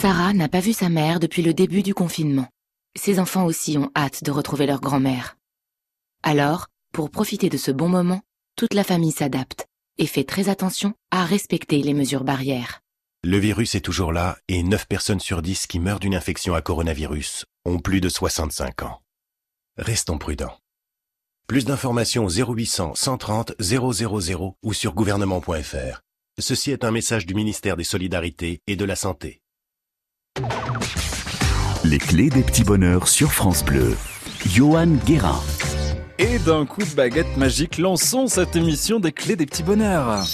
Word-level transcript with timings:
Sarah 0.00 0.32
n'a 0.32 0.48
pas 0.48 0.60
vu 0.60 0.72
sa 0.72 0.88
mère 0.88 1.20
depuis 1.20 1.42
le 1.42 1.52
début 1.52 1.82
du 1.82 1.92
confinement. 1.92 2.48
Ses 2.96 3.18
enfants 3.18 3.44
aussi 3.44 3.76
ont 3.76 3.90
hâte 3.94 4.24
de 4.24 4.30
retrouver 4.30 4.64
leur 4.64 4.80
grand-mère. 4.80 5.36
Alors, 6.22 6.68
pour 6.90 7.10
profiter 7.10 7.50
de 7.50 7.58
ce 7.58 7.70
bon 7.70 7.90
moment, 7.90 8.22
toute 8.56 8.72
la 8.72 8.82
famille 8.82 9.12
s'adapte 9.12 9.66
et 9.98 10.06
fait 10.06 10.24
très 10.24 10.48
attention 10.48 10.94
à 11.10 11.26
respecter 11.26 11.82
les 11.82 11.92
mesures 11.92 12.24
barrières. 12.24 12.80
Le 13.24 13.36
virus 13.36 13.74
est 13.74 13.82
toujours 13.82 14.10
là 14.10 14.38
et 14.48 14.62
9 14.62 14.88
personnes 14.88 15.20
sur 15.20 15.42
10 15.42 15.66
qui 15.66 15.78
meurent 15.78 16.00
d'une 16.00 16.14
infection 16.14 16.54
à 16.54 16.62
coronavirus 16.62 17.44
ont 17.66 17.78
plus 17.78 18.00
de 18.00 18.08
65 18.08 18.80
ans. 18.84 19.02
Restons 19.76 20.16
prudents. 20.16 20.56
Plus 21.46 21.66
d'informations 21.66 22.24
au 22.24 22.30
0800 22.30 22.94
130 22.94 23.52
000 23.60 24.56
ou 24.62 24.72
sur 24.72 24.94
gouvernement.fr. 24.94 26.00
Ceci 26.38 26.70
est 26.70 26.86
un 26.86 26.90
message 26.90 27.26
du 27.26 27.34
ministère 27.34 27.76
des 27.76 27.84
Solidarités 27.84 28.62
et 28.66 28.76
de 28.76 28.86
la 28.86 28.96
Santé. 28.96 29.42
Les 31.84 31.98
clés 31.98 32.30
des 32.30 32.42
petits 32.42 32.62
bonheurs 32.62 33.08
sur 33.08 33.32
France 33.32 33.64
Bleu. 33.64 33.96
Johan 34.46 34.86
Guérin. 35.04 35.40
Et 36.18 36.38
d'un 36.38 36.66
coup 36.66 36.82
de 36.82 36.94
baguette 36.94 37.36
magique, 37.36 37.78
lançons 37.78 38.26
cette 38.28 38.54
émission 38.54 39.00
des 39.00 39.12
clés 39.12 39.36
des 39.36 39.46
petits 39.46 39.62
bonheurs. 39.62 40.24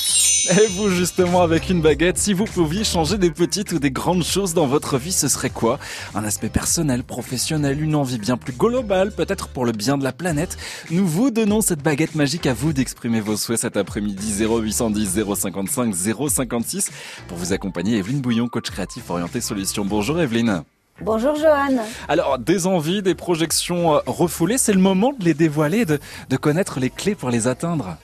Et 0.48 0.66
vous 0.68 0.90
justement 0.90 1.42
avec 1.42 1.70
une 1.70 1.80
baguette, 1.80 2.18
si 2.18 2.32
vous 2.32 2.44
pouviez 2.44 2.84
changer 2.84 3.18
des 3.18 3.30
petites 3.30 3.72
ou 3.72 3.78
des 3.80 3.90
grandes 3.90 4.22
choses 4.22 4.54
dans 4.54 4.66
votre 4.66 4.96
vie, 4.96 5.10
ce 5.10 5.26
serait 5.26 5.50
quoi? 5.50 5.80
Un 6.14 6.24
aspect 6.24 6.48
personnel, 6.48 7.02
professionnel, 7.02 7.82
une 7.82 7.96
envie 7.96 8.18
bien 8.18 8.36
plus 8.36 8.52
globale, 8.52 9.10
peut-être 9.10 9.48
pour 9.48 9.64
le 9.64 9.72
bien 9.72 9.98
de 9.98 10.04
la 10.04 10.12
planète. 10.12 10.56
Nous 10.90 11.06
vous 11.06 11.30
donnons 11.30 11.62
cette 11.62 11.82
baguette 11.82 12.14
magique 12.14 12.46
à 12.46 12.54
vous 12.54 12.72
d'exprimer 12.72 13.20
vos 13.20 13.36
souhaits 13.36 13.60
cet 13.60 13.76
après-midi 13.76 14.44
0810 14.44 15.24
055 15.34 15.94
056 15.94 16.90
pour 17.26 17.38
vous 17.38 17.52
accompagner 17.52 17.96
Evelyne 17.98 18.20
Bouillon, 18.20 18.46
coach 18.46 18.70
créatif 18.70 19.10
orienté 19.10 19.40
solutions. 19.40 19.84
Bonjour 19.84 20.20
Evelyne. 20.20 20.62
Bonjour 21.00 21.34
Johan. 21.34 21.82
Alors, 22.08 22.38
des 22.38 22.66
envies, 22.66 23.02
des 23.02 23.14
projections 23.14 23.96
euh, 23.96 24.00
refoulées, 24.06 24.58
c'est 24.58 24.72
le 24.72 24.80
moment 24.80 25.12
de 25.12 25.24
les 25.24 25.34
dévoiler, 25.34 25.84
de, 25.84 25.98
de 26.30 26.36
connaître 26.36 26.80
les 26.80 26.88
clés 26.88 27.14
pour 27.14 27.30
les 27.30 27.48
atteindre. 27.48 27.96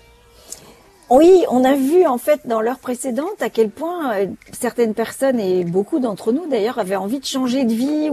Oui, 1.14 1.44
on 1.50 1.62
a 1.62 1.74
vu 1.74 2.06
en 2.06 2.16
fait 2.16 2.40
dans 2.46 2.62
l'heure 2.62 2.78
précédente 2.78 3.42
à 3.42 3.50
quel 3.50 3.68
point 3.68 4.14
euh, 4.14 4.26
certaines 4.50 4.94
personnes 4.94 5.38
et 5.38 5.62
beaucoup 5.62 5.98
d'entre 5.98 6.32
nous 6.32 6.46
d'ailleurs 6.46 6.78
avaient 6.78 6.96
envie 6.96 7.20
de 7.20 7.26
changer 7.26 7.66
de 7.66 7.72
vie 7.74 8.08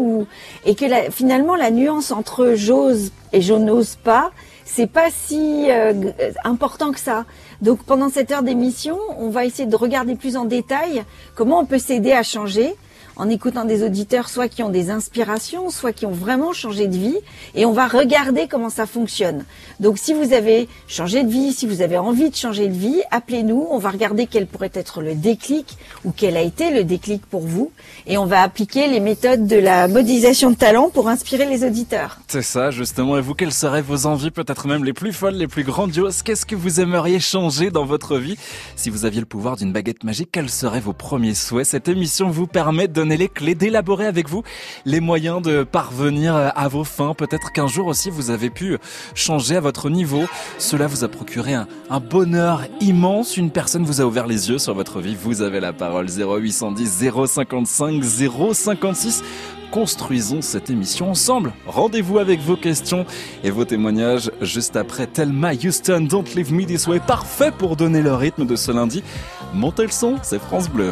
et 0.66 0.76
que 0.76 0.86
finalement 1.10 1.56
la 1.56 1.72
nuance 1.72 2.12
entre 2.12 2.56
j'ose 2.56 3.14
et 3.32 3.40
je 3.40 3.54
n'ose 3.54 3.96
pas, 3.96 4.32
c'est 4.66 4.86
pas 4.86 5.08
si 5.12 5.72
euh, 5.72 6.12
important 6.44 6.92
que 6.92 7.00
ça. 7.00 7.24
Donc 7.62 7.84
pendant 7.84 8.10
cette 8.10 8.32
heure 8.32 8.44
d'émission, 8.44 8.98
on 9.18 9.30
va 9.30 9.46
essayer 9.46 9.66
de 9.66 9.78
regarder 9.78 10.16
plus 10.16 10.36
en 10.36 10.44
détail 10.44 11.06
comment 11.36 11.62
on 11.62 11.66
peut 11.66 11.80
s'aider 11.80 12.12
à 12.12 12.24
changer 12.24 12.76
en 13.20 13.30
écoutant 13.30 13.66
des 13.66 13.84
auditeurs, 13.84 14.30
soit 14.30 14.48
qui 14.48 14.64
ont 14.64 14.70
des 14.70 14.90
inspirations, 14.90 15.70
soit 15.70 15.92
qui 15.92 16.06
ont 16.06 16.12
vraiment 16.12 16.54
changé 16.54 16.88
de 16.88 16.98
vie, 16.98 17.18
et 17.54 17.66
on 17.66 17.74
va 17.74 17.88
regarder 17.88 18.48
comment 18.48 18.70
ça 18.70 18.86
fonctionne. 18.86 19.44
Donc 19.80 19.98
si 19.98 20.14
vous 20.14 20.34
avez 20.34 20.68
changé 20.88 21.24
de 21.24 21.30
vie, 21.30 21.52
si 21.52 21.68
vous 21.68 21.82
avez 21.82 21.98
envie 21.98 22.30
de 22.30 22.36
changer 22.36 22.70
de 22.70 22.74
vie, 22.74 23.02
appelez-nous, 23.12 23.68
on 23.70 23.78
va 23.78 23.90
regarder 23.90 24.26
quel 24.26 24.48
pourrait 24.48 24.72
être 24.74 25.02
le 25.02 25.16
déclic 25.16 25.78
ou 26.06 26.14
quel 26.16 26.38
a 26.38 26.42
été 26.42 26.72
le 26.72 26.86
déclic 26.86 27.26
pour 27.26 27.42
vous, 27.42 27.72
et 28.08 28.18
on 28.18 28.26
va 28.26 28.42
appliquer 28.42 28.88
les 28.88 29.02
méthodes 29.02 29.46
de 29.48 29.58
la 29.58 29.90
modélisation 29.90 30.50
de 30.52 30.56
talent 30.56 30.90
pour 30.90 31.10
inspirer 31.10 31.46
les 31.46 31.66
auditeurs. 31.66 32.20
C'est 32.28 32.42
ça, 32.42 32.72
justement. 32.72 33.18
Et 33.18 33.22
vous, 33.22 33.34
quelles 33.34 33.52
seraient 33.52 33.82
vos 33.82 34.06
envies, 34.06 34.32
peut-être 34.32 34.68
même 34.68 34.86
les 34.86 34.94
plus 34.94 35.12
folles, 35.12 35.36
les 35.36 35.48
plus 35.48 35.64
grandioses? 35.64 36.22
Qu'est-ce 36.22 36.46
que 36.46 36.56
vous 36.56 36.80
aimeriez 36.80 37.20
changer 37.20 37.70
dans 37.70 37.86
votre 37.86 38.18
vie? 38.18 38.38
Si 38.78 38.90
vous 38.90 39.04
aviez 39.04 39.20
le 39.20 39.26
pouvoir 39.26 39.58
d'une 39.58 39.74
baguette 39.74 40.06
magique, 40.06 40.30
quels 40.32 40.50
seraient 40.50 40.80
vos 40.80 40.94
premiers 40.94 41.34
souhaits? 41.34 41.68
Cette 41.68 41.90
émission 41.90 42.30
vous 42.30 42.48
permet 42.48 42.88
de 42.88 43.04
les 43.18 43.30
clés, 43.30 43.56
d'élaborer 43.56 44.06
avec 44.06 44.30
vous 44.30 44.44
les 44.86 45.00
moyens 45.00 45.42
de 45.42 45.64
parvenir 45.64 46.36
à 46.36 46.68
vos 46.68 46.84
fins. 46.84 47.14
Peut-être 47.14 47.52
qu'un 47.52 47.68
jour 47.68 47.88
aussi 47.88 48.10
vous 48.10 48.32
avez 48.32 48.50
pu 48.50 48.78
changer 49.16 49.56
à 49.56 49.62
votre 49.62 49.90
niveau. 49.90 50.26
Cela 50.58 50.88
vous 50.88 51.04
a 51.04 51.08
procuré 51.08 51.54
un, 51.54 51.68
bonheur 52.00 52.64
immense. 52.82 53.38
Une 53.38 53.52
personne 53.52 53.84
vous 53.84 54.02
a 54.02 54.06
ouvert 54.06 54.28
les 54.28 54.50
yeux 54.50 54.60
sur 54.60 54.74
votre 54.74 55.00
vie. 55.00 55.16
Vous 55.16 55.42
avez 55.42 55.60
la 55.60 55.74
parole 55.74 56.08
0810 56.10 57.12
055 57.28 58.04
056 58.54 59.24
construisons 59.70 60.42
cette 60.42 60.70
émission 60.70 61.12
ensemble. 61.12 61.54
Rendez-vous 61.68 62.18
avec 62.18 62.40
vos 62.40 62.56
questions 62.56 63.06
et 63.44 63.52
vos 63.52 63.66
témoignages 63.66 64.32
juste 64.42 64.76
après 64.76 65.08
Thelma 65.08 65.54
Houston, 65.54 66.08
Don't 66.10 66.26
Leave 66.36 66.54
Me 66.54 66.66
This 66.66 66.88
Way, 66.88 67.00
parfait 67.00 67.52
pour 67.56 67.76
donner 67.76 68.02
le 68.02 68.14
rythme 68.14 68.46
de 68.46 68.56
ce 68.56 68.72
lundi. 68.72 69.04
Montez 69.54 69.84
le 69.84 69.92
son, 69.92 70.18
c'est 70.22 70.40
France 70.40 70.70
Bleu. 70.70 70.92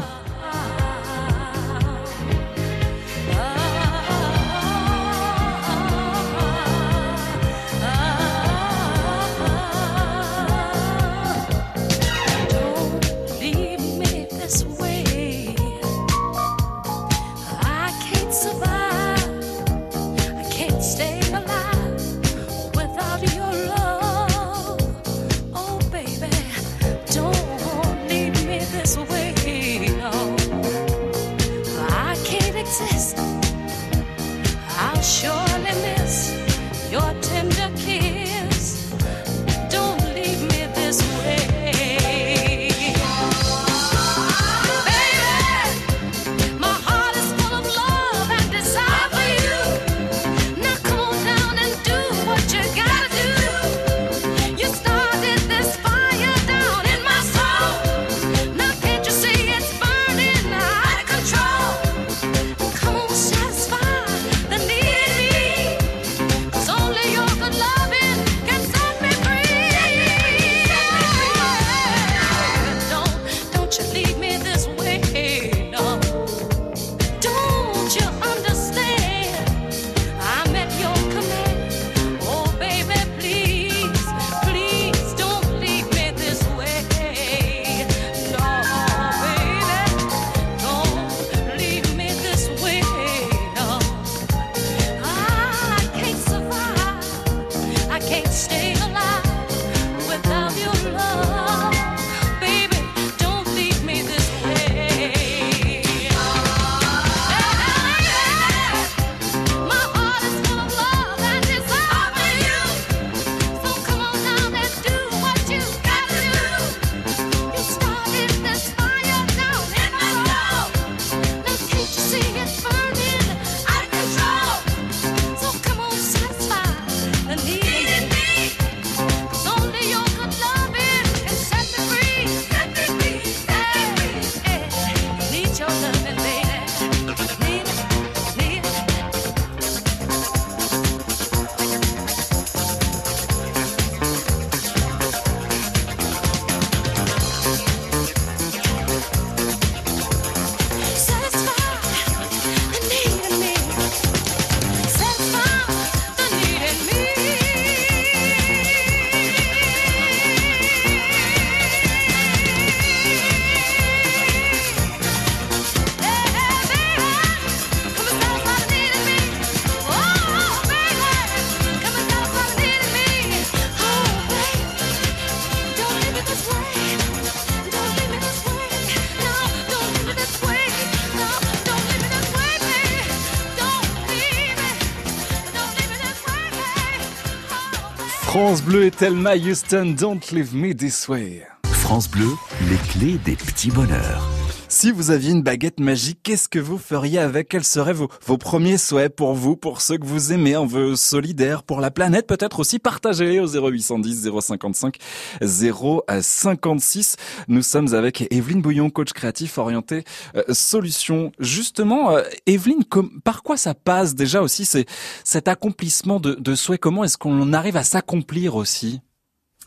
France 188.40 188.62
Bleu 188.62 188.86
et 188.86 188.92
Thelma 188.92 189.36
Houston, 189.36 189.96
Don't 190.00 190.20
Leave 190.32 190.54
Me 190.54 190.72
This 190.72 191.08
Way. 191.08 191.48
France 191.64 192.08
Bleu, 192.08 192.30
les 192.70 192.78
clés 192.88 193.18
des 193.26 193.36
petits 193.36 193.72
bonheurs. 193.72 194.30
Si 194.80 194.92
vous 194.92 195.10
aviez 195.10 195.32
une 195.32 195.42
baguette 195.42 195.80
magique, 195.80 196.20
qu'est-ce 196.22 196.48
que 196.48 196.60
vous 196.60 196.78
feriez 196.78 197.18
avec? 197.18 197.50
Quels 197.50 197.64
seraient 197.64 197.94
vos, 197.94 198.10
vos 198.24 198.38
premiers 198.38 198.78
souhaits 198.78 199.10
pour 199.16 199.34
vous, 199.34 199.56
pour 199.56 199.82
ceux 199.82 199.98
que 199.98 200.06
vous 200.06 200.34
aimez, 200.34 200.54
un 200.54 200.68
vœu 200.68 200.96
solidaire, 200.96 201.64
pour 201.64 201.82
la 201.82 201.90
planète, 201.90 202.28
peut-être 202.28 202.60
aussi 202.60 202.78
partagez 202.78 203.40
au 203.40 203.48
0810 203.48 204.30
055 204.40 204.98
056. 205.42 207.16
Nous 207.48 207.64
sommes 207.64 207.96
avec 207.96 208.32
Evelyne 208.32 208.62
Bouillon, 208.62 208.92
coach 208.92 209.14
créatif 209.14 209.58
orienté 209.58 210.04
euh, 210.36 210.44
solution. 210.52 211.32
Justement, 211.40 212.12
euh, 212.12 212.22
Evelyne, 212.46 212.84
par 213.24 213.42
quoi 213.42 213.58
ça 213.58 213.74
passe 213.74 214.14
déjà 214.14 214.44
aussi 214.44 214.64
c'est 214.66 214.86
cet 215.24 215.48
accomplissement 215.48 216.20
de, 216.20 216.36
de 216.36 216.54
souhaits? 216.54 216.80
Comment 216.80 217.04
est-ce 217.04 217.18
qu'on 217.18 217.52
arrive 217.52 217.78
à 217.78 217.84
s'accomplir 217.84 218.56
aussi? 218.56 219.02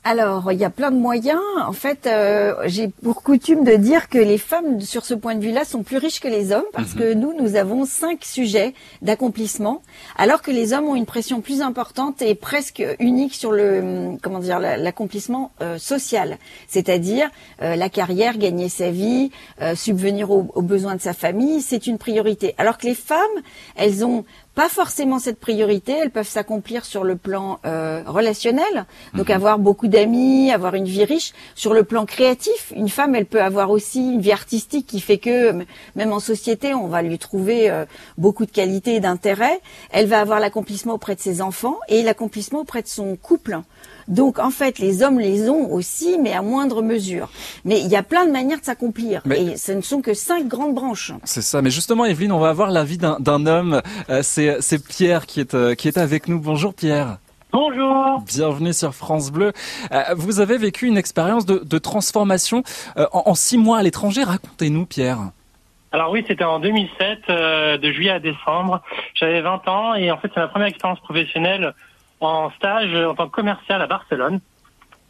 Alors, 0.03 0.51
il 0.51 0.59
y 0.59 0.65
a 0.65 0.71
plein 0.71 0.91
de 0.91 0.97
moyens. 0.97 1.41
En 1.59 1.75
fait, 1.75 2.07
euh, 2.07 2.55
j'ai 2.65 2.89
pour 2.89 3.23
coutume 3.23 3.65
de 3.65 3.77
dire 3.77 4.09
que 4.09 4.17
les 4.17 4.39
femmes, 4.39 4.81
sur 4.81 5.05
ce 5.05 5.13
point 5.13 5.35
de 5.35 5.45
vue-là, 5.45 5.67
sont 5.67 5.83
plus 5.83 5.99
riches 5.99 6.21
que 6.21 6.29
les 6.29 6.53
hommes 6.53 6.65
parce 6.73 6.95
que 6.95 7.13
mhm. 7.13 7.21
nous, 7.21 7.35
nous 7.39 7.55
avons 7.57 7.85
cinq 7.85 8.25
sujets 8.25 8.73
d'accomplissement, 9.03 9.83
alors 10.17 10.41
que 10.41 10.51
les 10.51 10.73
hommes 10.73 10.87
ont 10.87 10.95
une 10.95 11.05
pression 11.05 11.43
plus 11.43 11.61
importante 11.61 12.23
et 12.23 12.35
presque 12.35 12.83
unique 12.99 13.35
sur 13.35 13.53
le, 13.53 14.17
comment 14.23 14.39
dire, 14.39 14.59
l'accomplissement 14.59 15.53
euh, 15.61 15.77
social, 15.77 16.39
c'est-à-dire 16.67 17.29
euh, 17.61 17.77
la 17.77 17.91
carrière, 17.91 18.39
gagner 18.39 18.71
sa 18.71 18.91
vie, 18.91 19.31
subvenir 19.75 20.31
aux, 20.31 20.51
aux 20.55 20.63
besoins 20.63 20.95
de 20.95 21.01
sa 21.01 21.13
famille, 21.13 21.61
c'est 21.61 21.87
une 21.87 21.99
priorité. 21.99 22.55
Alors 22.57 22.79
que 22.79 22.87
les 22.87 22.95
femmes, 22.95 23.19
elles 23.77 24.05
ont 24.05 24.25
pas 24.55 24.69
forcément 24.69 25.19
cette 25.19 25.39
priorité. 25.39 25.93
Elles 25.93 26.11
peuvent 26.11 26.29
s'accomplir 26.29 26.85
sur 26.85 27.05
le 27.05 27.17
plan 27.17 27.61
euh, 27.65 28.03
relationnel, 28.07 28.87
donc 29.15 29.29
mhm. 29.29 29.35
avoir 29.35 29.59
beaucoup 29.59 29.89
d'amis, 29.89 30.51
avoir 30.53 30.75
une 30.75 30.85
vie 30.85 31.05
riche. 31.05 31.33
Sur 31.55 31.75
le 31.75 31.85
plan 31.85 32.07
créatif, 32.07 32.73
une 32.75 32.89
femme, 32.89 33.15
elle 33.15 33.27
peut 33.27 33.43
avoir 33.43 33.71
aussi 33.71 34.01
une 34.13 34.21
vie 34.21 34.33
artistique 34.33 34.87
qui 34.87 35.01
fait 35.01 35.19
que 35.19 35.53
même 35.97 36.13
en 36.13 36.21
société, 36.21 36.75
on 36.75 36.89
va 36.89 37.03
lui 37.03 37.19
trouver 37.19 37.71
euh, 37.71 37.85
beaucoup 38.19 38.47
de 38.47 38.51
qualités 38.51 38.97
et 38.97 39.01
d'intérêt. 39.01 39.61
Elle 39.91 40.07
va 40.07 40.21
avoir 40.21 40.41
l'accomplissement 40.41 40.95
auprès 40.95 41.15
de 41.15 41.21
ses 41.21 41.43
enfants 41.43 41.79
et 41.89 42.03
l'accomplissement 42.03 42.61
auprès 42.61 42.83
de 42.83 42.89
son 42.89 43.17
couple. 43.17 43.61
Donc 44.11 44.41
en 44.41 44.51
fait, 44.51 44.81
les 44.81 45.03
hommes 45.03 45.21
les 45.21 45.49
ont 45.49 45.73
aussi, 45.73 46.19
mais 46.21 46.33
à 46.33 46.43
moindre 46.43 46.83
mesure. 46.83 47.31
Mais 47.65 47.81
il 47.81 47.87
y 47.87 47.97
a 47.97 48.03
plein 48.03 48.27
de 48.27 48.33
manières 48.33 48.59
de 48.59 48.65
s'accomplir. 48.65 49.23
Et 49.31 49.57
ce 49.57 49.73
ne 49.73 49.81
sont 49.81 50.03
que 50.03 50.15
cinq 50.15 50.49
grandes 50.49 50.75
branches. 50.75 51.13
C'est 51.25 51.43
ça. 51.43 51.63
Mais 51.63 51.71
justement, 51.71 52.05
Evelyne, 52.05 52.33
on 52.33 52.41
va 52.41 52.49
avoir 52.49 52.71
l'avis 52.71 52.99
d'un 52.99 53.47
homme. 53.47 53.81
Euh, 54.11 54.21
c'est 54.23 54.87
Pierre 54.89 55.27
qui 55.27 55.41
est, 55.41 55.55
euh, 55.55 55.75
qui 55.75 55.87
est 55.87 55.97
avec 55.97 56.27
nous. 56.27 56.41
Bonjour 56.41 56.75
Pierre. 56.75 57.19
Bonjour. 57.53 58.23
Bienvenue 58.27 58.73
sur 58.73 58.95
France 58.95 59.31
Bleu. 59.31 59.53
Euh, 59.93 60.03
vous 60.17 60.41
avez 60.41 60.59
vécu 60.59 60.87
une 60.87 60.99
expérience 60.99 61.47
de, 61.47 61.79
transformation 61.79 62.63
en, 62.97 63.35
six 63.35 63.59
mois 63.59 63.79
à 63.79 63.83
l'étranger. 63.83 64.25
Racontez-nous, 64.25 64.87
Pierre. 64.87 65.19
Alors 65.93 66.11
oui, 66.13 66.25
c'était 66.27 66.45
en 66.45 66.61
2007, 66.61 67.29
de 67.29 67.93
juillet 67.93 68.11
à 68.11 68.21
décembre. 68.21 68.83
J'avais 69.15 69.41
20 69.41 69.69
ans 69.69 69.95
et 69.95 70.11
en 70.11 70.19
fait, 70.19 70.31
c'est 70.35 70.41
ma 70.41 70.49
première 70.49 70.69
expérience 70.69 71.01
professionnelle 71.01 71.75
en 72.21 72.51
stage 72.51 72.95
en 72.95 73.15
tant 73.15 73.29
que 73.29 73.35
commercial 73.35 73.81
à 73.83 73.87
Barcelone. 73.87 74.41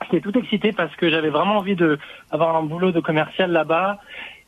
J'étais 0.04 0.20
tout 0.20 0.36
excité 0.38 0.72
parce 0.72 0.94
que 0.96 1.10
j'avais 1.10 1.30
vraiment 1.30 1.58
envie 1.58 1.76
de 1.76 1.98
avoir 2.30 2.56
un 2.56 2.62
boulot 2.62 2.92
de 2.92 3.00
commercial 3.00 3.50
là-bas. 3.50 3.98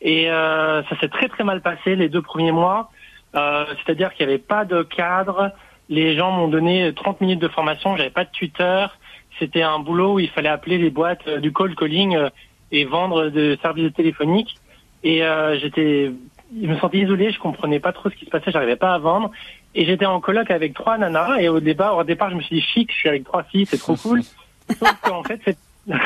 Et 0.01 0.31
euh, 0.31 0.83
ça 0.85 0.99
s'est 0.99 1.09
très 1.09 1.29
très 1.29 1.45
mal 1.45 1.61
passé 1.61 1.95
les 1.95 2.09
deux 2.09 2.23
premiers 2.23 2.53
mois. 2.53 2.91
Euh, 3.35 3.65
C'est-à-dire 3.85 4.13
qu'il 4.15 4.27
n'y 4.27 4.33
avait 4.33 4.43
pas 4.43 4.65
de 4.65 4.83
cadre. 4.83 5.53
Les 5.89 6.17
gens 6.17 6.31
m'ont 6.31 6.49
donné 6.49 6.93
30 6.95 7.21
minutes 7.21 7.41
de 7.41 7.49
formation. 7.49 7.97
J'avais 7.97 8.11
pas 8.11 8.25
de 8.25 8.31
tuteur. 8.31 8.97
C'était 9.39 9.63
un 9.63 9.79
boulot 9.79 10.15
où 10.15 10.19
il 10.19 10.31
fallait 10.31 10.49
appeler 10.49 10.79
les 10.79 10.91
boîtes 10.91 11.27
euh, 11.27 11.39
du 11.39 11.53
call 11.53 11.75
calling 11.75 12.17
euh, 12.17 12.31
et 12.71 12.85
vendre 12.85 13.29
des 13.29 13.57
services 13.63 13.93
téléphoniques. 13.93 14.57
Et 15.03 15.25
euh, 15.25 15.59
j'étais, 15.59 16.13
je 16.61 16.67
me 16.67 16.77
sentais 16.79 16.99
isolé. 16.99 17.33
Je 17.33 17.39
comprenais 17.39 17.81
pas 17.81 17.93
trop 17.93 18.11
ce 18.11 18.15
qui 18.15 18.25
se 18.25 18.31
passait. 18.31 18.51
J'arrivais 18.51 18.77
pas 18.77 18.95
à 18.95 18.99
vendre. 18.99 19.31
Et 19.75 19.87
j'étais 19.87 20.07
en 20.07 20.21
coloc 20.21 20.51
avec 20.51 20.75
trois 20.75 20.99
nanas. 20.99 21.39
Et 21.39 21.49
au 21.49 21.61
départ, 21.61 21.97
au 21.97 22.05
départ, 22.05 22.31
je 22.31 22.37
me 22.37 22.43
suis 22.43 22.57
dit 22.57 22.63
chic, 22.63 22.91
je 22.93 22.97
suis 22.97 23.09
avec 23.09 23.25
trois 23.25 23.43
filles, 23.45 23.67
c'est 23.67 23.79
trop 23.79 23.97
cool. 23.97 24.23
Sauf 24.79 25.01
qu'en 25.03 25.23
fait, 25.23 25.41
c'est... 25.45 25.57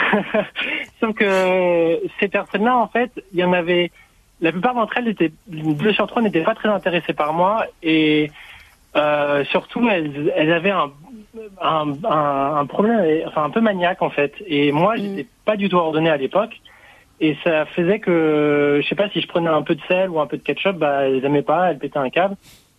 Sauf 1.01 1.15
que 1.15 2.01
ces 2.19 2.29
personnes-là, 2.29 2.77
en 2.77 2.89
fait, 2.89 3.11
il 3.33 3.41
y 3.41 3.45
en 3.45 3.53
avait. 3.53 3.91
La 4.41 4.53
plupart 4.53 4.75
d'entre 4.75 4.99
elles 4.99 5.09
étaient 5.09 5.33
deux 5.49 5.93
sur 5.93 6.07
trois 6.07 6.21
n'étaient 6.21 6.43
pas 6.43 6.55
très 6.55 6.69
intéressées 6.69 7.15
par 7.15 7.33
moi 7.33 7.65
et 7.83 8.31
euh, 8.95 9.45
surtout 9.47 9.89
elles, 9.89 10.31
elles 10.37 10.53
avaient 10.53 10.73
un, 10.73 10.91
un, 11.63 11.95
un, 12.05 12.67
problème, 12.67 13.23
enfin 13.27 13.45
un 13.45 13.51
peu 13.51 13.63
maniaque 13.63 14.03
en 14.03 14.11
fait. 14.11 14.35
Et 14.47 14.73
moi, 14.73 14.95
mm. 14.95 14.99
j'étais 14.99 15.27
pas 15.47 15.57
du 15.57 15.69
tout 15.69 15.77
ordonné 15.77 16.11
à 16.11 16.17
l'époque. 16.19 16.61
Et 17.19 17.37
ça 17.45 17.65
faisait 17.65 17.99
que, 17.99 18.81
je 18.83 18.89
sais 18.89 18.95
pas, 18.95 19.09
si 19.09 19.23
je 19.23 19.29
prenais 19.29 19.49
un 19.49 19.63
peu 19.63 19.75
de 19.75 19.81
sel 19.89 20.11
ou 20.11 20.21
un 20.21 20.27
peu 20.27 20.37
de 20.37 20.43
ketchup, 20.43 20.77
bah, 20.77 21.09
elles 21.09 21.25
aimaient 21.25 21.41
pas, 21.41 21.71
elles 21.71 21.79
pétaient 21.79 21.99
un 21.99 22.11
câble 22.11 22.37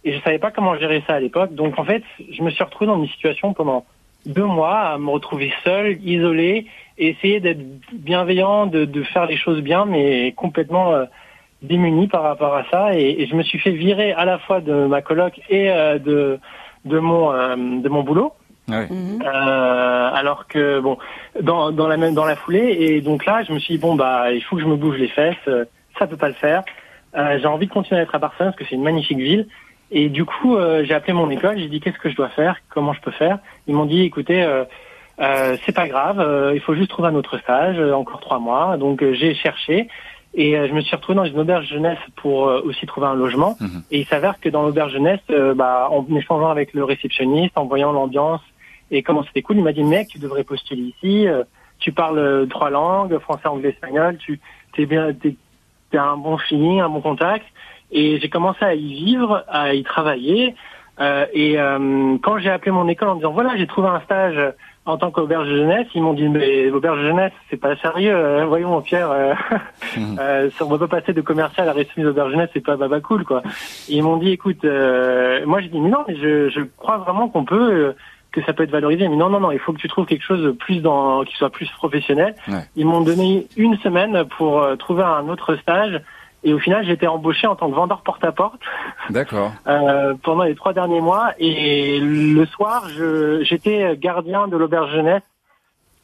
et 0.07 0.13
je 0.13 0.21
savais 0.21 0.39
pas 0.39 0.51
comment 0.51 0.77
gérer 0.77 1.03
ça 1.05 1.15
à 1.15 1.19
l'époque. 1.19 1.53
Donc 1.53 1.77
en 1.77 1.83
fait, 1.83 2.01
je 2.31 2.41
me 2.41 2.49
suis 2.49 2.63
retrouvé 2.63 2.87
dans 2.87 2.97
une 2.97 3.09
situation 3.09 3.53
pendant 3.53 3.85
deux 4.25 4.45
mois 4.45 4.79
à 4.79 4.97
me 4.97 5.09
retrouver 5.09 5.51
seul, 5.65 5.97
isolé, 6.01 6.65
et 6.97 7.09
essayer 7.09 7.41
d'être 7.41 7.59
bienveillant, 7.91 8.67
de, 8.67 8.85
de, 8.85 9.03
faire 9.03 9.25
les 9.25 9.35
choses 9.35 9.61
bien, 9.61 9.85
mais 9.85 10.31
complètement 10.31 10.93
euh, 10.93 11.05
démuni 11.61 12.07
par 12.07 12.23
rapport 12.23 12.55
à 12.55 12.63
ça. 12.71 12.97
Et, 12.97 13.21
et, 13.21 13.27
je 13.27 13.35
me 13.35 13.43
suis 13.43 13.59
fait 13.59 13.71
virer 13.71 14.13
à 14.13 14.23
la 14.23 14.39
fois 14.39 14.61
de 14.61 14.85
ma 14.85 15.01
coloc 15.01 15.39
et 15.49 15.69
euh, 15.69 15.99
de 15.99 16.39
de 16.85 16.99
mon 16.99 17.31
euh, 17.31 17.55
de 17.55 17.89
mon 17.89 18.03
boulot. 18.03 18.31
Ah 18.71 18.83
mhm. 18.89 19.21
euh, 19.25 20.09
alors 20.13 20.47
que 20.47 20.79
bon, 20.79 20.97
dans, 21.41 21.71
dans 21.71 21.87
la 21.87 21.97
même 21.97 22.13
dans 22.13 22.25
la 22.25 22.37
foulée, 22.37 22.77
et 22.79 23.01
donc 23.01 23.25
là, 23.25 23.43
je 23.43 23.51
me 23.51 23.59
suis 23.59 23.75
dit 23.75 23.79
bon 23.79 23.95
bah 23.95 24.31
il 24.31 24.41
faut 24.41 24.55
que 24.55 24.61
je 24.61 24.67
me 24.67 24.77
bouge 24.77 24.97
les 24.97 25.09
fesses, 25.09 25.49
ça 25.99 26.07
peut 26.07 26.17
pas 26.17 26.29
le 26.29 26.33
faire. 26.33 26.63
J'ai 27.13 27.47
envie 27.47 27.67
de 27.67 27.71
continuer 27.73 27.99
à 27.99 28.03
être 28.03 28.13
à 28.13 28.19
Barcelone 28.19 28.51
parce 28.51 28.59
que 28.59 28.65
c'est 28.69 28.75
une 28.75 28.83
magnifique 28.83 29.17
ville. 29.17 29.47
Et 29.91 30.09
du 30.09 30.25
coup, 30.25 30.55
euh, 30.55 30.83
j'ai 30.83 30.93
appelé 30.93 31.13
mon 31.13 31.29
école, 31.29 31.57
j'ai 31.57 31.69
dit 31.69 31.79
qu'est-ce 31.79 31.97
que 31.97 32.09
je 32.09 32.15
dois 32.15 32.29
faire, 32.29 32.57
comment 32.69 32.93
je 32.93 33.01
peux 33.01 33.11
faire? 33.11 33.39
Ils 33.67 33.75
m'ont 33.75 33.85
dit 33.85 34.01
écoutez, 34.01 34.43
euh, 34.43 34.65
euh, 35.19 35.55
c'est 35.65 35.73
pas 35.73 35.87
grave, 35.87 36.19
euh, 36.19 36.51
il 36.53 36.61
faut 36.61 36.75
juste 36.75 36.89
trouver 36.89 37.07
un 37.07 37.15
autre 37.15 37.37
stage, 37.37 37.79
encore 37.79 38.19
trois 38.19 38.39
mois. 38.39 38.75
Donc 38.77 39.03
j'ai 39.13 39.33
cherché 39.33 39.87
et 40.33 40.51
je 40.67 40.73
me 40.73 40.81
suis 40.81 40.95
retrouvé 40.95 41.15
dans 41.15 41.25
une 41.25 41.39
auberge 41.39 41.67
jeunesse 41.67 41.99
pour 42.17 42.41
aussi 42.41 42.85
trouver 42.85 43.07
un 43.07 43.15
logement. 43.15 43.55
Mhm. 43.59 43.83
Et 43.91 43.99
il 43.99 44.05
s'avère 44.05 44.39
que 44.39 44.49
dans 44.49 44.63
l'auberge 44.63 44.91
jeunesse, 44.91 45.21
bah, 45.55 45.87
en 45.89 46.05
échangeant 46.15 46.49
avec 46.49 46.73
le 46.73 46.83
réceptionniste, 46.83 47.57
en 47.57 47.65
voyant 47.65 47.91
l'ambiance 47.91 48.41
et 48.91 49.03
comment 49.03 49.23
c'était 49.23 49.41
cool, 49.41 49.57
il 49.57 49.63
m'a 49.63 49.73
dit 49.73 49.83
mec, 49.83 50.09
tu 50.09 50.19
devrais 50.19 50.43
postuler 50.43 50.93
ici. 51.01 51.27
tu 51.79 51.91
parles 51.91 52.47
trois 52.49 52.69
langues, 52.69 53.17
français, 53.19 53.47
anglais, 53.47 53.69
espagnol. 53.69 54.17
Tu 54.17 54.39
t'es 54.73 54.85
bien, 54.85 55.13
t'es 55.13 55.35
un 55.97 56.17
bon 56.17 56.37
feeling, 56.37 56.81
un 56.81 56.89
bon 56.89 57.01
contact. 57.01 57.45
Et 57.91 58.19
j'ai 58.19 58.29
commencé 58.29 58.63
à 58.63 58.73
y 58.73 58.93
vivre, 58.93 59.43
à 59.47 59.73
y 59.73 59.83
travailler. 59.83 60.55
Euh, 60.99 61.25
et 61.33 61.59
euh, 61.59 62.17
quand 62.23 62.39
j'ai 62.39 62.49
appelé 62.49 62.71
mon 62.71 62.87
école 62.87 63.09
en 63.09 63.15
disant 63.15 63.31
voilà 63.31 63.55
j'ai 63.55 63.67
trouvé 63.67 63.87
un 63.87 63.99
stage 64.01 64.39
en 64.87 64.97
tant 64.97 65.11
qu'auberge 65.11 65.47
jeunesse, 65.49 65.87
ils 65.93 66.01
m'ont 66.01 66.13
dit 66.13 66.29
mais 66.29 66.71
auberge 66.71 67.01
jeunesse 67.01 67.33
c'est 67.49 67.59
pas 67.59 67.75
sérieux, 67.75 68.15
euh, 68.15 68.45
voyons 68.45 68.81
Pierre, 68.81 69.11
euh, 69.11 69.33
mmh. 69.97 70.15
euh, 70.19 70.49
on 70.61 70.65
va 70.65 70.87
pas 70.87 71.01
passer 71.01 71.11
de 71.11 71.19
commercial 71.21 71.67
à 71.67 71.73
réception 71.73 72.03
d'auberge 72.03 72.31
jeunesse, 72.31 72.49
c'est 72.53 72.65
pas 72.65 72.77
baba 72.77 73.01
cool 73.01 73.25
quoi. 73.25 73.43
ils 73.89 74.01
m'ont 74.01 74.15
dit 74.15 74.31
écoute, 74.31 74.63
moi 74.63 75.61
j'ai 75.61 75.67
dit 75.67 75.79
mais 75.79 75.89
non 75.89 76.05
mais 76.07 76.15
je, 76.15 76.49
je 76.49 76.61
crois 76.77 76.97
vraiment 76.97 77.27
qu'on 77.27 77.43
peut 77.43 77.93
que 78.31 78.41
ça 78.43 78.53
peut 78.53 78.63
être 78.63 78.71
valorisé, 78.71 79.09
mais 79.09 79.17
non 79.17 79.29
non 79.29 79.41
non 79.41 79.51
il 79.51 79.59
faut 79.59 79.73
que 79.73 79.79
tu 79.79 79.89
trouves 79.89 80.05
quelque 80.05 80.23
chose 80.23 80.55
plus 80.57 80.79
dans 80.79 81.25
qui 81.25 81.35
soit 81.35 81.49
plus 81.49 81.69
professionnel. 81.71 82.35
Ils 82.77 82.85
m'ont 82.85 83.01
donné 83.01 83.47
une 83.57 83.77
semaine 83.79 84.23
pour 84.37 84.65
trouver 84.77 85.03
un 85.03 85.27
autre 85.27 85.57
stage 85.57 86.01
et 86.43 86.53
au 86.53 86.59
final, 86.59 86.85
j'ai 86.85 86.93
été 86.93 87.07
embauché 87.07 87.47
en 87.47 87.55
tant 87.55 87.69
que 87.69 87.75
vendeur 87.75 88.01
porte-à-porte. 88.01 88.61
D'accord. 89.09 89.51
Euh, 89.67 90.13
pendant 90.23 90.43
les 90.43 90.55
trois 90.55 90.73
derniers 90.73 91.01
mois. 91.01 91.33
Et 91.39 91.99
le 91.99 92.45
soir, 92.45 92.87
j'étais 93.41 93.97
gardien 93.97 94.47
de 94.47 94.55
l'auberge 94.55 94.91
jeunesse, 94.91 95.23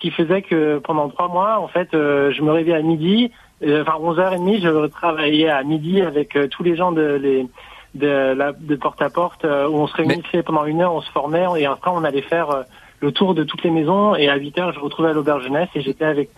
qui 0.04 0.12
faisait 0.12 0.42
que 0.42 0.80
pendant 0.80 1.08
trois 1.08 1.30
mois, 1.30 1.60
en 1.60 1.70
fait, 1.70 1.94
euh, 1.94 2.32
je 2.34 2.42
me 2.42 2.52
réveillais 2.52 2.76
à 2.76 2.82
midi. 2.82 3.32
Euh, 3.64 3.84
enfin, 3.84 3.98
11h30, 4.02 4.62
je 4.62 4.88
travaillais 4.88 5.50
à 5.50 5.64
midi 5.64 6.02
avec 6.02 6.36
euh, 6.36 6.48
tous 6.48 6.62
les 6.62 6.76
gens 6.76 6.92
de 6.92 7.20
les 7.22 7.48
de, 7.96 8.34
la, 8.34 8.52
de 8.52 8.76
porte-à-porte 8.76 9.44
où 9.44 9.48
on 9.48 9.86
se 9.86 9.96
réunissait 9.96 10.42
pendant 10.42 10.66
une 10.66 10.82
heure, 10.82 10.96
on 10.96 11.02
se 11.02 11.12
formait 11.12 11.46
et 11.60 11.68
après 11.68 11.92
on 11.92 12.04
allait 12.04 12.24
faire 12.24 12.64
le 13.02 13.12
tour 13.12 13.36
de 13.36 13.44
toutes 13.44 13.64
les 13.64 13.70
maisons 13.70 14.16
et 14.16 14.30
à 14.30 14.36
8 14.36 14.58
heures 14.58 14.74
je 14.74 14.80
retrouvais 14.80 15.10
à 15.10 15.14
l'auberge 15.14 15.44
jeunesse 15.44 15.70
et 15.76 15.82
j'étais 15.82 16.06
avec 16.06 16.32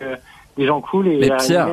des 0.56 0.66
gens 0.66 0.80
cool 0.80 1.08
et 1.08 1.18
mais 1.18 1.36
Pierre, 1.36 1.68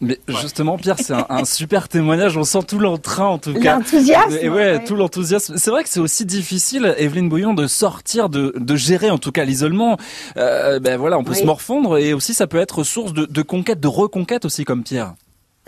mais 0.00 0.18
justement 0.28 0.76
Pierre 0.76 0.96
c'est 0.98 1.14
un, 1.14 1.44
super 1.44 1.88
témoignage. 1.88 2.36
On 2.36 2.44
sent 2.44 2.64
tout 2.66 2.78
l'entrain 2.78 3.26
en 3.26 3.38
tout 3.38 3.54
cas. 3.54 3.76
L'enthousiasme 3.76 4.38
et 4.40 4.48
ouais, 4.48 4.84
tout 4.84 4.96
l'enthousiasme. 4.96 5.56
C'est 5.56 5.70
vrai 5.70 5.82
que 5.82 5.88
c'est 5.88 6.00
aussi 6.00 6.24
difficile 6.24 6.94
Evelyne 6.98 7.28
Bouillon 7.28 7.54
de 7.54 7.66
sortir 7.66 8.28
de, 8.28 8.52
de 8.56 8.76
gérer 8.76 9.10
en 9.10 9.18
tout 9.18 9.32
cas 9.32 9.44
l'isolement. 9.44 9.96
Euh, 10.36 10.80
ben 10.80 10.96
voilà 10.96 11.18
on 11.18 11.24
peut 11.24 11.34
se 11.34 11.44
morfondre 11.44 11.98
et 11.98 12.14
aussi 12.14 12.34
ça 12.34 12.46
peut 12.46 12.58
être 12.58 12.82
source 12.82 13.12
de, 13.12 13.26
de 13.26 13.42
conquête 13.42 13.80
de 13.80 13.88
reconquête 13.88 14.44
aussi 14.44 14.64
comme 14.64 14.82
Pierre. 14.82 15.14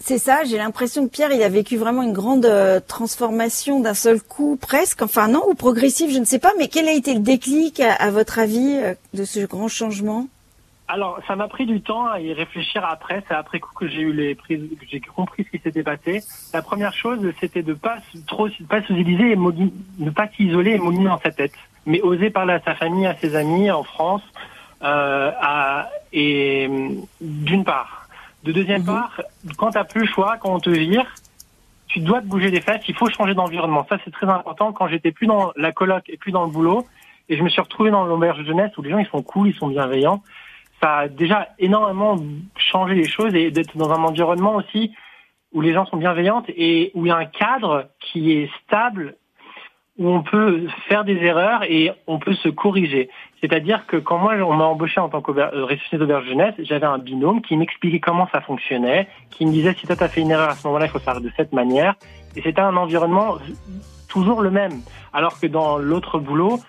C'est 0.00 0.18
ça, 0.18 0.44
j'ai 0.44 0.58
l'impression 0.58 1.06
que 1.06 1.10
Pierre, 1.10 1.32
il 1.32 1.42
a 1.42 1.48
vécu 1.48 1.76
vraiment 1.76 2.02
une 2.02 2.12
grande 2.12 2.46
euh, 2.46 2.78
transformation 2.86 3.80
d'un 3.80 3.94
seul 3.94 4.20
coup, 4.22 4.56
presque, 4.60 5.02
enfin 5.02 5.26
non, 5.26 5.42
ou 5.48 5.54
progressif, 5.54 6.12
je 6.12 6.20
ne 6.20 6.24
sais 6.24 6.38
pas, 6.38 6.52
mais 6.56 6.68
quel 6.68 6.86
a 6.86 6.92
été 6.92 7.14
le 7.14 7.20
déclic, 7.20 7.80
à, 7.80 7.94
à 7.94 8.10
votre 8.12 8.38
avis, 8.38 8.76
euh, 8.76 8.94
de 9.14 9.24
ce 9.24 9.40
grand 9.40 9.66
changement? 9.66 10.28
Alors, 10.90 11.20
ça 11.26 11.36
m'a 11.36 11.48
pris 11.48 11.66
du 11.66 11.82
temps 11.82 12.06
à 12.06 12.18
y 12.18 12.32
réfléchir 12.32 12.82
après. 12.84 13.22
C'est 13.28 13.34
après 13.34 13.60
coup 13.60 13.74
que 13.74 13.86
j'ai 13.86 14.00
eu 14.00 14.12
les 14.12 14.34
prises, 14.34 14.62
que 14.80 14.86
j'ai 14.88 15.00
compris 15.00 15.44
ce 15.44 15.50
qui 15.50 15.62
s'était 15.62 15.82
passé. 15.82 16.22
La 16.54 16.62
première 16.62 16.94
chose, 16.94 17.20
c'était 17.40 17.62
de 17.62 17.74
pas 17.74 17.98
trop, 18.26 18.48
de 18.48 18.64
pas 18.66 18.80
mogui- 18.80 19.72
ne 19.98 20.10
pas 20.10 20.28
s'isoler 20.28 20.72
et 20.72 20.78
mogner 20.78 21.04
dans 21.04 21.18
sa 21.18 21.30
tête, 21.30 21.52
mais 21.84 22.00
oser 22.00 22.30
parler 22.30 22.54
à 22.54 22.60
sa 22.60 22.74
famille, 22.74 23.06
à 23.06 23.14
ses 23.16 23.36
amis 23.36 23.70
en 23.70 23.82
France, 23.84 24.22
euh, 24.82 25.30
à, 25.38 25.90
et 26.14 26.70
d'une 27.20 27.64
part. 27.64 28.08
De 28.44 28.52
deuxième 28.52 28.84
part, 28.84 29.20
quand 29.58 29.72
t'as 29.72 29.84
plus 29.84 30.02
le 30.02 30.06
choix, 30.06 30.38
quand 30.40 30.54
on 30.54 30.60
te 30.60 30.70
vire, 30.70 31.04
tu 31.88 32.00
dois 32.00 32.22
te 32.22 32.26
bouger 32.26 32.50
les 32.50 32.62
fesses. 32.62 32.82
Il 32.88 32.94
faut 32.94 33.10
changer 33.10 33.34
d'environnement. 33.34 33.84
Ça, 33.90 33.98
c'est 34.04 34.10
très 34.10 34.28
important. 34.28 34.72
Quand 34.72 34.88
j'étais 34.88 35.12
plus 35.12 35.26
dans 35.26 35.52
la 35.56 35.72
coloc 35.72 36.04
et 36.08 36.16
plus 36.16 36.32
dans 36.32 36.44
le 36.44 36.50
boulot, 36.50 36.86
et 37.28 37.36
je 37.36 37.42
me 37.42 37.50
suis 37.50 37.60
retrouvé 37.60 37.90
dans 37.90 38.04
l'auberge 38.04 38.38
de 38.38 38.44
jeunesse 38.44 38.72
où 38.78 38.82
les 38.82 38.90
gens 38.90 38.98
ils 38.98 39.06
sont 39.08 39.20
cool, 39.22 39.48
ils 39.48 39.54
sont 39.54 39.68
bienveillants 39.68 40.22
ça 40.80 40.98
a 40.98 41.08
déjà 41.08 41.48
énormément 41.58 42.16
changé 42.56 42.94
les 42.94 43.08
choses 43.08 43.34
et 43.34 43.50
d'être 43.50 43.76
dans 43.76 43.90
un 43.90 44.02
environnement 44.02 44.56
aussi 44.56 44.92
où 45.52 45.60
les 45.60 45.72
gens 45.72 45.86
sont 45.86 45.96
bienveillantes 45.96 46.48
et 46.48 46.90
où 46.94 47.06
il 47.06 47.08
y 47.08 47.12
a 47.12 47.16
un 47.16 47.24
cadre 47.24 47.88
qui 48.00 48.32
est 48.32 48.50
stable, 48.64 49.16
où 49.98 50.08
on 50.08 50.22
peut 50.22 50.68
faire 50.88 51.04
des 51.04 51.16
erreurs 51.16 51.64
et 51.64 51.90
on 52.06 52.18
peut 52.18 52.34
se 52.34 52.48
corriger. 52.48 53.10
C'est-à-dire 53.40 53.86
que 53.86 53.96
quand 53.96 54.18
moi 54.18 54.34
on 54.34 54.54
m'a 54.54 54.64
embauché 54.64 55.00
en 55.00 55.08
tant 55.08 55.20
que 55.20 55.32
réceptionniste 55.32 55.94
d'auberge 55.94 56.26
jeunesse, 56.26 56.54
j'avais 56.58 56.86
un 56.86 56.98
binôme 56.98 57.42
qui 57.42 57.56
m'expliquait 57.56 57.98
comment 57.98 58.28
ça 58.32 58.40
fonctionnait, 58.40 59.08
qui 59.30 59.46
me 59.46 59.50
disait 59.50 59.74
si 59.74 59.86
toi 59.86 59.96
t'as 59.96 60.08
fait 60.08 60.20
une 60.20 60.30
erreur 60.30 60.50
à 60.50 60.54
ce 60.54 60.66
moment-là, 60.68 60.86
il 60.86 60.90
faut 60.90 61.00
faire 61.00 61.20
de 61.20 61.30
cette 61.36 61.52
manière. 61.52 61.94
Et 62.36 62.42
c'était 62.42 62.60
un 62.60 62.76
environnement 62.76 63.38
toujours 64.08 64.42
le 64.42 64.50
même. 64.50 64.82
Alors 65.12 65.40
que 65.40 65.46
dans 65.46 65.78
l'autre 65.78 66.20
boulot, 66.20 66.60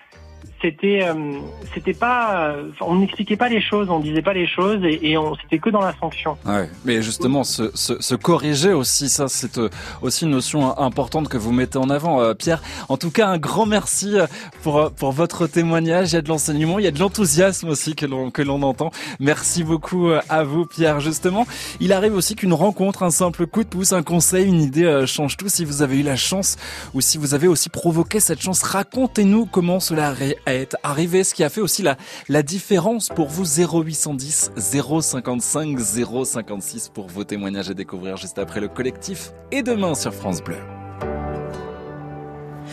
c'était 0.62 1.02
euh, 1.04 1.40
c'était 1.74 1.94
pas 1.94 2.50
euh, 2.50 2.72
on 2.82 2.96
n'expliquait 2.96 3.38
pas 3.38 3.50
les 3.50 3.62
choses 3.62 3.90
on 3.90 4.00
disait 4.00 4.22
pas 4.22 4.34
les 4.34 4.48
choses 4.48 4.82
et, 4.84 5.18
on 5.18 5.36
c'était 5.36 5.60
que 5.60 5.70
dans 5.70 5.82
la 5.82 5.94
sanction 6.00 6.38
Ouais, 6.46 6.70
mais 6.86 7.02
justement, 7.02 7.44
se, 7.44 7.72
se, 7.76 8.02
se 8.02 8.16
corriger 8.16 8.74
aussi, 8.74 9.10
ça 9.10 9.28
c'est 9.28 9.58
euh, 9.58 9.70
aussi 10.02 10.26
une 10.26 10.32
notion 10.32 10.78
importante 10.78 11.28
que 11.28 11.38
vous 11.38 11.52
mettez 11.52 11.78
en 11.78 11.90
avant, 11.90 12.22
euh, 12.22 12.34
Pierre. 12.34 12.62
En 12.88 12.98
tout 12.98 13.12
cas, 13.12 13.28
un 13.28 13.38
grand 13.38 13.66
merci 13.66 14.16
pour 14.64 14.92
pour 14.92 15.12
votre 15.12 15.48
témoignage. 15.48 16.12
Il 16.12 16.16
y 16.16 16.18
a 16.18 16.22
de 16.22 16.30
l'enseignement, 16.30 16.80
il 16.80 16.86
y 16.86 16.88
a 16.88 16.92
de 16.92 17.00
l'enthousiasme 17.00 17.70
aussi 17.70 17.96
que 17.96 18.06
l'on 18.06 18.32
que 18.32 18.42
l'on 18.42 18.62
entend. 18.64 18.92
Merci 19.20 19.64
beaucoup 19.64 20.10
à 20.30 20.44
vous, 20.44 20.66
Pierre. 20.66 21.00
Justement, 21.00 21.46
il 21.80 21.94
arrive 21.94 22.16
aussi 22.16 22.36
qu'une 22.36 22.54
rencontre, 22.54 23.04
un 23.04 23.12
simple 23.12 23.46
coup 23.48 23.64
de 23.64 23.70
pouce, 23.70 23.94
un 23.94 24.04
conseil, 24.04 24.48
une 24.48 24.62
idée 24.62 25.04
change 25.06 25.38
tout. 25.38 25.50
Si 25.50 25.66
vous 25.66 25.82
avez 25.82 26.00
eu 26.00 26.04
la 26.04 26.16
chance 26.16 26.58
ou 26.94 27.02
si 27.02 27.18
vous 27.18 27.34
avez 27.34 27.48
aussi 27.48 27.70
provoqué 27.70 28.20
cette 28.20 28.42
chance, 28.42 28.64
racontez-nous 28.64 29.46
comment 29.46 29.80
cela 29.80 30.14
est 30.54 30.76
arrivé, 30.84 31.24
ce 31.24 31.34
qui 31.34 31.44
a 31.44 31.50
fait 31.50 31.62
aussi 31.62 31.84
la 31.84 31.98
la 32.28 32.44
différence 32.44 33.10
pour 33.10 33.28
vous 33.28 33.46
0810 33.46 34.52
055 34.56 35.80
056 35.80 36.90
pour 36.90 37.08
vos 37.08 37.24
témoignages 37.24 37.70
à 37.70 37.74
découvrir 37.74 38.18
juste 38.18 38.40
après 38.40 38.60
le 38.60 38.68
collectif 38.68 39.32
et 39.52 39.64
demain 39.64 39.96
sur 39.96 40.14
France 40.14 40.42
Bleu. 40.42 40.58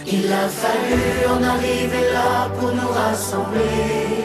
Il 0.06 0.32
a 0.32 0.48
fallu 0.48 1.26
en 1.28 1.42
arriver 1.42 2.12
là 2.12 2.48
pour 2.58 2.72
nous 2.72 2.88
rassembler, 2.88 4.24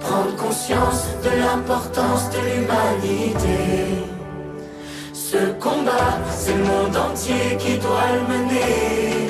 prendre 0.00 0.34
conscience 0.36 1.06
de 1.22 1.30
l'importance 1.38 2.30
de 2.30 2.38
l'humanité. 2.38 4.04
Ce 5.12 5.52
combat, 5.60 6.18
c'est 6.36 6.56
le 6.56 6.64
monde 6.64 6.96
entier 6.96 7.56
qui 7.58 7.78
doit 7.78 8.10
le 8.14 8.22
mener, 8.34 9.28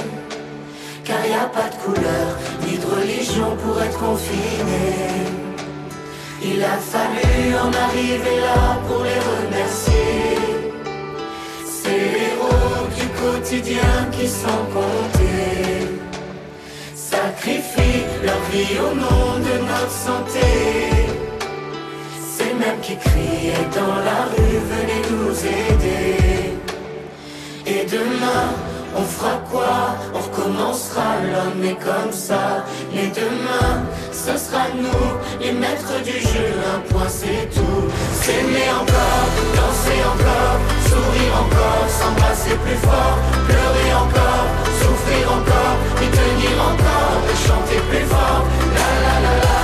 car 1.04 1.18
il 1.24 1.30
n'y 1.30 1.36
a 1.36 1.46
pas 1.46 1.68
de 1.68 1.74
couleur 1.84 2.47
de 2.80 2.86
religion 3.00 3.56
pour 3.62 3.80
être 3.82 3.98
confiné. 3.98 4.86
Il 6.42 6.62
a 6.62 6.76
fallu 6.92 7.54
en 7.54 7.72
arriver 7.86 8.40
là 8.40 8.78
pour 8.86 9.02
les 9.02 9.20
remercier. 9.32 10.38
Ces 11.64 12.00
héros 12.26 12.86
du 12.98 13.06
quotidien 13.22 13.94
qui 14.12 14.28
sans 14.28 14.62
compter 14.76 15.98
sacrifient 16.94 18.04
leur 18.22 18.40
vie 18.52 18.78
au 18.86 18.94
nom 18.94 19.38
de 19.46 19.54
notre 19.70 19.96
santé. 20.06 20.48
Ces 22.34 22.52
mêmes 22.54 22.80
qui 22.82 22.96
criaient 22.96 23.68
dans 23.74 23.96
la 24.08 24.20
rue, 24.30 24.58
venez 24.74 25.02
nous 25.10 25.34
aider. 25.46 26.54
Et 27.66 27.84
demain, 27.84 28.67
on 28.98 29.02
fera 29.02 29.36
quoi? 29.50 29.74
On 30.14 30.18
recommencera, 30.18 31.08
l'homme 31.22 31.64
est 31.64 31.78
comme 31.78 32.12
ça. 32.12 32.64
Mais 32.92 33.08
demain, 33.14 33.82
ce 34.12 34.36
sera 34.36 34.64
nous, 34.74 35.06
les 35.40 35.52
maîtres 35.52 36.02
du 36.04 36.18
jeu, 36.18 36.48
un 36.74 36.80
point 36.90 37.08
c'est 37.08 37.48
tout. 37.54 37.84
S'aimer 38.20 38.70
encore, 38.80 39.26
danser 39.56 40.00
encore, 40.12 40.58
sourire 40.88 41.34
encore, 41.44 41.86
s'embrasser 41.88 42.56
plus 42.64 42.80
fort, 42.86 43.18
pleurer 43.46 43.90
encore, 44.04 44.46
souffrir 44.80 45.26
encore, 45.38 45.76
et 46.02 46.10
tenir 46.18 46.56
encore, 46.72 47.18
et 47.30 47.38
chanter 47.46 47.80
plus 47.90 48.06
fort. 48.06 48.44
La 48.74 48.90
la 49.04 49.14
la, 49.24 49.34
la 49.44 49.57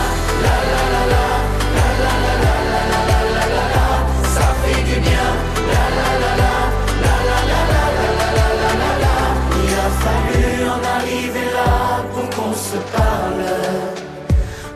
parle 12.96 13.44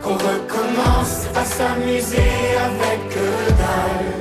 qu'on 0.03 0.15
recommence 0.15 1.27
à 1.35 1.45
s'amuser 1.45 2.33
avec 2.69 3.15
dalle. 3.61 4.15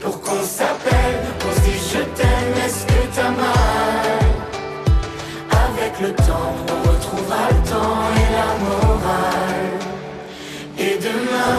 Pour 0.00 0.20
qu'on 0.20 0.42
s'appelle, 0.42 1.18
qu'on 1.40 1.52
se 1.56 1.60
dise 1.60 1.90
je 1.92 2.02
t'aime, 2.16 2.54
est-ce 2.64 2.86
que 2.86 3.00
t'as 3.14 3.30
mal? 3.30 4.20
Avec 5.50 6.00
le 6.00 6.12
temps, 6.14 6.54
on 6.72 6.88
retrouvera 6.88 7.48
le 7.50 7.70
temps 7.70 8.00
et 8.22 8.28
la 8.38 8.50
morale. 8.64 9.72
Et 10.78 10.98
demain, 10.98 11.56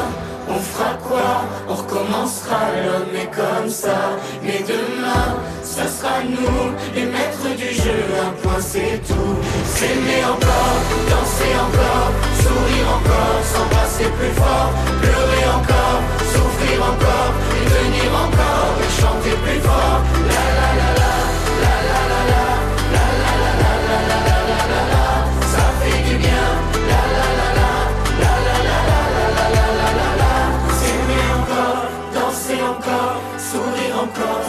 on 0.50 0.60
fera 0.60 0.94
quoi? 1.08 1.30
On 1.68 1.74
recommencera, 1.74 2.60
l'homme 2.86 3.16
est 3.16 3.32
comme 3.36 3.70
ça. 3.70 4.00
Mais 4.44 4.64
demain, 4.68 5.38
ce 5.78 5.88
sera 5.88 6.24
nous, 6.24 6.74
les 6.96 7.06
maîtres 7.06 7.50
du 7.56 7.70
jeu, 7.72 8.00
un 8.20 8.32
point 8.42 8.60
c'est 8.60 9.00
tout. 9.08 9.36
S'aimer 9.76 10.24
encore, 10.26 10.80
danser 11.10 11.54
encore, 11.66 12.12
sourire 12.42 12.88
encore, 12.98 13.40
s'embrasser 13.52 14.10
plus 14.18 14.34
fort, 14.42 14.72
pleurer 15.02 15.46
encore, 15.58 16.02
souffrir 16.34 16.78
encore, 16.82 17.32
et 17.58 17.66
tenir 17.70 18.12
encore, 18.26 18.74
et 18.82 19.02
chanter 19.02 19.36
plus 19.44 19.62
fort. 19.62 20.17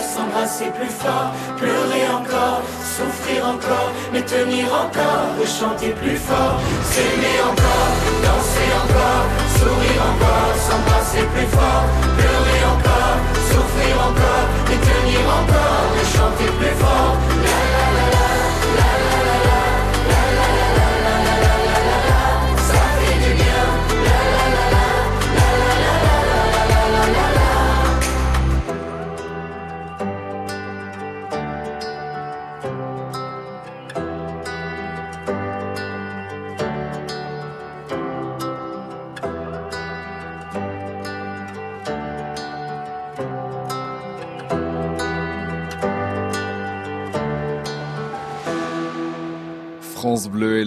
S'embrasser 0.02 0.70
plus 0.78 0.90
fort, 0.90 1.32
pleurer 1.56 2.06
encore, 2.08 2.62
souffrir 2.82 3.46
encore, 3.46 3.92
mais 4.12 4.22
tenir 4.22 4.66
encore, 4.66 5.34
chanter 5.46 5.90
plus 5.90 6.16
fort, 6.16 6.60
s'aimer 6.82 7.38
encore, 7.42 7.90
danser 8.22 8.70
encore, 8.82 9.26
sourire 9.58 10.02
encore, 10.10 10.54
s'embrasser 10.66 11.24
plus 11.34 11.46
fort, 11.56 11.84
pleurer 12.16 12.62
encore, 12.74 13.18
souffrir 13.50 13.96
encore, 14.08 14.46
et 14.72 14.78
tenir 14.88 15.20
encore, 15.40 15.88
chanter 16.14 16.50
plus 16.58 16.76
fort. 16.82 17.37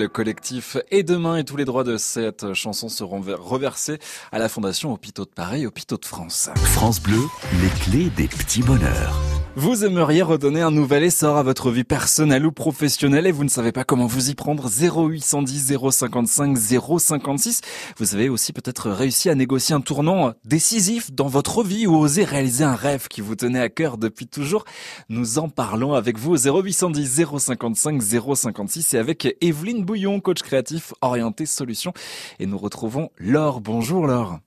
Le 0.01 0.07
collectif 0.07 0.77
Et 0.89 1.03
demain 1.03 1.37
et 1.37 1.43
tous 1.43 1.57
les 1.57 1.65
droits 1.65 1.83
de 1.83 1.97
cette 1.97 2.53
chanson 2.53 2.89
seront 2.89 3.21
reversés 3.21 3.99
à 4.31 4.39
la 4.39 4.49
Fondation 4.49 4.91
Hôpitaux 4.91 5.25
de 5.25 5.29
Paris, 5.29 5.67
Hôpitaux 5.67 5.97
de 5.97 6.05
France. 6.05 6.49
France 6.55 6.99
Bleu, 6.99 7.21
les 7.61 7.69
clés 7.69 8.09
des 8.09 8.27
petits 8.27 8.63
bonheurs. 8.63 9.30
Vous 9.57 9.83
aimeriez 9.83 10.21
redonner 10.21 10.61
un 10.61 10.71
nouvel 10.71 11.03
essor 11.03 11.35
à 11.35 11.43
votre 11.43 11.71
vie 11.71 11.83
personnelle 11.83 12.45
ou 12.45 12.53
professionnelle 12.53 13.27
et 13.27 13.33
vous 13.33 13.43
ne 13.43 13.49
savez 13.49 13.73
pas 13.73 13.83
comment 13.83 14.05
vous 14.05 14.29
y 14.29 14.33
prendre 14.33 14.69
0810 14.69 15.75
055 15.91 16.57
056. 16.57 17.59
Vous 17.97 18.15
avez 18.15 18.29
aussi 18.29 18.53
peut-être 18.53 18.89
réussi 18.89 19.29
à 19.29 19.35
négocier 19.35 19.75
un 19.75 19.81
tournant 19.81 20.31
décisif 20.45 21.11
dans 21.11 21.27
votre 21.27 21.63
vie 21.63 21.85
ou 21.85 21.97
osé 21.97 22.23
réaliser 22.23 22.63
un 22.63 22.75
rêve 22.75 23.09
qui 23.09 23.19
vous 23.19 23.35
tenait 23.35 23.59
à 23.59 23.67
cœur 23.67 23.97
depuis 23.97 24.27
toujours. 24.27 24.63
Nous 25.09 25.37
en 25.37 25.49
parlons 25.49 25.95
avec 25.95 26.17
vous 26.17 26.31
au 26.31 26.61
0810 26.63 27.25
055 27.37 28.01
056 28.01 28.93
et 28.93 28.97
avec 28.97 29.35
Evelyne 29.41 29.83
Bouillon, 29.83 30.21
coach 30.21 30.43
créatif 30.43 30.93
orienté 31.01 31.45
solutions. 31.45 31.91
Et 32.39 32.45
nous 32.45 32.57
retrouvons 32.57 33.09
Laure. 33.17 33.59
Bonjour 33.59 34.07
Laure. 34.07 34.39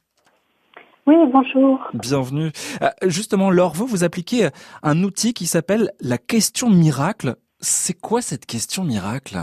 Oui, 1.06 1.16
bonjour. 1.30 1.80
Bienvenue. 1.92 2.50
Euh, 2.80 2.88
justement, 3.02 3.50
Laure, 3.50 3.72
vous, 3.74 3.86
vous 3.86 4.04
appliquez 4.04 4.48
un 4.82 5.02
outil 5.02 5.34
qui 5.34 5.44
s'appelle 5.44 5.90
la 6.00 6.16
question 6.16 6.70
miracle. 6.70 7.34
C'est 7.60 8.00
quoi 8.00 8.22
cette 8.22 8.46
question 8.46 8.84
miracle? 8.84 9.36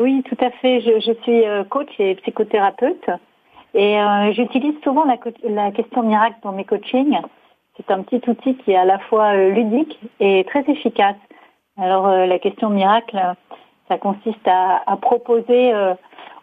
Oui, 0.00 0.24
tout 0.28 0.44
à 0.44 0.50
fait. 0.50 0.80
Je, 0.80 0.98
je 0.98 1.12
suis 1.22 1.46
euh, 1.46 1.62
coach 1.62 1.88
et 2.00 2.16
psychothérapeute 2.16 3.08
et 3.74 4.00
euh, 4.00 4.32
j'utilise 4.32 4.74
souvent 4.82 5.04
la, 5.04 5.16
la, 5.48 5.70
question 5.70 6.02
miracle 6.02 6.38
dans 6.42 6.52
mes 6.52 6.64
coachings. 6.64 7.18
C'est 7.76 7.92
un 7.92 8.02
petit 8.02 8.28
outil 8.28 8.56
qui 8.56 8.72
est 8.72 8.76
à 8.76 8.84
la 8.84 8.98
fois 8.98 9.36
ludique 9.36 9.96
et 10.18 10.44
très 10.48 10.68
efficace. 10.68 11.16
Alors, 11.76 12.08
la 12.08 12.38
question 12.40 12.70
miracle, 12.70 13.16
ça 13.86 13.98
consiste 13.98 14.46
à, 14.46 14.82
à 14.84 14.96
proposer 14.96 15.72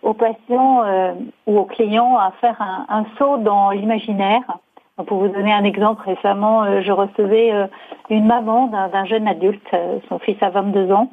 aux 0.06 0.14
patients 0.14 0.84
euh, 0.84 1.14
ou 1.48 1.58
aux 1.58 1.66
clients 1.66 2.16
à 2.18 2.32
faire 2.40 2.62
un, 2.62 2.86
un 2.88 3.06
saut 3.18 3.38
dans 3.38 3.72
l'imaginaire. 3.72 4.44
Pour 5.08 5.18
vous 5.18 5.28
donner 5.28 5.52
un 5.52 5.66
exemple, 5.66 6.04
récemment, 6.06 6.64
euh, 6.64 6.82
je 6.82 6.92
recevais 6.92 7.52
euh, 7.52 7.68
une 8.10 8.28
maman 8.28 8.68
d'un 8.68 9.06
jeune 9.06 9.28
adulte, 9.28 9.68
son 10.08 10.20
fils 10.20 10.38
a 10.42 10.52
22 10.52 10.92
ans, 10.92 11.12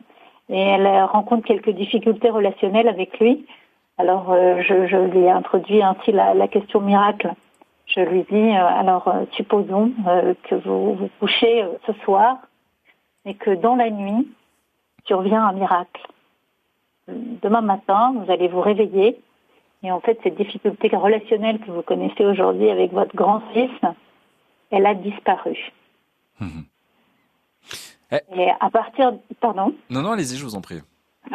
et 0.51 0.61
elle 0.61 0.87
rencontre 1.05 1.47
quelques 1.47 1.71
difficultés 1.71 2.29
relationnelles 2.31 2.87
avec 2.87 3.19
lui. 3.19 3.47
Alors, 3.99 4.35
je, 4.35 4.87
je, 4.87 4.97
lui 4.97 5.21
ai 5.21 5.31
introduit 5.31 5.83
ainsi 5.83 6.13
la, 6.13 6.35
la, 6.35 6.49
question 6.49 6.81
miracle. 6.81 7.33
Je 7.87 8.01
lui 8.01 8.25
dis, 8.31 8.51
alors, 8.51 9.13
supposons 9.33 9.93
que 10.49 10.55
vous 10.55 10.95
vous 10.95 11.09
couchez 11.21 11.65
ce 11.87 11.93
soir 12.05 12.37
et 13.25 13.35
que 13.35 13.51
dans 13.51 13.77
la 13.77 13.91
nuit 13.91 14.29
survient 15.07 15.45
un 15.45 15.53
miracle 15.53 16.03
demain 17.09 17.61
matin, 17.61 18.15
vous 18.17 18.31
allez 18.31 18.49
vous 18.49 18.61
réveiller 18.61 19.21
et 19.83 19.91
en 19.91 20.01
fait, 20.01 20.19
cette 20.23 20.37
difficulté 20.37 20.89
relationnelle 20.95 21.59
que 21.59 21.71
vous 21.71 21.83
connaissez 21.83 22.25
aujourd'hui 22.25 22.71
avec 22.71 22.93
votre 22.93 23.15
grand-fils, 23.17 23.71
elle 24.71 24.87
a 24.87 24.95
disparu. 24.95 25.59
Mhm. 26.41 26.65
Eh. 28.13 28.41
Et 28.41 28.51
à 28.61 28.71
partir, 28.71 29.15
pardon. 29.41 29.75
Non, 29.91 30.03
non, 30.03 30.13
allez-y, 30.13 30.37
je 30.37 30.45
vous 30.45 30.55
en 30.55 30.61
prie. 30.61 30.81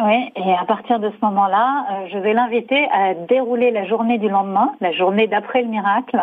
Oui, 0.01 0.31
et 0.35 0.53
à 0.53 0.65
partir 0.65 0.99
de 0.99 1.09
ce 1.09 1.25
moment-là, 1.25 1.87
euh, 1.89 2.07
je 2.11 2.17
vais 2.17 2.33
l'inviter 2.33 2.87
à 2.91 3.13
dérouler 3.13 3.71
la 3.71 3.85
journée 3.85 4.17
du 4.17 4.29
lendemain, 4.29 4.75
la 4.81 4.91
journée 4.91 5.27
d'après 5.27 5.61
le 5.61 5.69
miracle, 5.69 6.21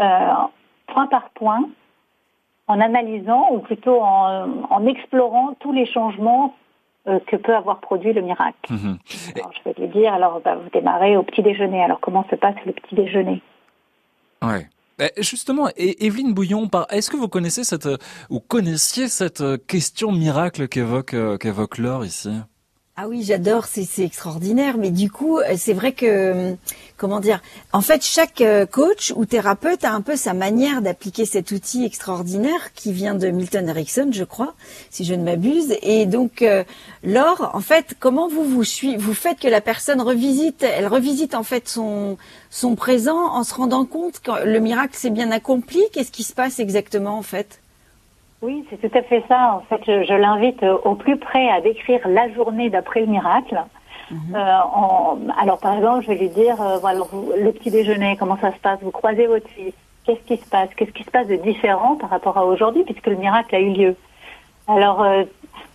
euh, 0.00 0.32
point 0.88 1.06
par 1.06 1.30
point, 1.30 1.68
en 2.66 2.80
analysant 2.80 3.48
ou 3.52 3.60
plutôt 3.60 4.00
en, 4.02 4.66
en 4.68 4.86
explorant 4.86 5.54
tous 5.60 5.72
les 5.72 5.86
changements 5.86 6.54
que 7.26 7.36
peut 7.36 7.54
avoir 7.54 7.80
produit 7.80 8.12
le 8.12 8.20
miracle. 8.20 8.56
Mhm. 8.70 8.98
Alors, 9.36 9.52
je 9.52 9.70
vais 9.70 9.74
lui 9.78 9.88
dire, 9.88 10.12
alors 10.12 10.40
bah, 10.40 10.56
vous 10.56 10.68
démarrez 10.70 11.16
au 11.16 11.22
petit 11.22 11.42
déjeuner. 11.42 11.82
Alors 11.82 12.00
comment 12.00 12.26
se 12.30 12.36
passe 12.36 12.56
le 12.64 12.72
petit 12.72 12.94
déjeuner? 12.94 13.42
Ouais. 14.42 14.68
Eh, 14.98 15.10
justement, 15.22 15.68
Evelyne 15.76 16.32
Bouillon, 16.32 16.68
est-ce 16.90 17.10
que 17.10 17.16
vous 17.16 17.28
connaissez 17.28 17.64
cette 17.64 17.88
ou 18.30 18.40
connaissiez 18.40 19.08
cette 19.08 19.42
euh, 19.42 19.58
question 19.58 20.10
miracle 20.10 20.68
qu'évoque 20.68 21.12
euh, 21.12 21.36
qu'évoque 21.36 21.76
Laure 21.76 22.04
ici? 22.04 22.30
Ah 22.98 23.08
oui, 23.08 23.22
j'adore, 23.22 23.66
c'est 23.66 23.86
extraordinaire. 24.02 24.78
Mais 24.78 24.90
du 24.90 25.10
coup, 25.10 25.38
euh, 25.38 25.54
c'est 25.58 25.74
vrai 25.74 25.92
que, 25.92 26.06
euh, 26.06 26.54
comment 26.96 27.20
dire, 27.20 27.42
en 27.74 27.82
fait, 27.82 28.02
chaque 28.02 28.40
euh, 28.40 28.64
coach 28.64 29.12
ou 29.16 29.26
thérapeute 29.26 29.84
a 29.84 29.92
un 29.92 30.00
peu 30.00 30.16
sa 30.16 30.32
manière 30.32 30.80
d'appliquer 30.80 31.26
cet 31.26 31.50
outil 31.50 31.84
extraordinaire 31.84 32.72
qui 32.74 32.94
vient 32.94 33.14
de 33.14 33.28
Milton 33.28 33.68
Erickson, 33.68 34.08
je 34.12 34.24
crois, 34.24 34.54
si 34.88 35.04
je 35.04 35.12
ne 35.12 35.22
m'abuse. 35.22 35.76
Et 35.82 36.06
donc, 36.06 36.42
Laure, 37.04 37.50
en 37.52 37.60
fait, 37.60 37.96
comment 38.00 38.28
vous 38.28 38.44
vous 38.44 38.64
vous 38.98 39.14
faites 39.14 39.40
que 39.40 39.48
la 39.48 39.60
personne 39.60 40.00
revisite, 40.00 40.62
elle 40.62 40.86
revisite 40.86 41.34
en 41.34 41.42
fait 41.42 41.68
son 41.68 42.16
son 42.48 42.76
présent 42.76 43.30
en 43.34 43.44
se 43.44 43.52
rendant 43.52 43.84
compte 43.84 44.20
que 44.20 44.42
le 44.46 44.58
miracle 44.58 44.96
s'est 44.96 45.10
bien 45.10 45.30
accompli? 45.32 45.82
Qu'est-ce 45.92 46.12
qui 46.12 46.22
se 46.22 46.32
passe 46.32 46.60
exactement 46.60 47.18
en 47.18 47.22
fait? 47.22 47.60
Oui, 48.46 48.64
c'est 48.70 48.80
tout 48.80 48.96
à 48.96 49.02
fait 49.02 49.24
ça. 49.28 49.54
En 49.56 49.60
fait, 49.62 49.82
je, 49.86 50.14
l'invite 50.14 50.64
au 50.84 50.94
plus 50.94 51.16
près 51.16 51.48
à 51.50 51.60
décrire 51.60 52.06
la 52.06 52.32
journée 52.32 52.70
d'après 52.70 53.00
le 53.00 53.06
miracle. 53.06 53.60
Mhm. 54.10 54.36
Euh, 54.36 54.58
en, 54.72 55.18
alors, 55.36 55.58
par 55.58 55.76
exemple, 55.76 56.02
je 56.02 56.08
vais 56.08 56.18
lui 56.18 56.28
dire, 56.28 56.60
euh, 56.62 56.78
voilà, 56.78 57.00
le 57.38 57.50
petit 57.50 57.70
déjeuner, 57.70 58.16
comment 58.16 58.38
ça 58.40 58.52
se 58.52 58.58
passe? 58.58 58.78
Vous 58.82 58.92
croisez 58.92 59.26
votre 59.26 59.48
fils 59.48 59.74
Qu'est-ce 60.04 60.20
qui 60.20 60.36
se 60.36 60.48
passe? 60.48 60.68
Qu'est-ce 60.76 60.92
qui 60.92 61.02
se 61.02 61.10
passe 61.10 61.26
de 61.26 61.34
différent 61.34 61.96
par 61.96 62.10
rapport 62.10 62.38
à 62.38 62.46
aujourd'hui, 62.46 62.84
puisque 62.84 63.08
le 63.08 63.16
miracle 63.16 63.52
a 63.56 63.58
eu 63.58 63.72
lieu? 63.72 63.96
Alors, 64.68 65.02
euh, 65.02 65.24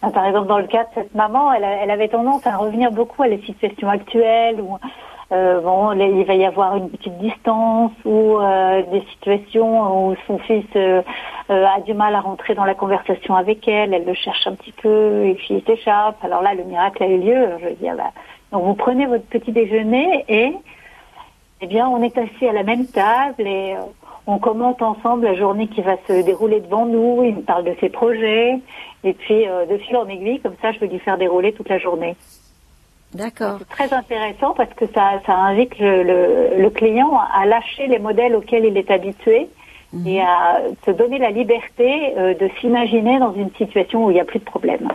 bah, 0.02 0.12
par 0.14 0.26
exemple, 0.26 0.48
dans 0.48 0.60
le 0.60 0.68
cas 0.68 0.84
de 0.86 0.90
cette 0.96 1.14
maman, 1.14 1.52
elle, 1.52 1.66
elle, 1.66 1.92
avait 1.92 2.08
tendance 2.08 2.48
à 2.48 2.56
revenir 2.56 2.92
beaucoup 2.92 3.24
à 3.24 3.28
la 3.28 3.38
situation 3.40 3.90
actuelle, 3.90 4.62
où 4.62 4.78
euh, 5.32 5.62
bon, 5.62 5.94
il 5.94 6.26
va 6.26 6.36
y 6.36 6.44
avoir 6.44 6.76
une 6.76 6.90
petite 6.90 7.18
distance 7.20 7.94
ou 8.04 8.38
euh, 8.38 8.82
des 8.92 9.02
situations 9.12 10.10
où 10.10 10.16
son 10.28 10.38
fils 10.40 10.66
euh, 10.76 11.02
a 11.48 11.80
du 11.82 11.94
mal 11.94 12.16
à 12.16 12.20
rentrer 12.20 12.54
dans 12.54 12.66
la 12.66 12.76
conversation 12.76 13.36
avec 13.36 13.66
elle, 13.66 13.94
elle 13.94 14.04
le 14.04 14.14
cherche 14.14 14.46
un 14.46 14.56
petit 14.56 14.74
peu 14.74 15.26
et 15.26 15.36
puis 15.36 15.48
il 15.52 15.64
s'échappe. 15.64 16.18
Alors 16.24 16.42
là, 16.42 16.54
le 16.54 16.66
miracle 16.66 17.04
a 17.04 17.08
eu 17.08 17.18
lieu. 17.18 17.48
Je 17.62 17.66
veux 17.70 17.76
dire, 17.76 17.96
donc 18.52 18.64
vous 18.64 18.74
prenez 18.74 19.06
votre 19.06 19.26
petit 19.26 19.54
déjeuner 19.54 20.26
et 20.28 20.54
eh 21.62 21.68
bien, 21.68 21.88
on 21.88 22.02
est 22.04 22.18
assis 22.18 22.48
à 22.48 22.52
la 22.52 22.64
même 22.64 22.88
table 22.88 23.48
et 23.48 23.76
on 24.28 24.38
commente 24.38 24.82
ensemble 24.82 25.26
la 25.26 25.36
journée 25.36 25.68
qui 25.68 25.82
va 25.82 25.96
se 26.08 26.26
dérouler 26.26 26.60
devant 26.60 26.86
nous. 26.86 27.24
Il 27.24 27.38
me 27.38 27.42
parle 27.42 27.64
de 27.64 27.76
ses 27.80 27.90
projets 27.90 28.60
et 29.06 29.14
puis 29.14 29.46
de 29.46 29.78
fil 29.78 29.96
en 29.96 30.08
aiguille, 30.10 30.42
comme 30.42 30.56
ça, 30.62 30.74
je 30.74 30.80
vais 30.80 30.88
lui 30.88 31.00
faire 31.00 31.18
dérouler 31.18 31.54
toute 31.54 31.70
la 31.70 31.78
journée. 31.78 32.18
D'accord. 33.14 33.58
C'est 33.60 33.88
très 33.88 33.94
intéressant 33.94 34.54
parce 34.56 34.74
que 34.74 34.86
ça, 34.94 35.22
ça 35.26 35.34
invite 35.34 35.78
le, 35.80 36.04
le, 36.04 36.62
le, 36.62 36.70
client 36.70 37.12
à 37.34 37.46
lâcher 37.46 37.88
les 37.88 38.00
modèles 38.00 38.36
auxquels 38.36 38.66
il 38.66 38.78
est 38.78 38.90
habitué 38.90 39.50
mhm. 39.94 40.08
et 40.08 40.22
à 40.22 40.62
se 40.86 40.92
donner 40.92 41.18
la 41.18 41.32
liberté 41.32 42.14
euh, 42.18 42.34
de 42.34 42.50
s'imaginer 42.60 43.20
dans 43.20 43.34
une 43.34 43.52
situation 43.58 44.06
où 44.06 44.12
il 44.12 44.14
n'y 44.14 44.22
a 44.22 44.26
plus 44.26 44.40
de 44.40 44.46
problème. 44.46 44.88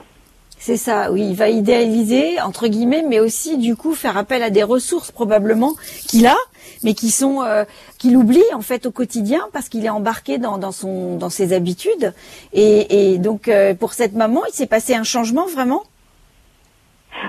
C'est 0.58 0.78
ça, 0.78 1.12
oui, 1.12 1.28
il 1.28 1.36
va 1.36 1.50
idéaliser 1.50 2.40
entre 2.40 2.66
guillemets, 2.66 3.04
mais 3.06 3.20
aussi 3.20 3.58
du 3.58 3.76
coup 3.76 3.94
faire 3.94 4.16
appel 4.16 4.42
à 4.42 4.48
des 4.48 4.62
ressources 4.62 5.12
probablement 5.12 5.74
qu'il 6.08 6.26
a, 6.26 6.36
mais 6.82 6.94
qui 6.94 7.10
sont 7.10 7.42
euh, 7.42 7.64
qu'il 7.98 8.16
oublie 8.16 8.42
en 8.54 8.62
fait 8.62 8.86
au 8.86 8.90
quotidien 8.90 9.46
parce 9.52 9.68
qu'il 9.68 9.84
est 9.84 9.90
embarqué 9.90 10.38
dans, 10.38 10.56
dans 10.56 10.72
son 10.72 11.16
dans 11.16 11.28
ses 11.28 11.52
habitudes. 11.52 12.14
Et, 12.54 13.12
et 13.12 13.18
donc 13.18 13.48
euh, 13.48 13.74
pour 13.74 13.92
cette 13.92 14.14
maman, 14.14 14.40
il 14.48 14.54
s'est 14.54 14.66
passé 14.66 14.94
un 14.94 15.04
changement 15.04 15.46
vraiment? 15.46 15.82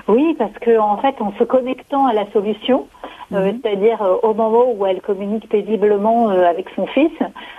Oui, 0.06 0.34
parce 0.38 0.52
que 0.60 0.78
en 0.78 0.96
fait, 0.98 1.14
en 1.20 1.32
se 1.32 1.44
connectant 1.44 2.06
à 2.06 2.12
la 2.12 2.30
solution, 2.32 2.86
euh, 3.32 3.52
mhm. 3.52 3.60
c'est-à-dire 3.62 4.02
euh, 4.02 4.16
au 4.22 4.34
moment 4.34 4.72
où 4.72 4.86
elle 4.86 5.00
communique 5.00 5.48
paisiblement 5.48 6.30
euh, 6.30 6.48
avec 6.48 6.66
son 6.74 6.86
fils, 6.86 7.12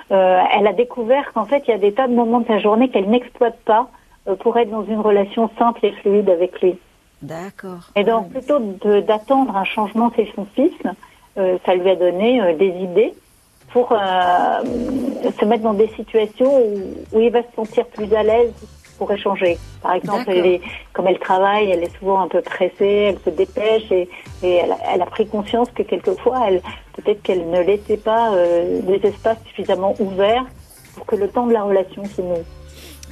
elle 0.09 0.65
a 0.65 0.73
découvert 0.73 1.31
qu'en 1.33 1.45
fait, 1.45 1.63
il 1.67 1.71
y 1.71 1.73
a 1.73 1.77
des 1.77 1.93
tas 1.93 2.07
de 2.07 2.15
moments 2.15 2.39
de 2.39 2.47
sa 2.47 2.57
journée 2.57 2.89
qu'elle 2.89 3.09
n'exploite 3.09 3.59
pas 3.63 3.89
pour 4.39 4.57
être 4.57 4.71
dans 4.71 4.83
une 4.83 4.99
relation 4.99 5.51
simple 5.59 5.85
et 5.85 5.91
fluide 5.91 6.29
avec 6.29 6.59
lui. 6.61 6.79
D'accord. 7.21 7.91
Et 7.95 8.03
donc, 8.03 8.29
plutôt 8.31 8.59
d'attendre 9.01 9.55
un 9.55 9.65
changement 9.65 10.11
chez 10.15 10.31
son 10.35 10.45
fils, 10.45 10.73
ça 11.35 11.75
lui 11.75 11.89
a 11.91 11.95
donné 11.95 12.55
des 12.55 12.69
idées 12.69 13.13
pour 13.71 13.89
se 13.89 15.45
mettre 15.45 15.63
dans 15.63 15.75
des 15.75 15.89
situations 15.89 16.57
où, 16.57 16.79
où 17.13 17.19
il 17.19 17.29
va 17.29 17.43
se 17.43 17.55
sentir 17.55 17.85
plus 17.85 18.11
à 18.15 18.23
l'aise 18.23 18.51
pour 18.99 19.11
échanger. 19.11 19.57
Par 19.81 19.93
exemple, 19.93 20.25
elle 20.27 20.45
est, 20.45 20.61
comme 20.93 21.07
elle 21.07 21.17
travaille, 21.17 21.71
elle 21.71 21.83
est 21.83 21.97
souvent 21.97 22.21
un 22.21 22.27
peu 22.27 22.41
pressée, 22.41 23.09
elle 23.09 23.19
se 23.19 23.31
dépêche 23.31 23.89
et, 23.91 24.07
et 24.43 24.55
elle, 24.57 24.75
elle, 24.93 25.01
a 25.01 25.05
pris 25.07 25.25
conscience 25.25 25.69
que 25.71 25.81
quelquefois, 25.81 26.39
elle 26.47 26.61
peut-être 26.95 27.23
qu'elle 27.23 27.49
ne 27.49 27.61
laissait 27.61 27.97
pas 27.97 28.33
euh, 28.33 28.81
des 28.81 29.07
espaces 29.07 29.39
suffisamment 29.45 29.95
ouverts 29.99 30.45
pour 30.95 31.05
que 31.05 31.15
le 31.15 31.29
temps 31.29 31.47
de 31.47 31.53
la 31.53 31.63
relation 31.63 32.03
se 32.05 32.21
noue. 32.21 32.43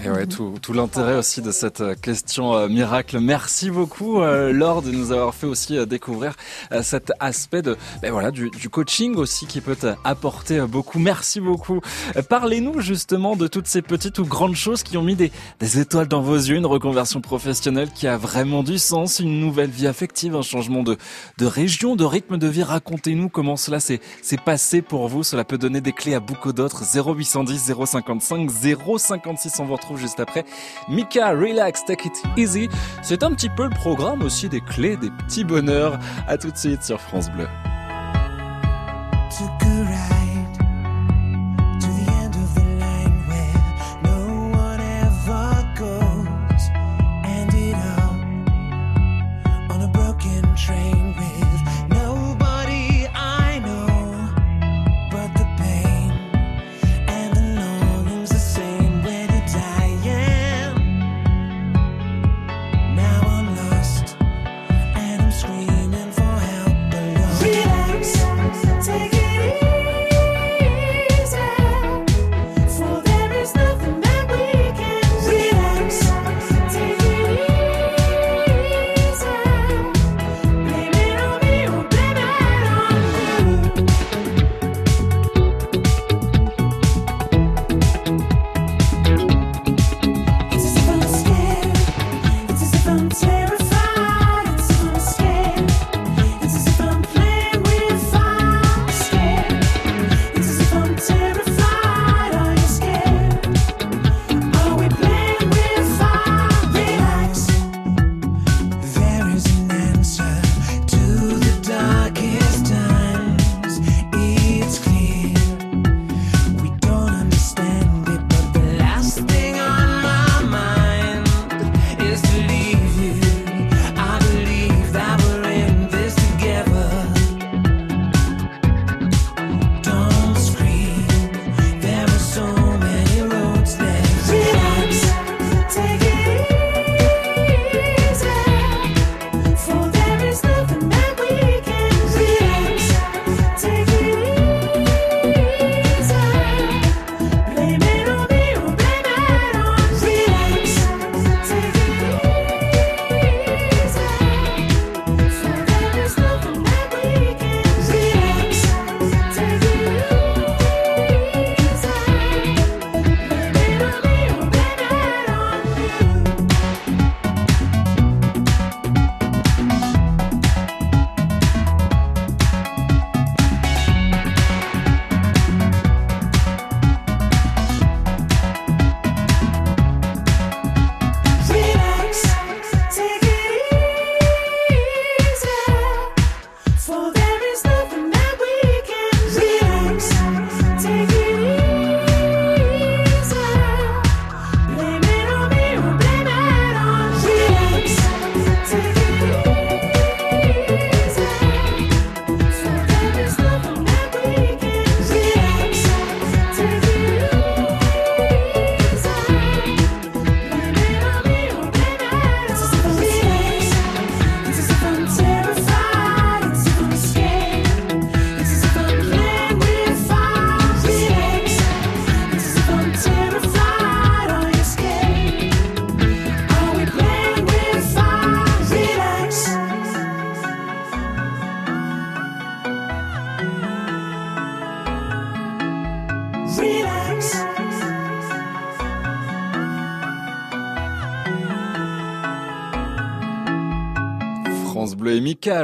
Et 0.06 0.12
ouais, 0.12 0.28
tout, 0.28 0.54
tout 0.62 0.74
l'intérêt 0.74 1.16
aussi 1.16 1.42
de 1.42 1.52
cette 1.52 1.82
euh, 1.82 1.96
question 1.96 2.54
euh, 2.54 2.68
miracle. 2.68 3.20
Merci 3.20 3.72
beaucoup, 3.72 4.22
euh, 4.22 4.54
Laure, 4.54 4.84
de 4.84 4.92
nous 4.92 5.12
avoir 5.12 5.34
fait 5.34 5.48
aussi 5.48 5.84
découvrir 5.88 6.36
cet 6.84 7.12
aspect 7.20 7.64
de, 7.64 7.78
ben 8.02 8.12
voilà, 8.12 8.30
du, 8.30 8.52
du, 8.52 8.70
coaching 8.70 9.16
aussi 9.16 9.48
qui 9.48 9.60
peut 9.60 9.76
apporter 10.04 10.62
beaucoup. 10.62 11.00
Merci 11.00 11.40
beaucoup. 11.40 11.82
Parlez-nous 12.30 12.80
justement 12.80 13.36
de 13.36 13.48
toutes 13.48 13.68
ces 13.68 13.82
petites 13.82 14.20
ou 14.20 14.26
grandes 14.26 14.56
choses 14.56 14.84
qui 14.84 14.98
ont 14.98 15.02
mis 15.02 15.16
des, 15.16 15.32
des 15.60 15.80
étoiles 15.80 16.08
dans 16.08 16.22
vos 16.22 16.36
yeux, 16.36 16.58
une 16.58 16.66
reconversion 16.66 17.22
professionnelle 17.22 17.90
qui 17.92 18.08
a 18.08 18.18
vraiment 18.18 18.64
du 18.64 18.78
sens, 18.78 19.20
une 19.20 19.40
nouvelle 19.40 19.70
vie 19.70 19.88
affective, 19.88 20.36
un 20.36 20.42
changement 20.42 20.84
de, 20.84 20.98
de 21.38 21.46
région, 21.46 21.96
de 21.96 22.04
rythme 22.04 22.38
de 22.38 22.48
vie. 22.48 22.64
Racontez-nous 22.64 23.30
comment 23.30 23.56
cela 23.56 23.80
s'est 23.80 24.00
passé 24.46 24.82
pour 24.82 25.08
vous. 25.08 25.24
Cela 25.24 25.44
peut 25.44 25.58
donner 25.58 25.82
des 25.82 25.94
clés 25.94 26.14
à 26.14 26.20
beaucoup 26.20 26.54
d'autres. 26.54 26.84
0810 26.84 27.74
055 27.86 28.50
056 28.52 29.60
en 29.60 29.66
votre 29.66 29.87
juste 29.95 30.19
après. 30.19 30.43
Mika, 30.89 31.30
relax, 31.32 31.86
take 31.86 32.08
it 32.08 32.23
easy. 32.36 32.69
C'est 33.02 33.23
un 33.23 33.32
petit 33.32 33.50
peu 33.50 33.63
le 33.63 33.76
programme 33.76 34.21
aussi 34.23 34.50
des 34.50 34.62
clés, 34.62 34.97
des 34.97 35.12
petits 35.12 35.43
bonheurs. 35.43 36.00
À 36.28 36.38
tout 36.38 36.52
de 36.52 36.58
suite 36.58 36.84
sur 36.84 37.00
France 37.00 37.30
Bleu. 37.32 37.47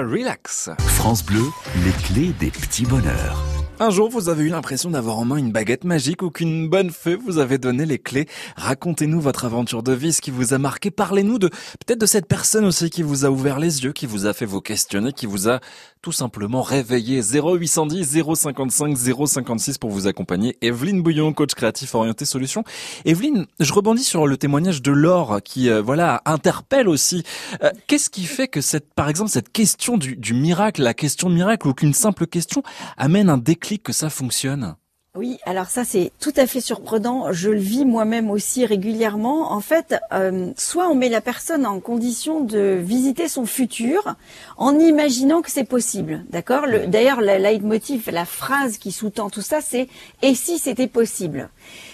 Relax. 0.05 0.69
France 0.79 1.25
Bleu, 1.25 1.45
les 1.83 1.91
clés 1.91 2.33
des 2.39 2.51
petits 2.51 2.85
bonheurs. 2.85 3.52
Un 3.83 3.89
jour, 3.89 4.07
vous 4.09 4.29
avez 4.29 4.45
eu 4.45 4.47
l'impression 4.47 4.91
d'avoir 4.91 5.17
en 5.17 5.25
main 5.25 5.35
une 5.35 5.51
baguette 5.51 5.83
magique 5.83 6.21
ou 6.21 6.29
qu'une 6.29 6.69
bonne 6.69 6.89
fée 6.89 7.17
vous 7.17 7.37
avait 7.37 7.57
donné 7.57 7.85
les 7.85 7.99
clés. 7.99 8.29
Racontez-nous 8.55 9.19
votre 9.19 9.43
aventure 9.43 9.83
de 9.83 9.91
vie, 9.91 10.13
ce 10.13 10.21
qui 10.21 10.31
vous 10.31 10.53
a 10.53 10.57
marqué. 10.57 10.89
Parlez-nous 10.89 11.37
de 11.37 11.49
peut-être 11.49 11.99
de 11.99 12.05
cette 12.05 12.27
personne 12.27 12.63
aussi 12.63 12.89
qui 12.89 13.03
vous 13.03 13.25
a 13.25 13.29
ouvert 13.29 13.59
les 13.59 13.83
yeux, 13.83 13.91
qui 13.91 14.05
vous 14.05 14.25
a 14.25 14.31
fait 14.31 14.45
vous 14.45 14.61
questionner, 14.61 15.11
qui 15.11 15.25
vous 15.25 15.49
a 15.49 15.59
tout 16.01 16.13
simplement 16.13 16.61
réveillé. 16.61 17.21
0810 17.21 18.23
055 18.35 18.95
056 18.97 19.77
pour 19.77 19.89
vous 19.89 20.07
accompagner. 20.07 20.55
Evelyne 20.61 21.01
Bouillon, 21.01 21.33
coach 21.33 21.53
créatif 21.53 21.93
orienté 21.93 22.23
solution. 22.23 22.63
Evelyne, 23.03 23.47
je 23.59 23.73
rebondis 23.73 24.05
sur 24.05 24.27
le 24.27 24.37
témoignage 24.37 24.81
de 24.81 24.93
Laure 24.93 25.41
qui, 25.43 25.69
euh, 25.69 25.81
voilà, 25.81 26.21
interpelle 26.23 26.87
aussi. 26.87 27.23
Euh, 27.61 27.71
qu'est-ce 27.87 28.09
qui 28.09 28.23
fait 28.23 28.47
que 28.47 28.61
cette, 28.61 28.93
par 28.93 29.09
exemple, 29.09 29.29
cette 29.29 29.51
question 29.51 29.97
du, 29.97 30.15
du 30.15 30.33
miracle, 30.33 30.83
la 30.83 30.93
question 30.93 31.27
miracle 31.27 31.67
ou 31.67 31.73
qu'une 31.73 31.93
simple 31.93 32.27
question 32.27 32.63
amène 32.97 33.29
un 33.29 33.37
déclic 33.37 33.72
que 33.79 33.93
ça 33.93 34.09
fonctionne 34.09 34.75
oui, 35.15 35.37
alors 35.45 35.67
ça 35.67 35.85
c'est 35.85 36.11
tout 36.19 36.33
à 36.37 36.47
fait 36.47 36.59
surprenant. 36.59 37.31
Je 37.31 37.51
le 37.51 37.59
vis 37.59 37.85
moi-même 37.85 38.31
aussi 38.31 38.65
régulièrement. 38.65 39.51
En 39.51 39.61
fait, 39.61 39.93
euh, 40.11 40.51
soit 40.57 40.87
on 40.89 40.95
met 40.95 41.07
la 41.07 41.21
personne 41.21 41.67
en 41.67 41.79
condition 41.79 42.41
de 42.41 42.79
visiter 42.81 43.27
son 43.27 43.45
futur 43.45 44.15
en 44.57 44.79
imaginant 44.79 45.43
que 45.43 45.51
c'est 45.51 45.65
possible, 45.65 46.25
d'accord? 46.31 46.65
D'ailleurs, 46.87 47.21
le 47.21 47.37
leitmotiv, 47.37 48.09
la 48.11 48.25
phrase 48.25 48.79
qui 48.79 48.91
sous-tend 48.91 49.29
tout 49.29 49.43
ça, 49.43 49.61
c'est 49.61 49.87
"et 50.23 50.33
si 50.33 50.57
c'était 50.57 50.87
possible". 50.87 51.51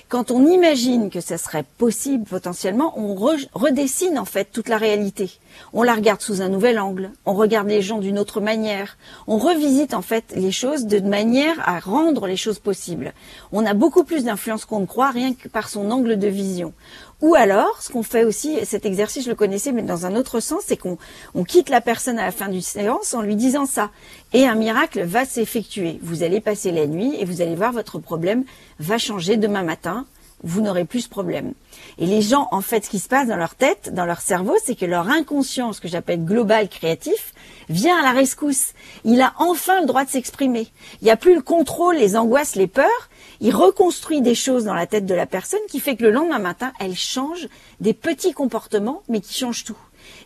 Quand 0.09 0.31
on 0.31 0.47
imagine 0.47 1.11
que 1.11 1.21
ça 1.21 1.37
serait 1.37 1.63
possible 1.77 2.25
potentiellement, 2.25 2.97
on 2.97 3.13
redessine 3.53 4.17
en 4.17 4.25
fait 4.25 4.45
toute 4.51 4.67
la 4.67 4.79
réalité. 4.79 5.29
On 5.71 5.83
la 5.83 5.93
regarde 5.93 6.19
sous 6.19 6.41
un 6.41 6.49
nouvel 6.49 6.79
angle, 6.79 7.11
on 7.25 7.35
regarde 7.35 7.67
les 7.67 7.83
gens 7.83 7.99
d'une 7.99 8.17
autre 8.17 8.41
manière, 8.41 8.97
on 9.27 9.37
revisite 9.37 9.93
en 9.93 10.01
fait 10.01 10.33
les 10.35 10.51
choses 10.51 10.85
de 10.85 10.99
manière 10.99 11.57
à 11.63 11.79
rendre 11.79 12.25
les 12.25 12.37
choses 12.37 12.57
possibles. 12.57 13.13
On 13.51 13.67
a 13.67 13.75
beaucoup 13.75 14.03
plus 14.03 14.23
d'influence 14.23 14.65
qu'on 14.65 14.79
ne 14.79 14.87
croit 14.87 15.11
rien 15.11 15.35
que 15.35 15.47
par 15.47 15.69
son 15.69 15.91
angle 15.91 16.17
de 16.17 16.27
vision. 16.27 16.73
Ou 17.21 17.35
alors, 17.35 17.81
ce 17.81 17.89
qu'on 17.89 18.03
fait 18.03 18.23
aussi, 18.23 18.57
cet 18.63 18.85
exercice, 18.85 19.25
je 19.25 19.29
le 19.29 19.35
connaissais, 19.35 19.73
mais 19.73 19.81
dans 19.81 20.05
un 20.05 20.15
autre 20.15 20.39
sens, 20.39 20.63
c'est 20.65 20.77
qu'on 20.77 20.97
on 21.35 21.43
quitte 21.43 21.69
la 21.69 21.81
personne 21.81 22.17
à 22.17 22.25
la 22.25 22.31
fin 22.31 22.47
du 22.47 22.61
séance 22.61 23.13
en 23.13 23.21
lui 23.21 23.35
disant 23.35 23.65
ça. 23.65 23.91
Et 24.31 24.47
un 24.47 24.55
miracle 24.55 25.03
va 25.03 25.25
s'effectuer. 25.25 25.99
Vous 26.01 26.23
allez 26.23 26.39
passer 26.39 26.71
la 26.71 26.87
nuit 26.87 27.15
et 27.19 27.25
vous 27.25 27.41
allez 27.41 27.55
voir 27.55 27.73
votre 27.73 27.99
problème 27.99 28.45
va 28.79 28.97
changer 28.97 29.35
demain 29.35 29.63
matin. 29.63 30.05
Vous 30.43 30.61
n'aurez 30.61 30.85
plus 30.85 31.01
ce 31.01 31.09
problème. 31.09 31.51
Et 31.97 32.05
les 32.05 32.21
gens, 32.21 32.47
en 32.51 32.61
fait, 32.61 32.85
ce 32.85 32.89
qui 32.89 32.99
se 32.99 33.09
passe 33.09 33.27
dans 33.27 33.35
leur 33.35 33.55
tête, 33.55 33.93
dans 33.93 34.05
leur 34.05 34.21
cerveau, 34.21 34.55
c'est 34.63 34.75
que 34.75 34.85
leur 34.85 35.09
inconscient, 35.09 35.73
ce 35.73 35.81
que 35.81 35.89
j'appelle 35.89 36.23
global 36.23 36.69
créatif, 36.69 37.33
vient 37.67 37.99
à 37.99 38.01
la 38.01 38.11
rescousse. 38.11 38.69
Il 39.03 39.19
a 39.19 39.33
enfin 39.37 39.81
le 39.81 39.87
droit 39.87 40.05
de 40.05 40.09
s'exprimer. 40.09 40.69
Il 41.01 41.05
n'y 41.05 41.11
a 41.11 41.17
plus 41.17 41.35
le 41.35 41.41
contrôle, 41.41 41.97
les 41.97 42.15
angoisses, 42.15 42.55
les 42.55 42.67
peurs 42.67 43.08
il 43.41 43.55
reconstruit 43.55 44.21
des 44.21 44.35
choses 44.35 44.65
dans 44.65 44.73
la 44.73 44.87
tête 44.87 45.05
de 45.05 45.15
la 45.15 45.25
personne 45.25 45.59
qui 45.69 45.79
fait 45.79 45.95
que 45.95 46.03
le 46.03 46.11
lendemain 46.11 46.39
matin, 46.39 46.73
elle 46.79 46.95
change 46.95 47.47
des 47.79 47.93
petits 47.93 48.33
comportements, 48.33 49.03
mais 49.07 49.21
qui 49.21 49.33
changent 49.33 49.63
tout. 49.63 49.77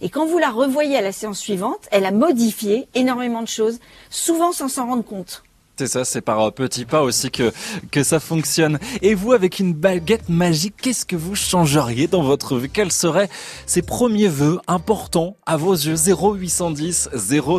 Et 0.01 0.09
quand 0.09 0.25
vous 0.25 0.37
la 0.37 0.49
revoyez 0.49 0.97
à 0.97 1.01
la 1.01 1.11
séance 1.11 1.39
suivante, 1.39 1.87
elle 1.91 2.05
a 2.05 2.11
modifié 2.11 2.87
énormément 2.93 3.41
de 3.41 3.47
choses, 3.47 3.79
souvent 4.09 4.51
sans 4.51 4.67
s'en 4.67 4.87
rendre 4.87 5.03
compte. 5.03 5.43
C'est 5.75 5.87
ça, 5.87 6.05
c'est 6.05 6.21
par 6.21 6.53
petits 6.53 6.85
pas 6.85 7.01
aussi 7.01 7.31
que, 7.31 7.51
que 7.89 8.03
ça 8.03 8.19
fonctionne. 8.19 8.77
Et 9.01 9.15
vous, 9.15 9.31
avec 9.31 9.57
une 9.57 9.73
baguette 9.73 10.29
magique, 10.29 10.75
qu'est-ce 10.79 11.03
que 11.03 11.15
vous 11.15 11.33
changeriez 11.33 12.05
dans 12.05 12.21
votre 12.21 12.57
vie 12.57 12.69
Quels 12.69 12.91
seraient 12.91 13.27
ces 13.65 13.81
premiers 13.81 14.27
vœux 14.27 14.59
importants 14.67 15.35
à 15.47 15.57
vos 15.57 15.73
yeux? 15.73 15.95
0810 15.95 17.09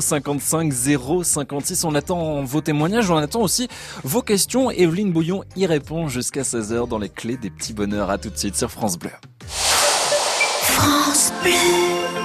055 0.00 0.72
056. 0.72 1.84
On 1.84 1.94
attend 1.96 2.44
vos 2.44 2.60
témoignages, 2.60 3.10
on 3.10 3.16
attend 3.16 3.42
aussi 3.42 3.66
vos 4.04 4.22
questions. 4.22 4.70
Evelyne 4.70 5.12
Bouillon 5.12 5.42
y 5.56 5.66
répond 5.66 6.06
jusqu'à 6.06 6.42
16h 6.42 6.86
dans 6.86 6.98
les 6.98 7.08
clés 7.08 7.36
des 7.36 7.50
petits 7.50 7.72
bonheurs. 7.72 8.10
À 8.10 8.18
tout 8.18 8.30
de 8.30 8.38
suite 8.38 8.54
sur 8.54 8.70
France 8.70 8.96
Bleu. 8.96 9.10
France 9.48 11.32
Bleu 11.42 12.23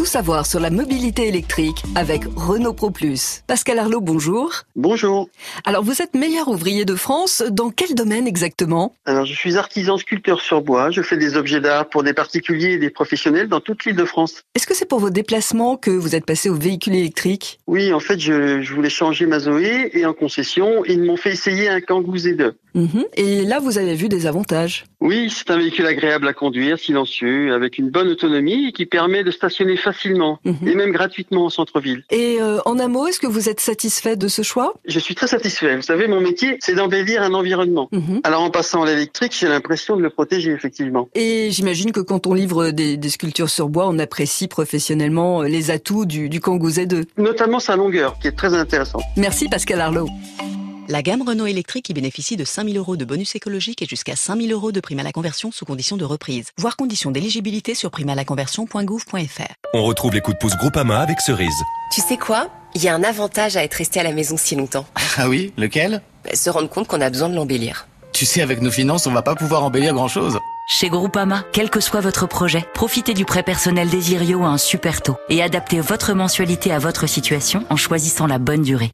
tout 0.00 0.06
savoir 0.06 0.46
sur 0.46 0.60
la 0.60 0.70
mobilité 0.70 1.28
électrique 1.28 1.82
avec 1.94 2.22
Renault 2.34 2.72
Pro 2.72 2.90
Plus. 2.90 3.42
Pascal 3.46 3.78
Arlot, 3.78 4.00
bonjour. 4.00 4.50
Bonjour. 4.74 5.28
Alors, 5.66 5.84
vous 5.84 6.00
êtes 6.00 6.14
meilleur 6.14 6.48
ouvrier 6.48 6.86
de 6.86 6.94
France. 6.94 7.42
Dans 7.50 7.68
quel 7.68 7.94
domaine 7.94 8.26
exactement? 8.26 8.94
Alors, 9.04 9.26
je 9.26 9.34
suis 9.34 9.58
artisan 9.58 9.98
sculpteur 9.98 10.40
sur 10.40 10.62
bois. 10.62 10.90
Je 10.90 11.02
fais 11.02 11.18
des 11.18 11.36
objets 11.36 11.60
d'art 11.60 11.86
pour 11.90 12.02
des 12.02 12.14
particuliers 12.14 12.70
et 12.70 12.78
des 12.78 12.88
professionnels 12.88 13.46
dans 13.46 13.60
toute 13.60 13.84
l'île 13.84 13.94
de 13.94 14.06
France. 14.06 14.42
Est-ce 14.54 14.66
que 14.66 14.74
c'est 14.74 14.88
pour 14.88 15.00
vos 15.00 15.10
déplacements 15.10 15.76
que 15.76 15.90
vous 15.90 16.14
êtes 16.14 16.24
passé 16.24 16.48
au 16.48 16.54
véhicule 16.54 16.94
électrique? 16.94 17.60
Oui, 17.66 17.92
en 17.92 18.00
fait, 18.00 18.18
je, 18.18 18.62
je, 18.62 18.74
voulais 18.74 18.88
changer 18.88 19.26
ma 19.26 19.38
Zoé 19.38 19.90
et 19.92 20.06
en 20.06 20.14
concession, 20.14 20.82
ils 20.86 21.02
m'ont 21.02 21.18
fait 21.18 21.32
essayer 21.32 21.68
un 21.68 21.82
Kangoo 21.82 22.16
Z2. 22.16 22.52
Mhm. 22.72 23.04
Et 23.16 23.44
là, 23.44 23.58
vous 23.58 23.76
avez 23.76 23.96
vu 23.96 24.08
des 24.08 24.26
avantages 24.26 24.84
Oui, 25.00 25.28
c'est 25.28 25.50
un 25.50 25.58
véhicule 25.58 25.86
agréable 25.86 26.26
à 26.26 26.32
conduire, 26.32 26.78
silencieux, 26.78 27.52
avec 27.52 27.76
une 27.76 27.90
bonne 27.90 28.08
autonomie 28.08 28.68
et 28.68 28.72
qui 28.72 28.86
permet 28.86 29.24
de 29.24 29.30
stationner 29.30 29.76
facilement 29.76 29.89
mhm. 30.44 30.68
et 30.68 30.74
même 30.74 30.92
gratuitement 30.92 31.46
en 31.46 31.50
centre-ville. 31.50 32.04
Et 32.10 32.38
euh, 32.40 32.58
en 32.64 32.78
un 32.78 32.88
mot, 32.88 33.06
est-ce 33.06 33.20
que 33.20 33.26
vous 33.26 33.48
êtes 33.48 33.60
satisfait 33.60 34.16
de 34.16 34.28
ce 34.28 34.42
choix? 34.42 34.74
Je 34.86 34.98
suis 34.98 35.14
très 35.14 35.26
satisfait. 35.26 35.76
Vous 35.76 35.82
savez, 35.82 36.08
mon 36.08 36.20
métier, 36.20 36.56
c'est 36.60 36.74
d'embellir 36.74 37.22
un 37.22 37.34
environnement. 37.34 37.88
Mhm. 37.92 38.20
Alors 38.24 38.42
en 38.42 38.50
passant 38.50 38.82
à 38.82 38.86
l'électrique, 38.86 39.34
j'ai 39.38 39.48
l'impression 39.48 39.96
de 39.96 40.02
le 40.02 40.10
protéger, 40.10 40.52
effectivement. 40.52 41.08
Et 41.14 41.50
j'imagine 41.50 41.92
que 41.92 42.00
quand 42.00 42.26
on 42.26 42.34
livre 42.34 42.70
des, 42.70 42.98
sculptures 43.10 43.50
sur 43.50 43.68
bois, 43.68 43.88
on 43.88 43.98
apprécie 43.98 44.46
professionnellement 44.46 45.42
les 45.42 45.70
atouts 45.70 46.06
du, 46.06 46.28
du 46.28 46.40
Kangoo 46.40 46.70
Z2. 46.70 47.04
Notamment 47.16 47.58
sa 47.58 47.76
longueur, 47.76 48.16
qui 48.20 48.28
est 48.28 48.36
très 48.36 48.54
intéressante. 48.54 49.02
Merci 49.16 49.48
Pascal 49.48 49.80
Arlot. 49.80 50.06
La 50.90 51.02
gamme 51.02 51.22
Renault 51.22 51.46
électrique 51.46 51.84
qui 51.84 51.94
bénéficie 51.94 52.36
de 52.36 52.44
5000 52.44 52.76
euros 52.76 52.96
de 52.96 53.04
bonus 53.04 53.36
écologique 53.36 53.80
et 53.80 53.86
jusqu'à 53.86 54.16
5000 54.16 54.52
euros 54.52 54.72
de 54.72 54.80
prime 54.80 54.98
à 54.98 55.04
la 55.04 55.12
conversion 55.12 55.52
sous 55.52 55.64
condition 55.64 55.96
de 55.96 56.04
reprise. 56.04 56.48
Voir 56.58 56.76
conditions 56.76 57.12
d'éligibilité 57.12 57.76
sur 57.76 57.92
primalaconversion.gouv.fr. 57.92 59.52
On 59.72 59.84
retrouve 59.84 60.14
les 60.14 60.20
coups 60.20 60.36
de 60.36 60.40
pouce 60.40 60.56
Groupama 60.56 60.98
avec 60.98 61.20
Cerise. 61.20 61.54
Tu 61.94 62.00
sais 62.00 62.16
quoi? 62.16 62.48
Il 62.74 62.82
y 62.82 62.88
a 62.88 62.94
un 62.96 63.04
avantage 63.04 63.56
à 63.56 63.62
être 63.62 63.74
resté 63.74 64.00
à 64.00 64.02
la 64.02 64.10
maison 64.10 64.36
si 64.36 64.56
longtemps. 64.56 64.84
Ah 65.16 65.28
oui? 65.28 65.52
Lequel? 65.56 66.02
Bah, 66.24 66.30
Se 66.34 66.50
rendre 66.50 66.68
compte 66.68 66.88
qu'on 66.88 67.00
a 67.00 67.08
besoin 67.08 67.28
de 67.28 67.36
l'embellir. 67.36 67.86
Tu 68.12 68.26
sais, 68.26 68.42
avec 68.42 68.60
nos 68.60 68.72
finances, 68.72 69.06
on 69.06 69.12
va 69.12 69.22
pas 69.22 69.36
pouvoir 69.36 69.62
embellir 69.62 69.94
grand-chose. 69.94 70.40
Chez 70.68 70.88
Groupama, 70.88 71.44
quel 71.52 71.70
que 71.70 71.78
soit 71.78 72.00
votre 72.00 72.26
projet, 72.26 72.66
profitez 72.74 73.14
du 73.14 73.24
prêt 73.24 73.44
personnel 73.44 73.88
Desirio 73.88 74.42
à 74.42 74.48
un 74.48 74.58
super 74.58 75.02
taux 75.02 75.16
et 75.28 75.40
adaptez 75.40 75.78
votre 75.78 76.14
mensualité 76.14 76.72
à 76.72 76.80
votre 76.80 77.06
situation 77.06 77.64
en 77.70 77.76
choisissant 77.76 78.26
la 78.26 78.38
bonne 78.38 78.62
durée. 78.62 78.90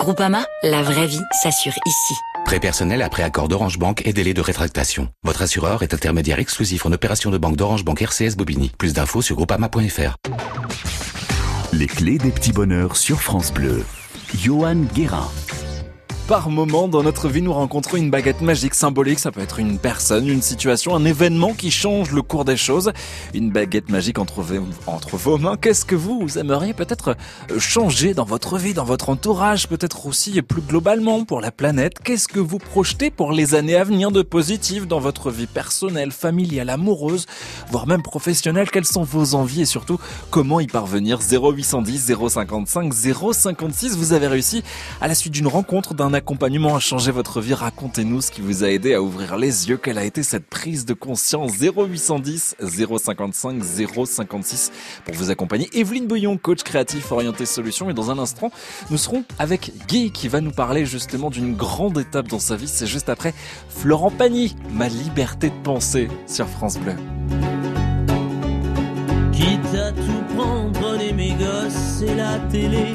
Groupama, 0.00 0.46
la 0.62 0.82
vraie 0.82 1.06
vie 1.06 1.20
s'assure 1.30 1.74
ici. 1.84 2.14
Prêt 2.46 2.58
personnel 2.58 3.02
après 3.02 3.22
accord 3.22 3.48
d'Orange 3.48 3.78
Bank 3.78 4.00
et 4.06 4.14
délai 4.14 4.32
de 4.32 4.40
rétractation. 4.40 5.08
Votre 5.24 5.42
assureur 5.42 5.82
est 5.82 5.92
intermédiaire 5.92 6.38
exclusif 6.38 6.86
en 6.86 6.92
opération 6.92 7.30
de 7.30 7.36
banque 7.36 7.56
d'Orange 7.56 7.84
Bank 7.84 8.00
RCS 8.00 8.34
Bobigny. 8.34 8.72
Plus 8.78 8.94
d'infos 8.94 9.20
sur 9.20 9.36
groupama.fr. 9.36 10.16
Les 11.74 11.86
clés 11.86 12.16
des 12.16 12.30
petits 12.30 12.52
bonheurs 12.52 12.96
sur 12.96 13.20
France 13.20 13.52
Bleu. 13.52 13.84
Johan 14.34 14.86
Guérin 14.94 15.28
par 16.30 16.48
moment 16.48 16.86
dans 16.86 17.02
notre 17.02 17.28
vie, 17.28 17.42
nous 17.42 17.52
rencontrons 17.52 17.96
une 17.96 18.08
baguette 18.08 18.40
magique 18.40 18.74
symbolique. 18.74 19.18
Ça 19.18 19.32
peut 19.32 19.40
être 19.40 19.58
une 19.58 19.80
personne, 19.80 20.28
une 20.28 20.42
situation, 20.42 20.94
un 20.94 21.04
événement 21.04 21.54
qui 21.54 21.72
change 21.72 22.12
le 22.12 22.22
cours 22.22 22.44
des 22.44 22.56
choses. 22.56 22.92
Une 23.34 23.50
baguette 23.50 23.88
magique 23.88 24.16
entre, 24.16 24.40
vos 24.40 25.38
mains. 25.38 25.56
Qu'est-ce 25.56 25.84
que 25.84 25.96
vous, 25.96 26.38
aimeriez 26.38 26.72
peut-être 26.72 27.16
changer 27.58 28.14
dans 28.14 28.24
votre 28.24 28.58
vie, 28.58 28.74
dans 28.74 28.84
votre 28.84 29.08
entourage, 29.08 29.66
peut-être 29.66 30.06
aussi 30.06 30.40
plus 30.42 30.62
globalement 30.62 31.24
pour 31.24 31.40
la 31.40 31.50
planète? 31.50 31.98
Qu'est-ce 31.98 32.28
que 32.28 32.38
vous 32.38 32.58
projetez 32.58 33.10
pour 33.10 33.32
les 33.32 33.56
années 33.56 33.74
à 33.74 33.82
venir 33.82 34.12
de 34.12 34.22
positif 34.22 34.86
dans 34.86 35.00
votre 35.00 35.32
vie 35.32 35.48
personnelle, 35.48 36.12
familiale, 36.12 36.70
amoureuse, 36.70 37.26
voire 37.72 37.88
même 37.88 38.02
professionnelle? 38.02 38.70
Quelles 38.70 38.86
sont 38.86 39.02
vos 39.02 39.34
envies 39.34 39.62
et 39.62 39.66
surtout 39.66 39.98
comment 40.30 40.60
y 40.60 40.68
parvenir? 40.68 41.18
0810 41.18 42.14
055 42.28 42.94
056. 42.94 43.96
Vous 43.96 44.12
avez 44.12 44.28
réussi 44.28 44.62
à 45.00 45.08
la 45.08 45.16
suite 45.16 45.32
d'une 45.32 45.48
rencontre 45.48 45.92
d'un 45.92 46.19
accompagnement 46.20 46.76
a 46.76 46.80
changé 46.80 47.10
votre 47.12 47.40
vie, 47.40 47.54
racontez-nous 47.54 48.20
ce 48.20 48.30
qui 48.30 48.42
vous 48.42 48.62
a 48.62 48.68
aidé 48.68 48.92
à 48.92 49.00
ouvrir 49.00 49.38
les 49.38 49.70
yeux. 49.70 49.78
Quelle 49.78 49.96
a 49.96 50.04
été 50.04 50.22
cette 50.22 50.44
prise 50.44 50.84
de 50.84 50.92
conscience? 50.92 51.52
0810 51.58 52.56
055 52.60 53.64
056 53.64 54.70
pour 55.06 55.14
vous 55.14 55.30
accompagner. 55.30 55.70
Evelyne 55.72 56.06
Bouillon, 56.06 56.36
coach 56.36 56.62
créatif 56.62 57.10
orienté 57.10 57.46
solutions. 57.46 57.88
Et 57.88 57.94
dans 57.94 58.10
un 58.10 58.18
instant, 58.18 58.52
nous 58.90 58.98
serons 58.98 59.24
avec 59.38 59.72
Guy 59.88 60.12
qui 60.12 60.28
va 60.28 60.42
nous 60.42 60.50
parler 60.50 60.84
justement 60.84 61.30
d'une 61.30 61.56
grande 61.56 61.96
étape 61.96 62.28
dans 62.28 62.38
sa 62.38 62.54
vie. 62.54 62.68
C'est 62.68 62.86
juste 62.86 63.08
après 63.08 63.32
Florent 63.70 64.10
Pagny, 64.10 64.54
ma 64.74 64.88
liberté 64.88 65.48
de 65.48 65.62
penser 65.64 66.08
sur 66.26 66.46
France 66.46 66.78
Bleu. 66.78 66.96
Quitte 69.32 69.74
à 69.74 69.90
tout 69.92 70.36
prendre, 70.36 70.96
la 72.14 72.38
télé 72.50 72.94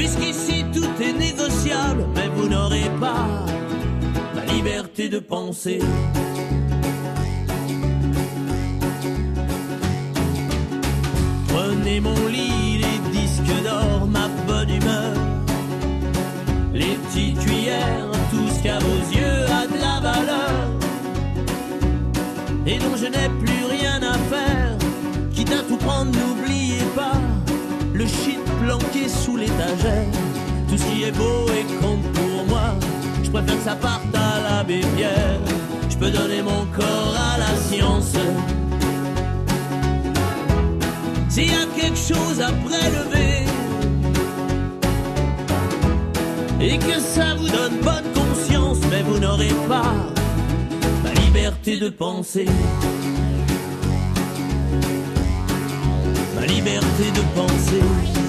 Puisqu'ici 0.00 0.64
tout 0.72 1.02
est 1.02 1.12
négociable, 1.12 2.06
mais 2.14 2.28
vous 2.34 2.48
n'aurez 2.48 2.88
pas 2.98 3.28
ma 4.34 4.44
liberté 4.50 5.10
de 5.10 5.18
penser. 5.18 5.78
Prenez 11.48 12.00
mon 12.00 12.26
lit, 12.28 12.78
les 12.78 12.98
disques 13.12 13.62
d'or, 13.62 14.06
ma 14.06 14.28
bonne 14.46 14.70
humeur, 14.70 15.12
les 16.72 16.96
petites 17.02 17.38
cuillères, 17.40 18.10
tout 18.30 18.48
ce 18.56 18.62
qu'à 18.62 18.78
vos 18.78 19.02
yeux 19.14 19.44
a 19.52 19.66
de 19.66 19.78
la 19.86 20.00
valeur, 20.00 20.60
et 22.66 22.78
dont 22.78 22.96
je 22.96 23.04
n'ai 23.04 23.28
plus 23.44 23.64
rien 23.68 24.00
à 24.02 24.14
faire, 24.32 24.78
quitte 25.34 25.52
à 25.52 25.62
tout 25.68 25.76
prendre, 25.76 26.10
n'oubliez 26.10 26.86
pas 26.96 27.20
le 27.92 28.06
shit 28.06 28.49
planqué 28.60 29.08
sous 29.08 29.36
l'étagère. 29.36 30.06
Tout 30.68 30.76
ce 30.76 30.84
qui 30.84 31.02
est 31.04 31.12
beau 31.12 31.46
et 31.48 31.64
compte 31.82 32.02
pour 32.12 32.46
moi, 32.46 32.74
je 33.22 33.30
préfère 33.30 33.56
que 33.56 33.64
ça 33.64 33.76
parte 33.76 34.14
à 34.14 34.40
l'abbé 34.42 34.80
Pierre. 34.96 35.40
Je 35.88 35.96
peux 35.96 36.10
donner 36.10 36.42
mon 36.42 36.64
corps 36.76 37.16
à 37.32 37.38
la 37.38 37.56
science. 37.56 38.14
S'il 41.28 41.50
y 41.50 41.54
a 41.54 41.66
quelque 41.80 41.98
chose 41.98 42.40
à 42.40 42.52
prélever 42.52 43.46
et 46.60 46.78
que 46.78 47.00
ça 47.00 47.34
vous 47.36 47.48
donne 47.48 47.76
bonne 47.82 48.12
conscience, 48.14 48.78
mais 48.90 49.02
vous 49.02 49.18
n'aurez 49.18 49.54
pas 49.68 49.94
la 51.04 51.12
liberté 51.22 51.78
de 51.78 51.88
penser. 51.88 52.46
Liberté 56.46 57.10
de 57.14 57.22
penser. 57.34 58.19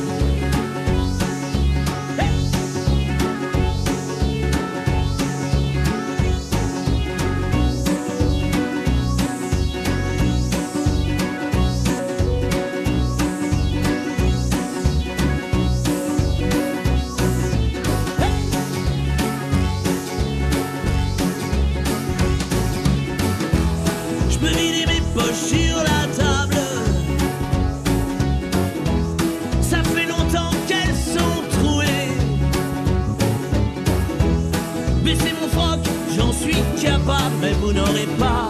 Mais 37.39 37.53
vous 37.53 37.71
n'aurez 37.71 38.07
pas 38.19 38.49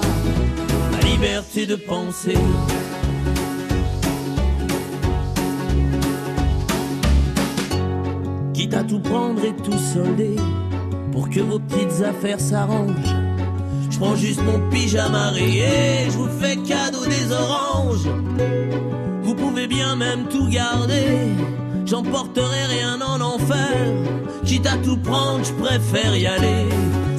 la 0.92 1.08
liberté 1.08 1.66
de 1.66 1.76
penser. 1.76 2.38
Quitte 8.54 8.74
à 8.74 8.84
tout 8.84 9.00
prendre 9.00 9.44
et 9.44 9.56
tout 9.64 9.78
solder 9.94 10.36
pour 11.12 11.30
que 11.30 11.40
vos 11.40 11.60
petites 11.60 12.04
affaires 12.04 12.40
s'arrangent. 12.40 13.16
Je 13.90 13.98
prends 13.98 14.16
juste 14.16 14.42
mon 14.44 14.70
pyjama 14.70 15.30
rayé, 15.30 16.06
je 16.06 16.18
vous 16.18 16.30
fais 16.40 16.56
cadeau 16.58 17.06
des 17.06 17.32
oranges. 17.32 18.08
Vous 19.24 19.36
pouvez 19.36 19.68
bien 19.68 19.96
même 19.96 20.26
tout 20.30 20.48
garder, 20.48 21.30
j'emporterai 21.86 22.66
rien 22.66 23.00
en 23.02 23.22
enfer. 23.22 23.78
Quitte 24.46 24.66
à 24.66 24.78
tout 24.78 24.98
prendre, 24.98 25.44
je 25.44 25.54
préfère 25.54 26.16
y 26.16 26.26
aller, 26.26 26.66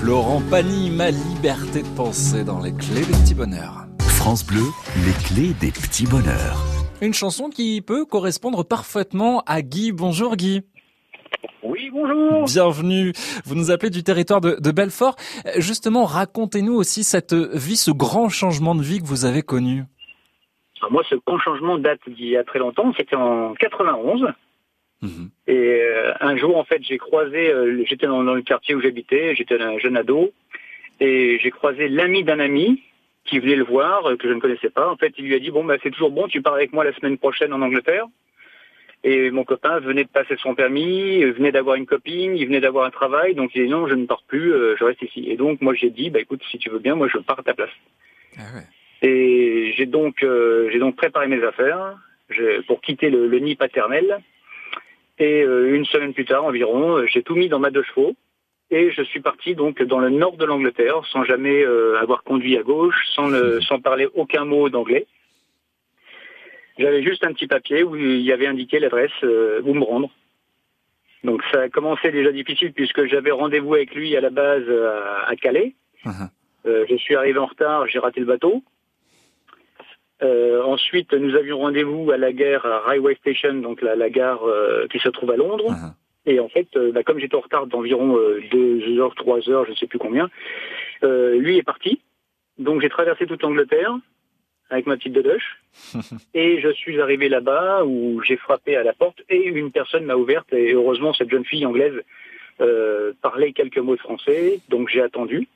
Florent 0.00 0.40
Pagny, 0.50 0.88
ma 0.88 1.10
liberté 1.10 1.82
de 1.82 1.94
penser 1.94 2.42
dans 2.42 2.58
les 2.62 2.72
clés 2.72 3.04
des 3.04 3.12
petits 3.22 3.34
bonheurs. 3.34 3.84
France 4.00 4.46
Bleu, 4.46 4.62
les 5.04 5.12
clés 5.24 5.52
des 5.60 5.70
petits 5.70 6.06
bonheurs. 6.06 6.56
Une 7.02 7.12
chanson 7.12 7.50
qui 7.50 7.82
peut 7.82 8.06
correspondre 8.06 8.64
parfaitement 8.64 9.42
à 9.46 9.60
Guy. 9.60 9.92
Bonjour 9.92 10.36
Guy. 10.36 10.62
Oui, 11.62 11.90
bonjour. 11.92 12.44
Bienvenue. 12.46 13.12
Vous 13.44 13.54
nous 13.54 13.70
appelez 13.70 13.90
du 13.90 14.02
territoire 14.02 14.40
de, 14.40 14.56
de 14.58 14.70
Belfort. 14.70 15.16
Euh, 15.44 15.50
Justement, 15.58 16.06
racontez-nous 16.06 16.72
aussi 16.74 17.04
cette 17.04 17.34
vie, 17.34 17.76
ce 17.76 17.90
grand 17.90 18.30
changement 18.30 18.74
de 18.74 18.82
vie 18.82 19.00
que 19.00 19.06
vous 19.06 19.26
avez 19.26 19.42
connu. 19.42 19.84
Alors 20.80 20.92
moi, 20.92 21.02
ce 21.10 21.16
grand 21.26 21.38
changement 21.40 21.76
date 21.76 22.00
d'il 22.06 22.30
y 22.30 22.38
a 22.38 22.44
très 22.44 22.58
longtemps. 22.58 22.90
C'était 22.96 23.16
en 23.16 23.52
91. 23.52 24.28
Et 25.46 25.80
euh, 25.82 26.12
un 26.20 26.36
jour, 26.36 26.56
en 26.56 26.64
fait, 26.64 26.82
j'ai 26.82 26.98
croisé, 26.98 27.50
euh, 27.50 27.84
j'étais 27.86 28.06
dans, 28.06 28.22
dans 28.22 28.34
le 28.34 28.42
quartier 28.42 28.74
où 28.74 28.80
j'habitais, 28.80 29.34
j'étais 29.34 29.60
un 29.60 29.78
jeune 29.78 29.96
ado, 29.96 30.32
et 31.00 31.38
j'ai 31.42 31.50
croisé 31.50 31.88
l'ami 31.88 32.22
d'un 32.22 32.40
ami 32.40 32.82
qui 33.24 33.38
venait 33.38 33.56
le 33.56 33.64
voir, 33.64 34.06
euh, 34.06 34.16
que 34.16 34.28
je 34.28 34.34
ne 34.34 34.40
connaissais 34.40 34.70
pas. 34.70 34.90
En 34.90 34.96
fait, 34.96 35.14
il 35.18 35.24
lui 35.24 35.34
a 35.34 35.38
dit, 35.38 35.50
bon, 35.50 35.64
bah, 35.64 35.76
c'est 35.82 35.90
toujours 35.90 36.10
bon, 36.10 36.28
tu 36.28 36.42
pars 36.42 36.54
avec 36.54 36.72
moi 36.72 36.84
la 36.84 36.92
semaine 36.94 37.18
prochaine 37.18 37.52
en 37.52 37.62
Angleterre. 37.62 38.06
Et 39.02 39.30
mon 39.30 39.44
copain 39.44 39.80
venait 39.80 40.04
de 40.04 40.10
passer 40.10 40.36
son 40.36 40.54
permis, 40.54 41.22
euh, 41.22 41.32
venait 41.32 41.52
d'avoir 41.52 41.76
une 41.76 41.86
copine, 41.86 42.36
il 42.36 42.44
venait 42.46 42.60
d'avoir 42.60 42.84
un 42.84 42.90
travail, 42.90 43.34
donc 43.34 43.52
il 43.54 43.64
dit 43.64 43.70
non, 43.70 43.88
je 43.88 43.94
ne 43.94 44.04
pars 44.04 44.22
plus, 44.28 44.52
euh, 44.52 44.76
je 44.78 44.84
reste 44.84 45.00
ici. 45.00 45.24
Et 45.30 45.36
donc 45.36 45.62
moi 45.62 45.72
j'ai 45.72 45.88
dit, 45.88 46.10
bah 46.10 46.20
écoute, 46.20 46.42
si 46.50 46.58
tu 46.58 46.68
veux 46.68 46.80
bien, 46.80 46.96
moi 46.96 47.08
je 47.08 47.16
pars 47.16 47.38
à 47.38 47.42
ta 47.42 47.54
place. 47.54 47.70
Et 49.00 49.72
j'ai 49.74 49.86
donc 49.86 50.22
euh, 50.22 50.68
j'ai 50.70 50.78
donc 50.78 50.96
préparé 50.96 51.28
mes 51.28 51.42
affaires 51.42 51.96
pour 52.66 52.82
quitter 52.82 53.08
le, 53.08 53.26
le 53.26 53.38
nid 53.38 53.56
paternel. 53.56 54.18
Et 55.20 55.42
euh, 55.42 55.74
une 55.76 55.84
semaine 55.84 56.12
plus 56.14 56.24
tard 56.24 56.44
environ, 56.44 56.96
euh, 56.98 57.06
j'ai 57.06 57.22
tout 57.22 57.34
mis 57.36 57.48
dans 57.48 57.58
ma 57.60 57.70
deux 57.70 57.82
chevaux 57.84 58.14
et 58.70 58.90
je 58.90 59.02
suis 59.02 59.20
parti 59.20 59.54
donc 59.54 59.82
dans 59.82 59.98
le 59.98 60.08
nord 60.10 60.36
de 60.36 60.44
l'Angleterre 60.44 61.02
sans 61.12 61.24
jamais 61.24 61.62
euh, 61.62 62.00
avoir 62.00 62.22
conduit 62.24 62.56
à 62.56 62.62
gauche, 62.62 62.96
sans 63.14 63.28
le- 63.28 63.60
sans 63.60 63.80
parler 63.80 64.08
aucun 64.14 64.44
mot 64.44 64.68
d'anglais. 64.70 65.06
J'avais 66.78 67.02
juste 67.02 67.22
un 67.24 67.32
petit 67.32 67.46
papier 67.46 67.82
où 67.82 67.94
il 67.96 68.20
y 68.22 68.32
avait 68.32 68.46
indiqué 68.46 68.78
l'adresse 68.78 69.10
euh, 69.22 69.60
où 69.64 69.74
me 69.74 69.84
rendre. 69.84 70.10
Donc 71.22 71.42
ça 71.52 71.62
a 71.62 71.68
commencé 71.68 72.10
déjà 72.10 72.32
difficile 72.32 72.72
puisque 72.72 73.04
j'avais 73.06 73.30
rendez-vous 73.30 73.74
avec 73.74 73.94
lui 73.94 74.16
à 74.16 74.22
la 74.22 74.30
base 74.30 74.64
à, 75.26 75.36
Calais. 75.36 75.74
Euh, 76.66 76.86
je 76.88 76.96
suis 76.96 77.14
arrivé 77.14 77.38
en 77.38 77.46
retard, 77.46 77.86
j'ai 77.88 77.98
raté 77.98 78.20
le 78.20 78.26
bateau. 78.26 78.62
Euh, 80.22 80.62
ensuite, 80.62 81.12
nous 81.12 81.34
avions 81.34 81.58
rendez-vous 81.58 82.10
à 82.10 82.16
la 82.16 82.32
gare 82.32 82.66
à 82.66 82.80
Railway 82.80 83.14
Station, 83.16 83.54
donc 83.54 83.80
la, 83.80 83.96
la 83.96 84.10
gare 84.10 84.44
euh, 84.44 84.86
qui 84.88 84.98
se 84.98 85.08
trouve 85.08 85.30
à 85.30 85.36
Londres. 85.36 85.74
Et 86.26 86.38
en 86.40 86.48
fait, 86.48 86.68
euh, 86.76 86.92
bah, 86.92 87.02
comme 87.02 87.18
j'étais 87.18 87.34
en 87.34 87.40
retard 87.40 87.66
d'environ 87.66 88.16
euh, 88.18 88.40
deux 88.50 88.98
heures, 88.98 89.14
trois 89.14 89.48
heures, 89.48 89.64
je 89.64 89.70
ne 89.70 89.76
sais 89.76 89.86
plus 89.86 89.98
combien, 89.98 90.28
euh, 91.02 91.36
lui 91.38 91.56
est 91.56 91.62
parti. 91.62 92.00
Donc 92.58 92.82
j'ai 92.82 92.90
traversé 92.90 93.26
toute 93.26 93.42
l'Angleterre 93.42 93.96
avec 94.68 94.86
ma 94.86 94.96
petite 94.96 95.14
dedoche. 95.14 95.60
Et 96.34 96.60
je 96.60 96.68
suis 96.72 97.00
arrivé 97.00 97.28
là-bas 97.28 97.84
où 97.84 98.20
j'ai 98.22 98.36
frappé 98.36 98.76
à 98.76 98.82
la 98.82 98.92
porte 98.92 99.22
et 99.28 99.44
une 99.44 99.72
personne 99.72 100.04
m'a 100.04 100.14
ouverte. 100.14 100.52
Et 100.52 100.72
heureusement, 100.72 101.12
cette 101.12 101.30
jeune 101.30 101.44
fille 101.44 101.66
anglaise 101.66 102.00
euh, 102.60 103.12
parlait 103.22 103.52
quelques 103.52 103.78
mots 103.78 103.96
de 103.96 104.00
français, 104.00 104.60
donc 104.68 104.88
j'ai 104.90 105.00
attendu. 105.00 105.48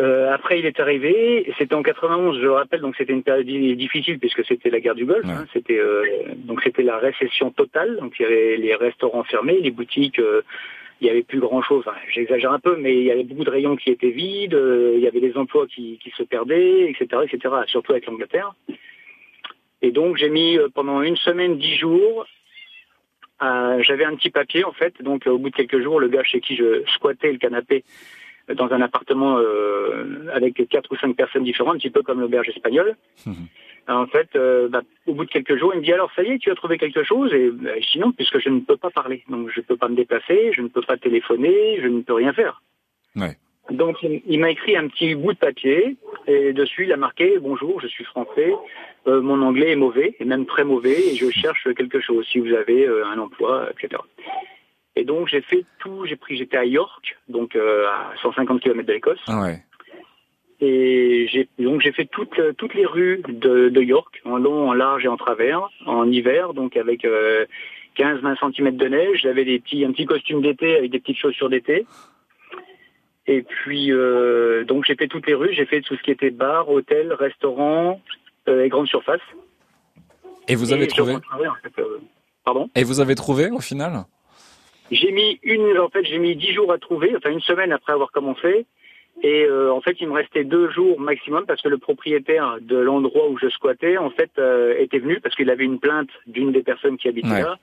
Euh, 0.00 0.32
après, 0.32 0.60
il 0.60 0.66
est 0.66 0.78
arrivé. 0.78 1.52
C'était 1.58 1.74
en 1.74 1.82
91, 1.82 2.36
je 2.36 2.42
le 2.42 2.52
rappelle. 2.52 2.80
Donc, 2.80 2.94
c'était 2.96 3.12
une 3.12 3.24
période 3.24 3.46
di- 3.46 3.74
difficile 3.74 4.18
puisque 4.20 4.44
c'était 4.44 4.70
la 4.70 4.78
guerre 4.80 4.94
du 4.94 5.04
Golfe. 5.04 5.24
hein. 5.40 5.46
c'était 5.52 5.78
euh, 5.78 6.04
donc 6.36 6.62
c'était 6.62 6.84
la 6.84 6.98
récession 6.98 7.50
totale. 7.50 7.96
Donc, 7.96 8.14
il 8.18 8.22
y 8.22 8.26
avait 8.26 8.56
les 8.58 8.74
restaurants 8.76 9.24
fermés, 9.24 9.58
les 9.60 9.70
boutiques. 9.72 10.18
euh, 10.20 10.42
il 11.00 11.06
y 11.06 11.10
avait 11.10 11.22
plus 11.22 11.38
grand 11.38 11.62
chose. 11.62 11.84
J'exagère 12.12 12.50
un 12.52 12.58
peu, 12.58 12.76
mais 12.76 12.92
il 12.96 13.04
y 13.04 13.10
avait 13.12 13.22
beaucoup 13.22 13.44
de 13.44 13.50
rayons 13.50 13.76
qui 13.76 13.90
étaient 13.90 14.10
vides. 14.10 14.54
euh, 14.54 14.92
il 14.96 15.00
y 15.00 15.06
avait 15.08 15.20
des 15.20 15.36
emplois 15.36 15.66
qui, 15.68 15.98
qui 16.02 16.10
se 16.10 16.22
perdaient, 16.24 16.90
etc., 16.90 17.22
etc. 17.24 17.54
Surtout 17.66 17.92
avec 17.92 18.06
l'Angleterre. 18.06 18.52
Et 19.82 19.90
donc, 19.92 20.16
j'ai 20.16 20.28
mis 20.28 20.58
euh, 20.58 20.68
pendant 20.74 21.02
une 21.02 21.16
semaine, 21.16 21.56
dix 21.58 21.76
jours. 21.76 22.26
euh, 23.42 23.80
J'avais 23.82 24.04
un 24.04 24.14
petit 24.16 24.30
papier 24.30 24.64
en 24.64 24.72
fait. 24.72 25.00
Donc, 25.02 25.26
euh, 25.26 25.30
au 25.30 25.38
bout 25.38 25.50
de 25.50 25.54
quelques 25.56 25.80
jours, 25.80 26.00
le 26.00 26.08
gars 26.08 26.24
chez 26.24 26.40
qui 26.40 26.56
je 26.56 26.82
squattais 26.94 27.30
le 27.32 27.38
canapé 27.38 27.84
dans 28.54 28.70
un 28.72 28.80
appartement 28.80 29.38
euh, 29.38 30.26
avec 30.32 30.66
quatre 30.68 30.90
ou 30.92 30.96
cinq 30.96 31.16
personnes 31.16 31.44
différentes, 31.44 31.76
un 31.76 31.78
petit 31.78 31.90
peu 31.90 32.02
comme 32.02 32.20
l'auberge 32.20 32.48
espagnole. 32.48 32.96
En 33.88 34.06
fait, 34.06 34.28
euh, 34.36 34.68
bah, 34.68 34.82
au 35.06 35.14
bout 35.14 35.24
de 35.24 35.30
quelques 35.30 35.56
jours, 35.56 35.72
il 35.74 35.80
me 35.80 35.84
dit 35.84 35.92
alors 35.92 36.10
ça 36.14 36.22
y 36.22 36.32
est, 36.32 36.38
tu 36.38 36.50
as 36.50 36.54
trouvé 36.54 36.76
quelque 36.76 37.02
chose? 37.02 37.32
Et 37.32 37.50
bah, 37.50 37.70
je 37.80 37.92
dis 37.92 37.98
non, 37.98 38.12
puisque 38.12 38.38
je 38.38 38.50
ne 38.50 38.60
peux 38.60 38.76
pas 38.76 38.90
parler, 38.90 39.24
donc 39.30 39.48
je 39.50 39.60
ne 39.60 39.64
peux 39.64 39.76
pas 39.76 39.88
me 39.88 39.96
déplacer, 39.96 40.52
je 40.52 40.60
ne 40.60 40.68
peux 40.68 40.82
pas 40.82 40.98
téléphoner, 40.98 41.80
je 41.80 41.88
ne 41.88 42.02
peux 42.02 42.12
rien 42.12 42.34
faire. 42.34 42.62
Donc 43.70 44.02
il, 44.02 44.22
il 44.26 44.40
m'a 44.40 44.50
écrit 44.50 44.76
un 44.76 44.88
petit 44.88 45.14
bout 45.14 45.32
de 45.32 45.38
papier 45.38 45.96
et 46.26 46.52
dessus 46.52 46.84
il 46.84 46.92
a 46.92 46.96
marqué 46.96 47.38
bonjour, 47.38 47.80
je 47.80 47.86
suis 47.86 48.04
français, 48.04 48.54
euh, 49.06 49.22
mon 49.22 49.40
anglais 49.42 49.70
est 49.70 49.76
mauvais 49.76 50.14
et 50.20 50.24
même 50.24 50.44
très 50.44 50.64
mauvais 50.64 51.12
et 51.12 51.14
je 51.16 51.30
cherche 51.30 51.68
quelque 51.74 52.00
chose. 52.00 52.26
Si 52.30 52.38
vous 52.38 52.52
avez 52.52 52.86
euh, 52.86 53.06
un 53.06 53.18
emploi, 53.18 53.68
etc. 53.70 54.02
Et 54.98 55.04
donc 55.04 55.28
j'ai 55.28 55.42
fait 55.42 55.64
tout, 55.78 56.06
j'ai 56.06 56.16
pris, 56.16 56.36
j'étais 56.36 56.56
à 56.56 56.64
York, 56.64 57.16
donc 57.28 57.54
euh, 57.54 57.86
à 57.86 58.12
150 58.20 58.60
km 58.60 58.84
de 58.84 58.92
l'Écosse. 58.92 59.20
Ouais. 59.28 59.62
Et 60.60 61.28
j'ai 61.30 61.48
donc 61.56 61.82
j'ai 61.82 61.92
fait 61.92 62.06
toutes 62.06 62.36
euh, 62.40 62.52
toutes 62.52 62.74
les 62.74 62.84
rues 62.84 63.22
de, 63.28 63.68
de 63.68 63.80
York, 63.80 64.20
en 64.24 64.38
long, 64.38 64.68
en 64.68 64.72
large 64.72 65.04
et 65.04 65.08
en 65.08 65.16
travers, 65.16 65.70
en 65.86 66.10
hiver, 66.10 66.52
donc 66.52 66.76
avec 66.76 67.04
euh, 67.04 67.46
15-20 67.96 68.56
cm 68.56 68.76
de 68.76 68.88
neige. 68.88 69.20
J'avais 69.22 69.44
des 69.44 69.60
petits, 69.60 69.84
un 69.84 69.92
petit 69.92 70.04
costume 70.04 70.42
d'été 70.42 70.76
avec 70.76 70.90
des 70.90 70.98
petites 70.98 71.18
chaussures 71.18 71.48
d'été. 71.48 71.86
Et 73.28 73.42
puis, 73.42 73.92
euh, 73.92 74.64
donc 74.64 74.84
j'ai 74.84 74.96
fait 74.96 75.06
toutes 75.06 75.28
les 75.28 75.34
rues. 75.34 75.52
J'ai 75.52 75.66
fait 75.66 75.80
tout 75.82 75.94
ce 75.94 76.02
qui 76.02 76.10
était 76.10 76.30
bar, 76.30 76.68
hôtel, 76.68 77.12
restaurant 77.12 78.00
euh, 78.48 78.64
et 78.64 78.68
grande 78.68 78.88
surface. 78.88 79.20
Et 80.48 80.56
vous 80.56 80.72
avez 80.72 80.84
Et 80.84 80.88
trouvé 80.88 81.14
euh, 81.14 81.98
Pardon? 82.44 82.68
Et 82.74 82.82
vous 82.82 83.00
avez 83.00 83.14
trouvé 83.14 83.48
au 83.50 83.60
final? 83.60 84.06
J'ai 84.90 85.12
mis 85.12 85.38
une, 85.42 85.78
en 85.78 85.88
fait, 85.88 86.04
j'ai 86.04 86.18
mis 86.18 86.34
dix 86.36 86.52
jours 86.52 86.72
à 86.72 86.78
trouver, 86.78 87.14
enfin 87.16 87.30
une 87.30 87.40
semaine 87.40 87.72
après 87.72 87.92
avoir 87.92 88.10
commencé. 88.10 88.66
Et 89.22 89.44
euh, 89.44 89.72
en 89.72 89.80
fait, 89.80 89.96
il 90.00 90.08
me 90.08 90.12
restait 90.14 90.44
deux 90.44 90.70
jours 90.70 91.00
maximum 91.00 91.44
parce 91.44 91.60
que 91.60 91.68
le 91.68 91.78
propriétaire 91.78 92.58
de 92.60 92.76
l'endroit 92.76 93.28
où 93.28 93.36
je 93.36 93.48
squattais, 93.48 93.96
en 93.98 94.10
fait, 94.10 94.30
euh, 94.38 94.76
était 94.78 95.00
venu 95.00 95.18
parce 95.20 95.34
qu'il 95.34 95.50
avait 95.50 95.64
une 95.64 95.80
plainte 95.80 96.10
d'une 96.26 96.52
des 96.52 96.62
personnes 96.62 96.96
qui 96.96 97.08
habitaient 97.08 97.28
Ouais. 97.28 97.42
là, 97.42 97.58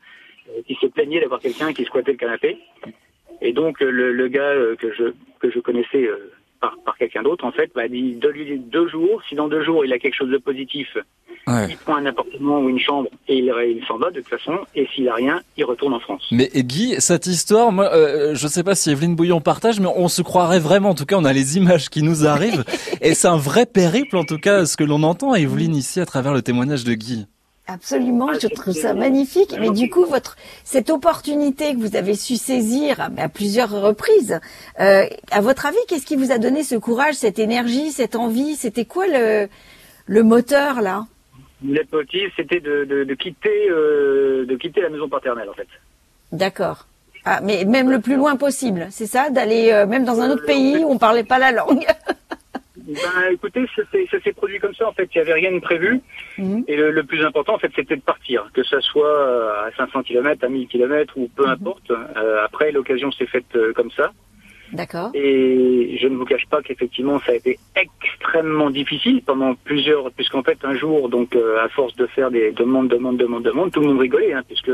euh, 0.49 0.61
qui 0.67 0.75
se 0.75 0.87
plaignait 0.87 1.21
d'avoir 1.21 1.39
quelqu'un 1.39 1.71
qui 1.73 1.85
squattait 1.85 2.11
le 2.11 2.17
canapé. 2.17 2.57
Et 3.41 3.53
donc 3.53 3.81
euh, 3.81 3.89
le, 3.89 4.11
le 4.11 4.27
gars 4.27 4.41
euh, 4.51 4.75
que 4.75 4.91
je 4.93 5.13
que 5.39 5.49
je 5.49 5.59
connaissais 5.59 6.03
euh, 6.05 6.31
par, 6.59 6.75
par 6.85 6.97
quelqu'un 6.97 7.23
d'autre, 7.23 7.45
en 7.45 7.51
fait, 7.51 7.73
m'a 7.75 7.87
dit 7.87 8.15
de 8.15 8.27
lui 8.29 8.57
deux 8.59 8.87
jours. 8.87 9.21
Si 9.29 9.35
dans 9.35 9.47
deux 9.47 9.63
jours 9.63 9.85
il 9.85 9.93
a 9.93 9.99
quelque 9.99 10.15
chose 10.15 10.29
de 10.29 10.37
positif, 10.37 10.97
Ouais. 11.47 11.67
il 11.69 11.77
prend 11.77 11.95
un 11.97 12.05
appartement 12.07 12.59
ou 12.59 12.69
une 12.69 12.79
chambre 12.79 13.07
et 13.27 13.37
il, 13.37 13.53
il 13.67 13.85
s'en 13.85 13.97
va 13.97 14.09
de 14.09 14.19
toute 14.19 14.29
façon. 14.29 14.57
Et 14.73 14.87
s'il 14.95 15.07
a 15.09 15.13
rien, 15.13 15.41
il 15.57 15.63
retourne 15.65 15.93
en 15.93 15.99
France. 15.99 16.23
Mais 16.31 16.49
Guy, 16.55 16.95
cette 16.97 17.27
histoire, 17.27 17.71
moi, 17.71 17.93
euh, 17.93 18.33
je 18.33 18.47
sais 18.47 18.63
pas 18.63 18.73
si 18.73 18.89
Evelyne 18.89 19.15
Bouillon 19.15 19.41
partage, 19.41 19.79
mais 19.79 19.89
on 19.95 20.07
se 20.07 20.23
croirait 20.23 20.57
vraiment. 20.59 20.89
En 20.89 20.95
tout 20.95 21.05
cas, 21.05 21.17
on 21.17 21.23
a 21.23 21.33
les 21.33 21.57
images 21.57 21.89
qui 21.91 22.01
nous 22.01 22.25
arrivent, 22.25 22.63
et 23.01 23.13
c'est 23.13 23.27
un 23.27 23.37
vrai 23.37 23.67
périple, 23.67 24.17
en 24.17 24.23
tout 24.23 24.39
cas, 24.39 24.65
ce 24.65 24.75
que 24.75 24.83
l'on 24.83 25.03
entend, 25.03 25.35
Evelyne 25.35 25.75
ici 25.75 25.99
à 25.99 26.07
travers 26.07 26.33
le 26.33 26.41
témoignage 26.41 26.83
de 26.83 26.95
Guy. 26.95 27.27
Absolument, 27.67 28.31
je 28.39 28.47
trouve 28.47 28.73
ça 28.75 28.93
magnifique. 28.93 29.55
Mais 29.59 29.71
du 29.71 29.89
coup, 29.89 30.05
votre 30.05 30.35
cette 30.63 30.91
opportunité 30.91 31.73
que 31.73 31.79
vous 31.79 31.95
avez 31.95 32.13
su 32.13 32.35
saisir 32.35 32.99
à, 33.01 33.09
à 33.17 33.27
plusieurs 33.27 33.71
reprises, 33.71 34.39
euh, 34.79 35.05
à 35.31 35.41
votre 35.41 35.65
avis, 35.65 35.77
qu'est-ce 35.87 36.05
qui 36.05 36.15
vous 36.15 36.31
a 36.31 36.37
donné 36.37 36.61
ce 36.63 36.75
courage, 36.75 37.15
cette 37.15 37.39
énergie, 37.39 37.91
cette 37.91 38.15
envie? 38.15 38.55
C'était 38.55 38.85
quoi 38.85 39.07
le 39.07 39.49
le 40.05 40.23
moteur 40.23 40.81
là? 40.81 41.07
Le 41.67 41.81
motif, 41.91 42.31
c'était 42.35 42.59
de, 42.59 42.85
de, 42.85 43.03
de 43.03 43.13
quitter 43.15 43.69
euh, 43.69 44.45
de 44.45 44.55
quitter 44.57 44.81
la 44.81 44.89
maison 44.89 45.09
paternelle, 45.09 45.49
en 45.49 45.53
fait. 45.53 45.67
D'accord. 46.31 46.85
Ah, 47.23 47.39
mais 47.41 47.65
même 47.65 47.89
le 47.89 47.99
plus 47.99 48.15
loin 48.17 48.35
possible, 48.35 48.87
c'est 48.91 49.07
ça? 49.07 49.31
D'aller 49.31 49.71
euh, 49.71 49.87
même 49.87 50.05
dans 50.05 50.21
un 50.21 50.29
autre 50.29 50.45
pays 50.45 50.83
où 50.83 50.91
on 50.91 50.99
parlait 50.99 51.23
pas 51.23 51.39
la 51.39 51.51
langue? 51.51 51.83
Ben, 52.87 53.31
écoutez, 53.31 53.65
ça 53.75 53.81
s'est 53.91 54.05
ça 54.11 54.19
s'est 54.21 54.33
produit 54.33 54.59
comme 54.59 54.75
ça. 54.75 54.87
En 54.87 54.93
fait, 54.93 55.09
il 55.13 55.17
n'y 55.17 55.21
avait 55.21 55.33
rien 55.33 55.51
de 55.51 55.59
prévu. 55.59 56.01
Et 56.67 56.75
le, 56.75 56.91
le 56.91 57.03
plus 57.03 57.23
important, 57.25 57.55
en 57.55 57.59
fait, 57.59 57.71
c'était 57.75 57.95
de 57.95 58.01
partir, 58.01 58.49
que 58.53 58.63
ça 58.63 58.79
soit 58.81 59.07
euh, 59.07 59.67
à 59.67 59.71
500 59.75 60.03
km, 60.03 60.43
à 60.43 60.49
1000 60.49 60.67
km 60.67 61.13
ou 61.17 61.27
peu 61.35 61.47
importe. 61.47 61.89
Euh, 61.91 62.45
après, 62.45 62.71
l'occasion 62.71 63.11
s'est 63.11 63.25
faite 63.25 63.55
euh, 63.55 63.73
comme 63.73 63.91
ça. 63.91 64.11
D'accord. 64.71 65.11
Et 65.13 65.97
je 66.01 66.07
ne 66.07 66.15
vous 66.15 66.25
cache 66.25 66.45
pas 66.47 66.61
qu'effectivement, 66.61 67.19
ça 67.25 67.31
a 67.31 67.35
été 67.35 67.59
extrêmement 67.75 68.69
difficile 68.69 69.21
pendant 69.25 69.55
plusieurs, 69.55 70.11
puisqu'en 70.11 70.43
fait, 70.43 70.57
un 70.63 70.75
jour, 70.75 71.09
donc, 71.09 71.35
euh, 71.35 71.63
à 71.63 71.69
force 71.69 71.95
de 71.95 72.07
faire 72.07 72.29
des 72.29 72.51
demandes, 72.51 72.87
demandes, 72.87 73.17
demandes, 73.17 73.43
demandes, 73.43 73.71
tout 73.71 73.79
le 73.81 73.87
monde 73.87 73.99
rigolait, 73.99 74.33
hein, 74.33 74.43
puisque 74.47 74.71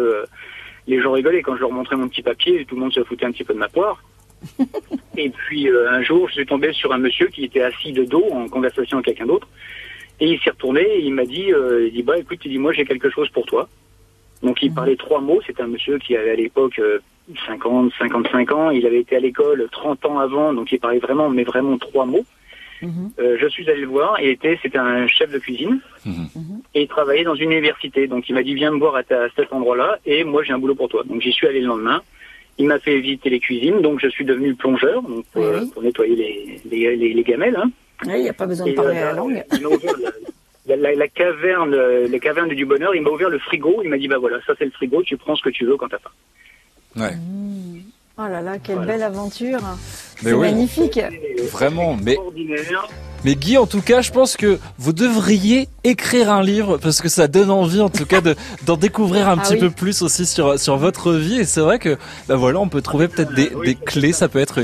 les 0.88 1.02
gens 1.02 1.12
rigolaient 1.12 1.42
quand 1.42 1.56
je 1.56 1.62
leur 1.62 1.72
montrais 1.72 1.96
mon 1.96 2.08
petit 2.08 2.24
papier, 2.24 2.66
tout 2.66 2.76
le 2.76 2.82
monde 2.82 2.94
se 2.94 3.04
foutait 3.04 3.26
un 3.26 3.32
petit 3.32 3.44
peu 3.44 3.54
de 3.54 3.60
ma 3.60 3.70
poire. 3.70 4.02
Et 5.18 5.30
puis 5.30 5.70
euh, 5.70 5.90
un 5.92 6.02
jour, 6.02 6.28
je 6.30 6.34
suis 6.36 6.46
tombé 6.46 6.72
sur 6.74 6.92
un 6.94 6.98
monsieur 6.98 7.28
qui 7.28 7.44
était 7.46 7.62
assis 7.62 7.92
de 7.92 8.04
dos 8.06 8.26
en 8.32 8.48
conversation 8.48 8.98
avec 8.98 9.06
quelqu'un 9.08 9.26
d'autre. 9.28 9.48
Et 10.20 10.28
il 10.28 10.40
s'est 10.40 10.52
retourné 10.52 10.82
et 10.82 11.00
il 11.00 11.14
m'a 11.14 11.26
dit, 11.26 11.52
euh, 11.52 11.88
il 11.88 11.94
dit 11.94 12.04
bah 12.04 12.18
écoute, 12.18 12.40
il 12.46 12.52
dit 12.52 12.58
moi 12.58 12.74
j'ai 12.74 12.86
quelque 12.86 13.10
chose 13.10 13.30
pour 13.30 13.46
toi. 13.46 13.68
Donc 14.44 14.62
il 14.64 14.74
parlait 14.74 14.96
trois 14.96 15.22
mots. 15.22 15.42
C'était 15.46 15.62
un 15.64 15.68
monsieur 15.68 15.98
qui 16.00 16.16
avait 16.16 16.32
à 16.32 16.36
l'époque 16.36 16.80
euh, 16.80 17.00
50, 17.48 17.92
55 18.00 18.52
ans. 18.52 18.70
Il 18.72 18.86
avait 18.86 19.00
été 19.02 19.16
à 19.16 19.20
l'école 19.20 19.68
30 19.72 20.06
ans 20.06 20.20
avant, 20.20 20.54
donc 20.54 20.72
il 20.72 20.80
parlait 20.80 21.00
vraiment, 21.00 21.30
mais 21.30 21.44
vraiment 21.44 21.78
trois 21.78 22.06
mots. 22.06 22.26
Euh, 23.20 23.38
je 23.40 23.48
suis 23.48 23.70
allé 23.70 23.82
le 23.82 23.88
voir 23.88 24.20
et 24.20 24.32
était, 24.32 24.58
c'était 24.64 24.80
un 24.80 25.06
chef 25.06 25.30
de 25.32 25.38
cuisine 25.38 25.80
et 26.74 26.82
il 26.82 26.88
travaillait 26.88 27.24
dans 27.24 27.36
une 27.36 27.52
université. 27.52 28.08
Donc 28.08 28.28
il 28.28 28.34
m'a 28.34 28.42
dit 28.42 28.56
viens 28.56 28.72
me 28.72 28.80
voir 28.80 28.96
à, 28.96 29.04
ta- 29.04 29.26
à 29.26 29.30
cet 29.36 29.54
endroit-là 29.54 30.00
et 30.06 30.24
moi 30.24 30.42
j'ai 30.44 30.54
un 30.54 30.58
boulot 30.58 30.74
pour 30.74 30.90
toi. 30.90 31.04
Donc 31.04 31.22
j'y 31.22 31.32
suis 31.32 31.46
allé 31.46 31.62
le 31.62 31.68
lendemain. 31.68 32.02
Il 32.58 32.68
m'a 32.68 32.80
fait 32.80 33.00
visiter 33.00 33.30
les 33.30 33.40
cuisines, 33.40 33.82
donc 33.82 34.00
je 34.02 34.08
suis 34.10 34.26
devenu 34.26 34.54
plongeur 34.56 35.02
donc, 35.02 35.26
pour, 35.34 35.44
Oui, 35.44 35.50
oui. 35.62 35.70
pour 35.74 35.82
nettoyer 35.84 36.16
les, 36.16 36.62
les, 36.70 36.96
les, 36.96 37.14
les 37.14 37.24
gamelles. 37.24 37.56
Hein. 37.56 37.72
Oui, 38.06 38.14
Il 38.18 38.22
n'y 38.24 38.30
a 38.30 38.34
pas 38.34 38.46
besoin 38.46 38.66
de 38.68 38.72
Et, 38.72 38.76
parler 38.76 38.98
euh, 38.98 39.06
la 39.06 39.14
langue. 39.14 39.44
il 39.54 39.62
m'a 39.62 39.70
ouvert 39.70 39.94
la, 40.68 40.76
la- 40.76 40.94
la 40.96 41.08
caverne, 41.08 41.74
euh, 41.74 42.08
la 42.08 42.20
caverne 42.20 42.50
du 42.50 42.66
bonheur. 42.66 42.94
Il 42.96 43.02
m'a 43.02 43.10
ouvert 43.10 43.30
le 43.30 43.40
frigo. 43.40 43.82
Il 43.84 43.90
m'a 43.90 43.98
dit 43.98 44.08
bah 44.08 44.18
voilà, 44.20 44.38
ça 44.46 44.54
c'est 44.60 44.66
le 44.66 44.72
frigo. 44.72 45.02
Tu 45.04 45.18
prends 45.18 45.36
ce 45.36 45.42
que 45.44 45.50
tu 45.50 45.66
veux 45.66 45.76
quand 45.78 45.88
t'as 45.90 45.98
faim. 46.00 46.12
Ouais. 46.98 47.14
Oh 48.18 48.24
là 48.30 48.42
là, 48.42 48.60
quelle 48.60 48.80
belle 48.86 49.02
aventure 49.04 49.60
Mais 50.24 50.30
C'est 50.30 50.34
oui. 50.34 50.42
magnifique. 50.52 51.00
Vraiment, 51.52 51.98
mais 52.04 52.18
Ordinaire. 52.18 52.88
Mais 53.24 53.36
Guy, 53.36 53.58
en 53.58 53.66
tout 53.68 53.82
cas, 53.82 54.02
je 54.02 54.12
pense 54.12 54.36
que 54.38 54.60
vous 54.78 54.94
devriez 54.94 55.68
écrire 55.84 56.32
un 56.32 56.44
livre 56.44 56.78
parce 56.78 57.02
que 57.02 57.10
ça 57.10 57.28
donne 57.28 57.50
envie, 57.52 57.82
en 57.82 57.90
tout 57.90 58.06
cas, 58.06 58.22
de 58.22 58.36
d'en 58.66 58.78
découvrir 58.78 59.28
un 59.30 59.38
Ah 59.40 59.42
petit 59.42 59.54
oui. 59.54 59.60
peu 59.60 59.70
plus 59.72 60.02
aussi 60.02 60.26
sur 60.26 60.60
sur 60.60 60.78
votre 60.78 61.14
vie. 61.14 61.40
Et 61.40 61.46
c'est 61.46 61.62
vrai 61.62 61.80
que, 61.80 61.98
bah 62.28 62.36
voilà, 62.36 62.60
on 62.60 62.68
peut 62.68 62.82
trouver 62.82 63.08
peut-être 63.08 63.34
des 63.34 63.52
des 63.64 63.76
clés. 63.76 64.14
Ça 64.14 64.28
peut 64.28 64.40
être 64.40 64.64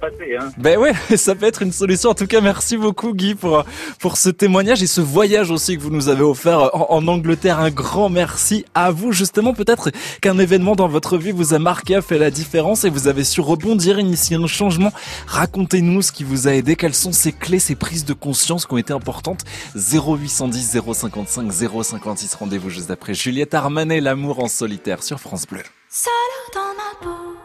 passé. 0.00 0.36
Hein. 0.40 0.48
Ben 0.58 0.78
ouais, 0.78 0.92
ça 1.16 1.34
peut 1.34 1.46
être 1.46 1.62
une 1.62 1.72
solution. 1.72 2.10
En 2.10 2.14
tout 2.14 2.26
cas, 2.26 2.40
merci 2.40 2.76
beaucoup 2.76 3.14
Guy 3.14 3.34
pour 3.34 3.64
pour 4.00 4.16
ce 4.16 4.30
témoignage 4.30 4.82
et 4.82 4.86
ce 4.86 5.00
voyage 5.00 5.50
aussi 5.50 5.76
que 5.76 5.82
vous 5.82 5.90
nous 5.90 6.08
avez 6.08 6.22
offert 6.22 6.70
en, 6.74 6.86
en 6.90 7.08
Angleterre. 7.08 7.60
Un 7.60 7.70
grand 7.70 8.08
merci 8.08 8.64
à 8.74 8.90
vous. 8.90 9.12
Justement, 9.12 9.54
peut-être 9.54 9.90
qu'un 10.20 10.38
événement 10.38 10.74
dans 10.74 10.88
votre 10.88 11.16
vie 11.18 11.32
vous 11.32 11.54
a 11.54 11.58
marqué, 11.58 11.96
a 11.96 12.02
fait 12.02 12.18
la 12.18 12.30
différence 12.30 12.84
et 12.84 12.90
vous 12.90 13.08
avez 13.08 13.24
su 13.24 13.40
rebondir, 13.40 13.98
initier 13.98 14.36
un 14.36 14.46
changement. 14.46 14.92
Racontez-nous 15.26 16.02
ce 16.02 16.12
qui 16.12 16.24
vous 16.24 16.48
a 16.48 16.52
aidé. 16.54 16.76
Quelles 16.76 16.94
sont 16.94 17.12
ces 17.12 17.32
clés, 17.32 17.58
ces 17.58 17.73
prises 17.74 18.04
de 18.04 18.12
conscience 18.12 18.66
qui 18.66 18.74
ont 18.74 18.78
été 18.78 18.92
importantes 18.92 19.42
0810 19.74 20.78
055 20.94 21.52
056. 21.52 22.34
Rendez-vous 22.34 22.70
juste 22.70 22.90
après 22.90 23.14
Juliette 23.14 23.54
Armanet, 23.54 24.00
l'amour 24.00 24.40
en 24.40 24.48
solitaire 24.48 25.02
sur 25.02 25.20
France 25.20 25.46
Bleu. 25.46 25.62
Seule 25.88 26.12
dans 26.54 26.74
ma 26.76 26.94
peau, 27.00 27.36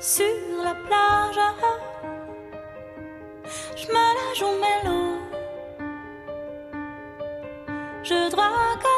sur 0.00 0.24
la 0.62 0.74
plage, 0.74 1.38
je 3.76 3.86
me 3.86 3.92
la 3.92 4.34
joue 4.34 4.56
mélo. 4.60 5.18
Je 8.02 8.30
drague 8.30 8.88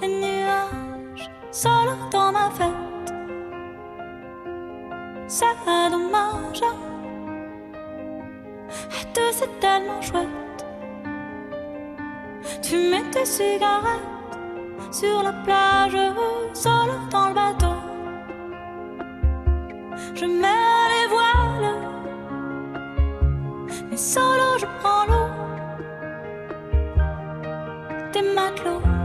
les 0.00 0.08
nuages, 0.08 1.30
seule 1.50 1.96
dans 2.10 2.32
ma 2.32 2.50
fête. 2.50 3.12
C'est 5.28 5.46
dommage, 5.90 6.60
tout 9.14 9.32
c'est 9.32 9.60
tellement 9.60 10.00
chouette? 10.00 10.28
Tu 12.62 12.76
mets 12.76 13.10
tes 13.10 13.24
cigarettes 13.24 14.12
sur 14.90 15.22
la 15.22 15.32
plage, 15.44 15.96
seul 16.52 16.90
dans 17.10 17.28
le 17.28 17.34
bateau. 17.34 17.76
Je 20.14 20.24
mets 20.26 20.88
les 20.94 21.06
voiles, 21.08 21.74
mais 23.90 23.96
solo 23.96 24.58
je 24.58 24.66
prends 24.80 25.06
l'eau. 25.06 25.28
Des 28.12 28.22
matelots. 28.34 29.01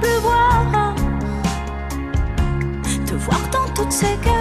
Plus 0.00 0.18
voir, 0.20 0.94
te 3.06 3.14
voir 3.14 3.40
dans 3.50 3.72
toutes 3.74 3.92
ces 3.92 4.16
gueules. 4.22 4.37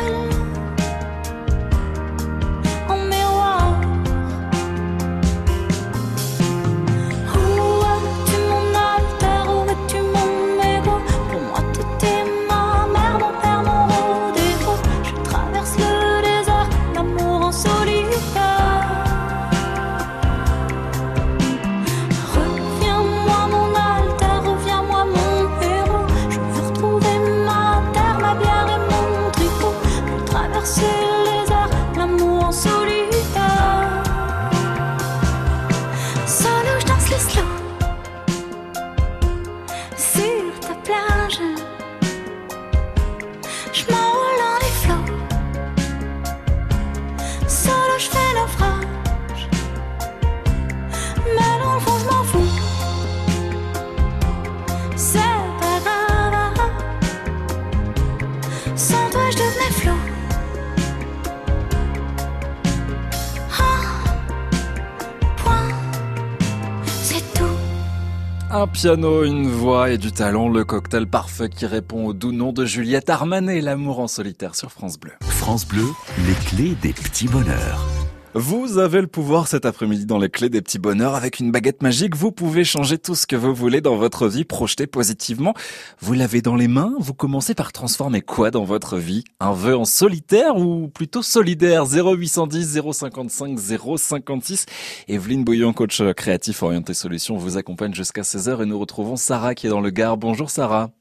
Piano, 68.79 69.23
une 69.23 69.47
voix 69.47 69.89
et 69.89 69.97
du 69.97 70.11
talent, 70.11 70.49
le 70.49 70.63
cocktail 70.63 71.07
parfait 71.07 71.49
qui 71.49 71.65
répond 71.65 72.05
au 72.05 72.13
doux 72.13 72.31
nom 72.31 72.53
de 72.53 72.63
Juliette 72.63 73.09
Armanet, 73.09 73.59
l'amour 73.59 73.99
en 73.99 74.07
solitaire 74.07 74.53
sur 74.53 74.71
France 74.71 74.99
Bleu. 74.99 75.13
France 75.21 75.67
Bleu, 75.67 75.87
les 76.27 76.33
clés 76.45 76.75
des 76.79 76.93
petits 76.93 77.27
bonheurs. 77.27 77.96
Vous 78.33 78.77
avez 78.77 79.01
le 79.01 79.07
pouvoir 79.07 79.47
cet 79.47 79.65
après-midi 79.65 80.05
dans 80.05 80.19
les 80.19 80.29
clés 80.29 80.49
des 80.49 80.61
petits 80.61 80.77
bonheurs. 80.77 81.15
Avec 81.15 81.39
une 81.39 81.51
baguette 81.51 81.81
magique, 81.81 82.15
vous 82.15 82.31
pouvez 82.31 82.63
changer 82.63 82.97
tout 82.97 83.15
ce 83.15 83.25
que 83.25 83.35
vous 83.35 83.55
voulez 83.55 83.81
dans 83.81 83.95
votre 83.95 84.27
vie, 84.27 84.43
projeter 84.43 84.85
positivement. 84.85 85.53
Vous 86.01 86.13
l'avez 86.13 86.41
dans 86.41 86.55
les 86.55 86.67
mains, 86.67 86.93
vous 86.99 87.13
commencez 87.13 87.55
par 87.55 87.71
transformer 87.71 88.21
quoi 88.21 88.51
dans 88.51 88.63
votre 88.63 88.97
vie? 88.97 89.23
Un 89.39 89.53
vœu 89.53 89.75
en 89.75 89.85
solitaire 89.85 90.57
ou 90.57 90.87
plutôt 90.87 91.23
solidaire? 91.23 91.85
0810 91.85 92.79
055 92.91 93.57
056. 93.57 94.65
Evelyne 95.07 95.43
Bouillon, 95.43 95.73
coach 95.73 96.03
créatif 96.15 96.61
orienté 96.61 96.93
solutions, 96.93 97.37
vous 97.37 97.57
accompagne 97.57 97.93
jusqu'à 97.93 98.21
16h 98.21 98.61
et 98.61 98.65
nous 98.65 98.77
retrouvons 98.77 99.15
Sarah 99.15 99.55
qui 99.55 99.67
est 99.67 99.71
dans 99.71 99.81
le 99.81 99.89
Gard. 99.89 100.17
Bonjour 100.17 100.49
Sarah. 100.49 100.91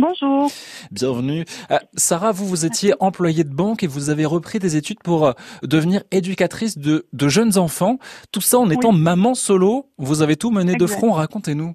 Bonjour. 0.00 0.50
Bienvenue. 0.90 1.44
Euh, 1.70 1.76
Sarah, 1.92 2.32
vous, 2.32 2.46
vous 2.46 2.64
étiez 2.64 2.94
employée 3.00 3.44
de 3.44 3.54
banque 3.54 3.82
et 3.82 3.86
vous 3.86 4.08
avez 4.08 4.24
repris 4.24 4.58
des 4.58 4.76
études 4.76 5.02
pour 5.02 5.26
euh, 5.26 5.32
devenir 5.62 6.02
éducatrice 6.10 6.78
de, 6.78 7.06
de 7.12 7.28
jeunes 7.28 7.58
enfants. 7.58 7.98
Tout 8.32 8.40
ça 8.40 8.58
en 8.58 8.70
étant 8.70 8.92
maman 8.92 9.34
solo. 9.34 9.90
Vous 9.98 10.22
avez 10.22 10.36
tout 10.36 10.50
mené 10.50 10.74
de 10.74 10.86
front. 10.86 11.12
Racontez-nous. 11.12 11.74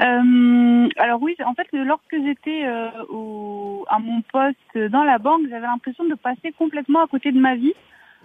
Euh, 0.00 0.88
alors 0.96 1.22
oui, 1.22 1.36
en 1.46 1.54
fait, 1.54 1.68
lorsque 1.72 2.16
j'étais 2.24 2.64
à 2.64 3.98
mon 4.00 4.22
poste 4.32 4.90
dans 4.90 5.04
la 5.04 5.18
banque, 5.18 5.42
j'avais 5.48 5.66
l'impression 5.66 6.04
de 6.04 6.16
passer 6.16 6.52
complètement 6.58 7.04
à 7.04 7.06
côté 7.06 7.30
de 7.30 7.38
ma 7.38 7.54
vie. 7.54 7.74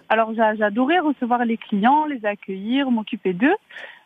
Alors 0.08 0.34
j'a- 0.34 0.54
j'adorais 0.56 0.98
recevoir 1.00 1.44
les 1.44 1.56
clients, 1.56 2.04
les 2.06 2.24
accueillir, 2.24 2.90
m'occuper 2.90 3.32
d'eux, 3.34 3.54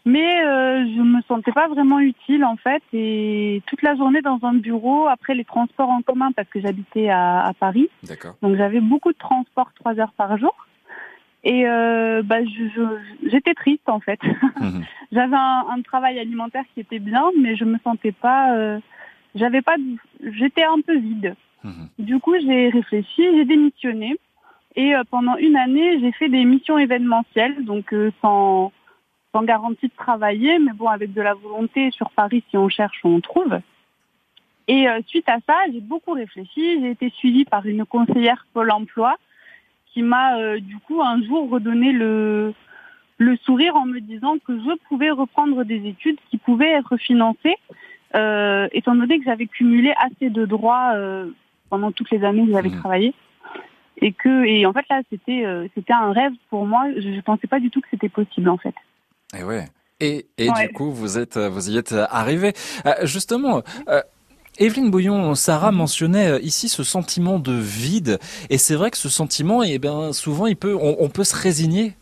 mais 0.04 0.44
euh, 0.44 0.84
je 0.96 1.00
me 1.00 1.22
sentais 1.22 1.52
pas 1.52 1.68
vraiment 1.68 2.00
utile 2.00 2.44
en 2.44 2.56
fait. 2.56 2.82
Et 2.92 3.62
toute 3.66 3.82
la 3.82 3.94
journée 3.94 4.20
dans 4.20 4.38
un 4.42 4.54
bureau, 4.54 5.06
après 5.06 5.34
les 5.34 5.44
transports 5.44 5.90
en 5.90 6.02
commun, 6.02 6.32
parce 6.32 6.48
que 6.48 6.60
j'habitais 6.60 7.08
à, 7.08 7.44
à 7.46 7.52
Paris, 7.54 7.88
D'accord. 8.02 8.34
donc 8.42 8.56
j'avais 8.56 8.80
beaucoup 8.80 9.12
de 9.12 9.18
transports 9.18 9.72
trois 9.74 9.98
heures 10.00 10.12
par 10.16 10.36
jour. 10.38 10.54
Et 11.44 11.66
euh, 11.68 12.22
bah, 12.22 12.36
j'étais 13.26 13.54
triste 13.54 13.88
en 13.88 13.98
fait. 13.98 14.20
J'avais 15.12 15.34
un, 15.36 15.64
un 15.70 15.82
travail 15.82 16.18
alimentaire 16.20 16.62
qui 16.72 16.80
était 16.80 17.00
bien, 17.00 17.24
mais 17.38 17.56
je 17.56 17.64
me 17.64 17.78
sentais 17.84 18.12
pas. 18.12 18.54
euh, 18.54 18.78
J'avais 19.34 19.60
pas. 19.60 19.74
J'étais 20.22 20.62
un 20.62 20.80
peu 20.86 20.96
vide. 20.96 21.34
Du 21.98 22.18
coup, 22.20 22.34
j'ai 22.40 22.70
réfléchi, 22.70 23.22
j'ai 23.36 23.44
démissionné, 23.44 24.16
et 24.74 24.94
euh, 24.94 25.02
pendant 25.10 25.36
une 25.36 25.56
année, 25.56 26.00
j'ai 26.00 26.12
fait 26.12 26.28
des 26.28 26.44
missions 26.44 26.78
événementielles, 26.78 27.64
donc 27.64 27.92
euh, 27.92 28.10
sans 28.20 28.72
sans 29.32 29.44
garantie 29.44 29.88
de 29.88 29.94
travailler, 29.96 30.58
mais 30.58 30.72
bon, 30.74 30.88
avec 30.88 31.14
de 31.14 31.22
la 31.22 31.32
volonté 31.32 31.90
sur 31.90 32.10
Paris, 32.10 32.44
si 32.50 32.58
on 32.58 32.68
cherche, 32.68 33.00
on 33.02 33.18
trouve. 33.20 33.60
Et 34.68 34.88
euh, 34.88 35.00
suite 35.06 35.28
à 35.28 35.38
ça, 35.46 35.56
j'ai 35.72 35.80
beaucoup 35.80 36.12
réfléchi. 36.12 36.80
J'ai 36.80 36.90
été 36.90 37.10
suivie 37.10 37.46
par 37.46 37.66
une 37.66 37.84
conseillère 37.86 38.46
Pôle 38.52 38.70
Emploi 38.70 39.16
qui 39.92 40.02
m'a 40.02 40.38
euh, 40.38 40.60
du 40.60 40.78
coup 40.78 41.02
un 41.02 41.22
jour 41.22 41.50
redonné 41.50 41.92
le 41.92 42.54
le 43.18 43.36
sourire 43.36 43.76
en 43.76 43.86
me 43.86 44.00
disant 44.00 44.36
que 44.44 44.58
je 44.58 44.76
pouvais 44.88 45.10
reprendre 45.10 45.62
des 45.64 45.86
études 45.86 46.18
qui 46.28 46.38
pouvaient 46.38 46.72
être 46.72 46.96
financées, 46.96 47.56
euh, 48.16 48.68
étant 48.72 48.96
donné 48.96 49.18
que 49.18 49.24
j'avais 49.24 49.46
cumulé 49.46 49.94
assez 49.96 50.28
de 50.28 50.44
droits 50.44 50.92
euh, 50.94 51.30
pendant 51.70 51.92
toutes 51.92 52.10
les 52.10 52.24
années 52.24 52.44
que 52.46 52.52
j'avais 52.52 52.70
travaillé. 52.70 53.14
Et 54.02 54.12
que 54.12 54.44
et 54.44 54.66
en 54.66 54.72
fait 54.72 54.84
là 54.90 55.00
c'était 55.10 55.44
euh, 55.46 55.66
c'était 55.74 55.92
un 55.92 56.12
rêve 56.12 56.32
pour 56.50 56.66
moi. 56.66 56.84
Je, 56.96 57.08
ne 57.08 57.20
pensais 57.22 57.46
pas 57.46 57.60
du 57.60 57.70
tout 57.70 57.80
que 57.80 57.86
c'était 57.90 58.08
possible 58.10 58.48
en 58.50 58.58
fait. 58.58 58.74
Et 59.38 59.44
ouais. 59.44 59.64
Et, 60.00 60.26
et 60.36 60.50
Ouais. 60.50 60.66
du 60.66 60.72
coup, 60.72 60.90
vous 60.90 61.16
êtes, 61.16 61.36
euh, 61.36 61.48
vous 61.48 61.70
y 61.70 61.78
êtes 61.78 61.92
arrivé. 62.10 62.52
justement, 63.04 63.62
euh, 63.88 64.02
Evelyne 64.58 64.90
Bouillon, 64.90 65.34
Sarah 65.36 65.70
mentionnait 65.70 66.26
euh, 66.32 66.40
ici 66.40 66.68
ce 66.68 66.82
sentiment 66.82 67.38
de 67.38 67.52
vide. 67.52 68.18
Et 68.50 68.58
c'est 68.58 68.74
vrai 68.74 68.90
que 68.90 68.96
ce 68.98 69.08
sentiment, 69.08 69.62
eh 69.62 69.78
ben, 69.78 70.12
souvent, 70.12 70.46
il 70.46 70.56
peut, 70.56 70.74
on, 70.74 70.96
on 70.98 71.08
peut 71.08 71.22
se 71.24 71.36
résigner. 71.36 71.94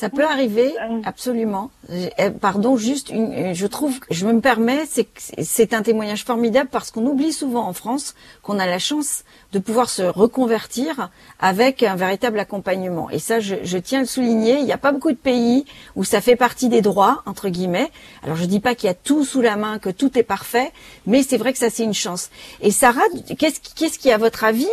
Ça 0.00 0.10
peut 0.10 0.24
arriver, 0.24 0.72
absolument. 1.04 1.72
J'ai- 1.90 2.12
euh, 2.20 2.30
Pardon, 2.30 2.76
juste, 2.76 3.10
une, 3.10 3.52
je 3.52 3.66
trouve, 3.66 3.98
je 4.12 4.26
me 4.28 4.40
permets, 4.40 4.84
c'est 4.88 5.02
que 5.02 5.10
c'est- 5.20 5.42
c'est 5.42 5.74
un 5.74 5.82
témoignage 5.82 6.22
formidable 6.24 6.68
parce 6.70 6.92
qu'on 6.92 7.04
oublie 7.04 7.32
souvent 7.32 7.66
en 7.66 7.72
France 7.72 8.14
qu'on 8.44 8.60
a 8.60 8.66
la 8.66 8.78
chance 8.78 9.24
de 9.52 9.58
pouvoir 9.58 9.90
se 9.90 10.02
reconvertir 10.02 11.10
avec 11.40 11.82
un 11.82 11.96
véritable 11.96 12.38
accompagnement. 12.38 13.10
Et 13.10 13.18
ça, 13.18 13.40
je, 13.40 13.56
je 13.64 13.76
tiens 13.78 13.98
à 13.98 14.02
le 14.02 14.06
souligner. 14.06 14.58
Il 14.60 14.66
n'y 14.66 14.72
a 14.72 14.78
pas 14.78 14.92
beaucoup 14.92 15.10
de 15.10 15.16
pays 15.16 15.64
où 15.96 16.04
ça 16.04 16.20
fait 16.20 16.36
partie 16.36 16.68
des 16.68 16.80
droits 16.80 17.22
entre 17.26 17.48
guillemets. 17.48 17.90
Alors, 18.22 18.36
je 18.36 18.44
dis 18.44 18.60
pas 18.60 18.76
qu'il 18.76 18.86
y 18.86 18.90
a 18.90 18.94
tout 18.94 19.24
sous 19.24 19.40
la 19.40 19.56
main, 19.56 19.80
que 19.80 19.90
tout 19.90 20.16
est 20.16 20.22
parfait, 20.22 20.70
mais 21.06 21.24
c'est 21.24 21.38
vrai 21.38 21.52
que 21.52 21.58
ça 21.58 21.70
c'est 21.70 21.82
une 21.82 21.92
chance. 21.94 22.30
Et 22.60 22.70
Sarah, 22.70 23.00
qu'est-ce 23.36 23.58
qui, 23.58 23.74
qu'est-ce 23.74 23.98
qui, 23.98 24.12
à 24.12 24.18
votre 24.18 24.44
avis, 24.44 24.68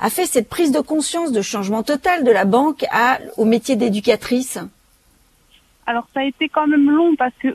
a 0.00 0.08
fait 0.08 0.24
cette 0.24 0.48
prise 0.48 0.72
de 0.72 0.80
conscience 0.80 1.32
de 1.32 1.42
changement 1.42 1.82
total 1.82 2.24
de 2.24 2.30
la 2.30 2.46
banque 2.46 2.86
à, 2.90 3.18
au 3.36 3.44
métier 3.44 3.76
d'éducatrice? 3.76 4.56
Alors 5.90 6.06
ça 6.14 6.20
a 6.20 6.24
été 6.24 6.48
quand 6.48 6.66
même 6.68 6.88
long 6.90 7.16
parce 7.16 7.34
que 7.42 7.48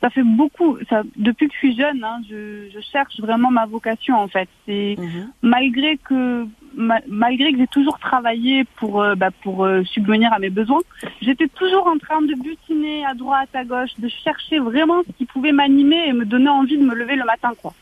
ça 0.00 0.08
fait 0.10 0.22
beaucoup. 0.22 0.78
Ça, 0.88 1.02
depuis 1.16 1.48
que 1.48 1.54
je 1.54 1.58
suis 1.58 1.76
jeune, 1.76 2.04
hein, 2.04 2.20
je, 2.30 2.68
je 2.74 2.80
cherche 2.92 3.18
vraiment 3.20 3.50
ma 3.50 3.66
vocation 3.66 4.14
en 4.16 4.28
fait. 4.28 4.48
C'est 4.66 4.94
malgré 5.42 5.96
que 5.98 6.46
ma- 6.76 7.00
malgré 7.08 7.52
que 7.52 7.58
j'ai 7.58 7.66
toujours 7.78 7.98
travaillé 7.98 8.64
pour 8.76 9.02
euh, 9.02 9.14
bah, 9.16 9.30
pour 9.42 9.64
euh, 9.64 9.82
subvenir 9.84 10.32
à 10.32 10.38
mes 10.38 10.50
besoins, 10.50 10.82
j'étais 11.20 11.48
toujours 11.48 11.86
en 11.88 11.98
train 11.98 12.22
de 12.22 12.34
butiner 12.46 13.04
à 13.06 13.14
droite, 13.14 13.48
à 13.54 13.64
gauche, 13.64 13.94
de 13.98 14.08
chercher 14.08 14.58
vraiment 14.60 15.02
ce 15.06 15.12
qui 15.18 15.24
pouvait 15.24 15.52
m'animer 15.52 16.02
et 16.08 16.12
me 16.12 16.24
donner 16.24 16.48
envie 16.50 16.78
de 16.78 16.84
me 16.84 16.94
lever 16.94 17.16
le 17.16 17.24
matin 17.24 17.52
quoi. 17.60 17.72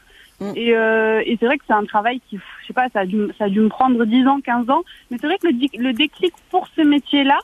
Et, 0.56 0.74
euh, 0.74 1.22
et 1.24 1.36
c'est 1.38 1.46
vrai 1.46 1.56
que 1.58 1.64
c'est 1.68 1.72
un 1.74 1.84
travail 1.84 2.20
qui, 2.28 2.36
je 2.62 2.66
sais 2.66 2.72
pas, 2.72 2.88
ça 2.88 3.00
a 3.00 3.06
dû, 3.06 3.18
ça 3.38 3.44
a 3.44 3.48
dû 3.48 3.60
me 3.60 3.68
prendre 3.68 4.04
10 4.04 4.26
ans, 4.26 4.40
15 4.40 4.70
ans. 4.70 4.82
Mais 5.10 5.18
c'est 5.20 5.26
vrai 5.28 5.38
que 5.38 5.46
le 5.88 5.92
déclic 5.92 6.32
pour 6.50 6.66
ce 6.76 6.82
métier-là, 6.82 7.38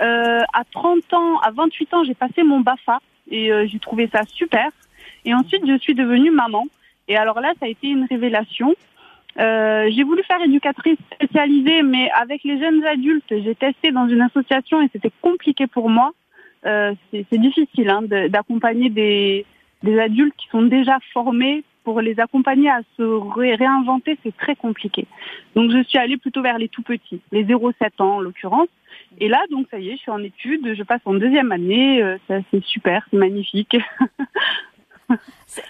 euh, 0.00 0.40
à 0.52 0.64
30 0.72 1.12
ans, 1.14 1.38
à 1.38 1.50
28 1.50 1.94
ans, 1.94 2.04
j'ai 2.04 2.14
passé 2.14 2.42
mon 2.42 2.60
BAFA 2.60 3.00
et 3.30 3.52
euh, 3.52 3.66
j'ai 3.66 3.78
trouvé 3.78 4.08
ça 4.12 4.22
super. 4.26 4.68
Et 5.24 5.34
ensuite, 5.34 5.62
je 5.66 5.78
suis 5.78 5.94
devenue 5.94 6.30
maman. 6.30 6.66
Et 7.08 7.16
alors 7.16 7.40
là, 7.40 7.52
ça 7.60 7.66
a 7.66 7.68
été 7.68 7.88
une 7.88 8.06
révélation. 8.08 8.74
Euh, 9.40 9.90
j'ai 9.90 10.04
voulu 10.04 10.22
faire 10.24 10.40
éducatrice 10.42 10.98
spécialisée, 11.14 11.82
mais 11.82 12.10
avec 12.12 12.44
les 12.44 12.58
jeunes 12.58 12.84
adultes, 12.84 13.24
j'ai 13.30 13.54
testé 13.54 13.90
dans 13.90 14.08
une 14.08 14.20
association 14.20 14.80
et 14.82 14.88
c'était 14.92 15.12
compliqué 15.20 15.66
pour 15.66 15.90
moi. 15.90 16.12
Euh, 16.66 16.94
c'est 17.12 17.38
difficile 17.38 17.90
hein, 17.90 18.02
d'accompagner 18.28 18.88
des, 18.88 19.44
des 19.82 19.98
adultes 19.98 20.34
qui 20.36 20.48
sont 20.48 20.62
déjà 20.62 20.98
formés 21.12 21.62
pour 21.82 22.00
les 22.00 22.18
accompagner 22.18 22.70
à 22.70 22.80
se 22.96 23.02
ré- 23.02 23.54
réinventer, 23.56 24.16
c'est 24.22 24.34
très 24.34 24.56
compliqué. 24.56 25.06
Donc 25.54 25.70
je 25.70 25.82
suis 25.82 25.98
allée 25.98 26.16
plutôt 26.16 26.40
vers 26.40 26.56
les 26.58 26.68
tout 26.68 26.80
petits, 26.82 27.20
les 27.30 27.44
0-7 27.44 27.72
ans 27.98 28.16
en 28.16 28.20
l'occurrence. 28.20 28.68
Et 29.18 29.28
là, 29.28 29.42
donc 29.50 29.66
ça 29.70 29.78
y 29.78 29.90
est, 29.90 29.96
je 29.96 30.02
suis 30.02 30.10
en 30.10 30.22
études, 30.22 30.74
je 30.74 30.82
passe 30.82 31.00
en 31.04 31.14
deuxième 31.14 31.52
année, 31.52 32.02
euh, 32.02 32.18
c'est 32.28 32.64
super, 32.64 33.06
c'est 33.10 33.16
magnifique. 33.16 33.76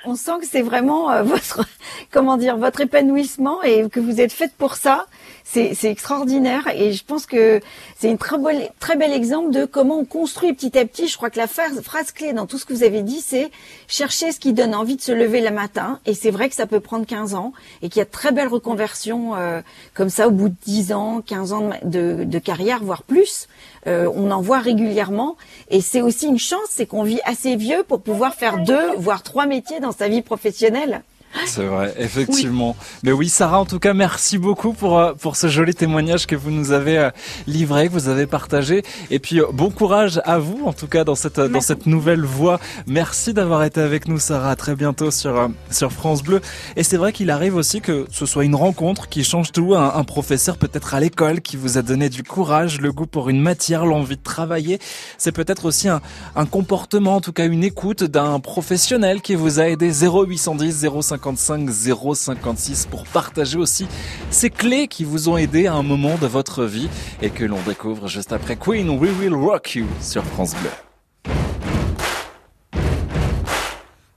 On 0.05 0.15
sent 0.15 0.33
que 0.41 0.47
c'est 0.47 0.63
vraiment 0.63 1.11
euh, 1.11 1.23
votre, 1.35 1.65
comment 2.11 2.37
dire, 2.37 2.57
votre 2.57 2.81
épanouissement 2.81 3.63
et 3.63 3.89
que 3.89 4.01
vous 4.01 4.21
êtes 4.21 4.33
faite 4.33 4.53
pour 4.57 4.75
ça. 4.75 5.07
C'est 5.47 5.85
extraordinaire 5.85 6.67
et 6.75 6.93
je 6.93 7.05
pense 7.05 7.27
que 7.27 7.61
c'est 7.97 8.11
une 8.11 8.19
très 8.19 8.39
belle, 8.39 8.71
très 8.81 8.97
bel 8.97 9.13
exemple 9.13 9.53
de 9.53 9.67
comment 9.67 9.99
on 9.99 10.05
construit 10.05 10.53
petit 10.53 10.77
à 10.77 10.85
petit. 10.85 11.07
Je 11.07 11.17
crois 11.17 11.31
que 11.31 11.39
la 11.39 11.47
phrase, 11.47 12.11
clé 12.13 12.33
dans 12.33 12.47
tout 12.47 12.59
ce 12.59 12.65
que 12.65 12.73
vous 12.73 12.83
avez 12.83 13.03
dit, 13.03 13.21
c'est 13.21 13.53
chercher 13.87 14.33
ce 14.33 14.41
qui 14.41 14.53
donne 14.53 14.75
envie 14.75 14.97
de 14.97 15.01
se 15.01 15.13
lever 15.13 15.41
le 15.41 15.51
matin. 15.51 16.01
Et 16.07 16.15
c'est 16.15 16.33
vrai 16.33 16.49
que 16.49 16.57
ça 16.57 16.67
peut 16.67 16.81
prendre 16.81 17.07
15 17.07 17.35
ans 17.35 17.53
et 17.83 17.89
qu'il 17.89 17.99
y 17.99 18.03
a 18.03 18.05
de 18.05 18.11
très 18.11 18.33
belles 18.33 18.49
reconversions 18.49 19.37
euh, 19.37 19.61
comme 19.93 20.09
ça 20.09 20.27
au 20.27 20.33
bout 20.33 20.49
de 20.49 20.57
10 20.65 20.93
ans, 20.93 21.23
15 21.25 21.53
ans 21.53 21.71
de, 21.85 22.25
de 22.25 22.39
carrière, 22.41 22.83
voire 22.83 23.05
plus. 23.05 23.47
Euh, 23.87 24.11
on 24.15 24.31
en 24.31 24.41
voit 24.41 24.61
régulièrement 24.61 25.37
et 25.71 25.81
c'est 25.81 26.01
aussi 26.01 26.27
une 26.27 26.39
chance, 26.39 26.69
c'est 26.71 26.87
qu'on 26.87 27.03
vit 27.03 27.21
assez 27.25 27.57
vieux 27.57 27.85
pour 27.87 28.01
pouvoir 28.01 28.35
faire 28.35 28.65
deux, 28.65 28.95
voire 28.97 29.23
trois 29.23 29.47
métiers 29.47 29.81
dans 29.81 29.93
sa 29.93 30.09
vie 30.09 30.23
professionnelle. 30.23 31.03
C'est 31.47 31.67
vrai, 31.67 31.95
effectivement. 31.99 32.77
Mais 33.03 33.13
oui, 33.13 33.29
Sarah, 33.29 33.61
en 33.61 33.67
tout 33.67 33.79
cas, 33.79 33.93
merci 33.93 34.39
beaucoup 34.39 34.73
pour 34.73 34.99
euh, 34.99 35.15
pour 35.15 35.37
ce 35.37 35.49
joli 35.49 35.75
témoignage 35.75 36.27
que 36.27 36.37
vous 36.37 36.51
nous 36.51 36.73
avez 36.73 36.99
euh, 36.99 37.11
livré, 37.47 37.89
que 37.89 37.93
vous 37.93 38.09
avez 38.09 38.27
partagé. 38.27 38.83
Et 39.11 39.19
puis 39.19 39.41
euh, 39.41 39.47
bon 39.53 39.71
courage 39.71 40.21
à 40.25 40.39
vous, 40.39 40.63
en 40.65 40.73
tout 40.73 40.87
cas 40.87 41.05
dans 41.05 41.15
cette 41.15 41.41
dans 41.41 41.61
cette 41.61 41.87
nouvelle 41.87 42.25
voie. 42.25 42.61
Merci 42.87 43.35
d'avoir 43.35 43.65
été 43.65 43.81
avec 43.81 44.09
nous, 44.09 44.19
Sarah. 44.19 44.51
À 44.51 44.57
très 44.57 44.77
bientôt 44.77 45.11
sur 45.11 45.51
sur 45.71 45.93
France 45.93 46.23
Bleu. 46.23 46.41
Et 46.77 46.83
c'est 46.83 46.97
vrai 46.97 47.13
qu'il 47.13 47.31
arrive 47.31 47.57
aussi 47.57 47.81
que 47.81 48.07
ce 48.11 48.27
soit 48.27 48.45
une 48.45 48.55
rencontre 48.55 49.09
qui 49.09 49.25
change 49.25 49.53
tout. 49.53 49.75
Un, 49.75 49.95
un 49.95 50.05
professeur 50.05 50.57
peut-être 50.57 50.95
à 50.95 51.01
l'école 51.01 51.41
qui 51.41 51.57
vous 51.57 51.79
a 51.79 51.83
donné 51.83 52.09
du 52.09 52.23
courage, 52.23 52.81
le 52.81 52.93
goût 52.93 53.07
pour 53.07 53.29
une 53.29 53.41
matière, 53.41 53.87
l'envie 53.87 54.17
de 54.17 54.23
travailler. 54.23 54.79
C'est 55.19 55.33
peut-être 55.33 55.65
aussi 55.67 55.89
un 55.89 56.01
un 56.37 56.47
comportement, 56.47 57.17
en 57.17 57.21
tout 57.21 57.33
cas 57.33 57.47
une 57.47 57.65
écoute 57.65 58.05
d'un 58.05 58.39
professionnel 58.41 59.21
qui 59.21 59.35
vous 59.35 59.61
a 59.61 59.69
aidé 59.69 59.91
0810 59.93 60.87
050 61.01 61.24
55 61.25 61.71
056 61.71 62.87
pour 62.87 63.05
partager 63.05 63.57
aussi 63.57 63.87
ces 64.31 64.51
clés 64.51 64.89
qui 64.89 65.05
vous 65.05 65.31
ont 65.31 65.39
aidé 65.39 65.67
à 65.67 65.73
un 65.75 65.83
moment 65.83 66.17
de 66.19 66.27
votre 66.27 66.65
vie 66.65 66.89
et 67.23 67.31
que 67.31 67.45
l'on 67.45 67.61
découvre 67.63 68.09
juste 68.09 68.33
après 68.33 68.57
Queen 68.57 68.91
We 68.91 69.11
Will 69.21 69.35
Rock 69.35 69.75
You 69.75 69.87
sur 70.03 70.23
France 70.25 70.55
Bleu. 70.55 70.71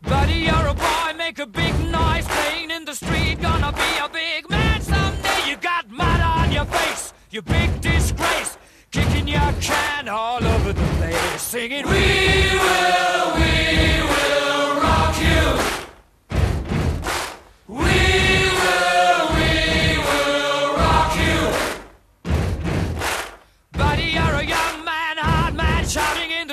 Buddy, 0.01 0.45
you're 0.45 0.67
a 0.69 0.73
boy, 0.73 1.13
make 1.17 1.39
a 1.39 1.45
big 1.45 1.73
noise 1.91 2.25
playing 2.27 2.71
in 2.71 2.83
the 2.85 2.93
street. 2.93 3.41
Gonna 3.41 3.71
be 3.71 3.99
a 4.03 4.09
big 4.09 4.49
man 4.49 4.81
someday. 4.81 5.49
You 5.49 5.55
got 5.61 5.89
mud 5.89 6.21
on 6.21 6.51
your 6.51 6.65
face, 6.65 7.13
you 7.31 7.41
big 7.41 7.69
disgrace. 7.81 8.57
Kicking 8.91 9.27
your 9.27 9.53
can 9.61 10.09
all 10.09 10.43
over 10.43 10.73
the 10.73 10.87
place. 10.97 11.41
Singing, 11.41 11.85
We 11.85 11.93
will, 11.93 13.35
we 13.35 14.01
will 14.01 14.46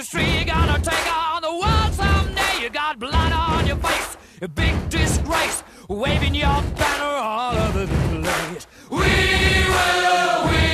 shouting 0.05 0.27
in 0.27 0.37
the 0.37 0.45
street. 0.45 0.47
You're 0.47 0.55
gonna 0.55 0.81
take 0.81 1.17
on 1.17 1.43
the 1.43 1.51
world 1.51 1.95
someday. 1.95 2.63
You 2.63 2.71
got 2.71 2.99
blood 2.99 3.33
on 3.33 3.67
your 3.67 3.77
face, 3.77 4.17
a 4.43 4.49
big 4.49 4.89
disgrace, 4.89 5.63
waving 5.89 6.35
your 6.35 6.63
banner 6.77 7.05
all 7.05 7.57
over 7.57 7.87
the 7.87 8.23
place. 8.23 8.67
We 8.91 8.99
will, 8.99 10.49
we 10.49 10.74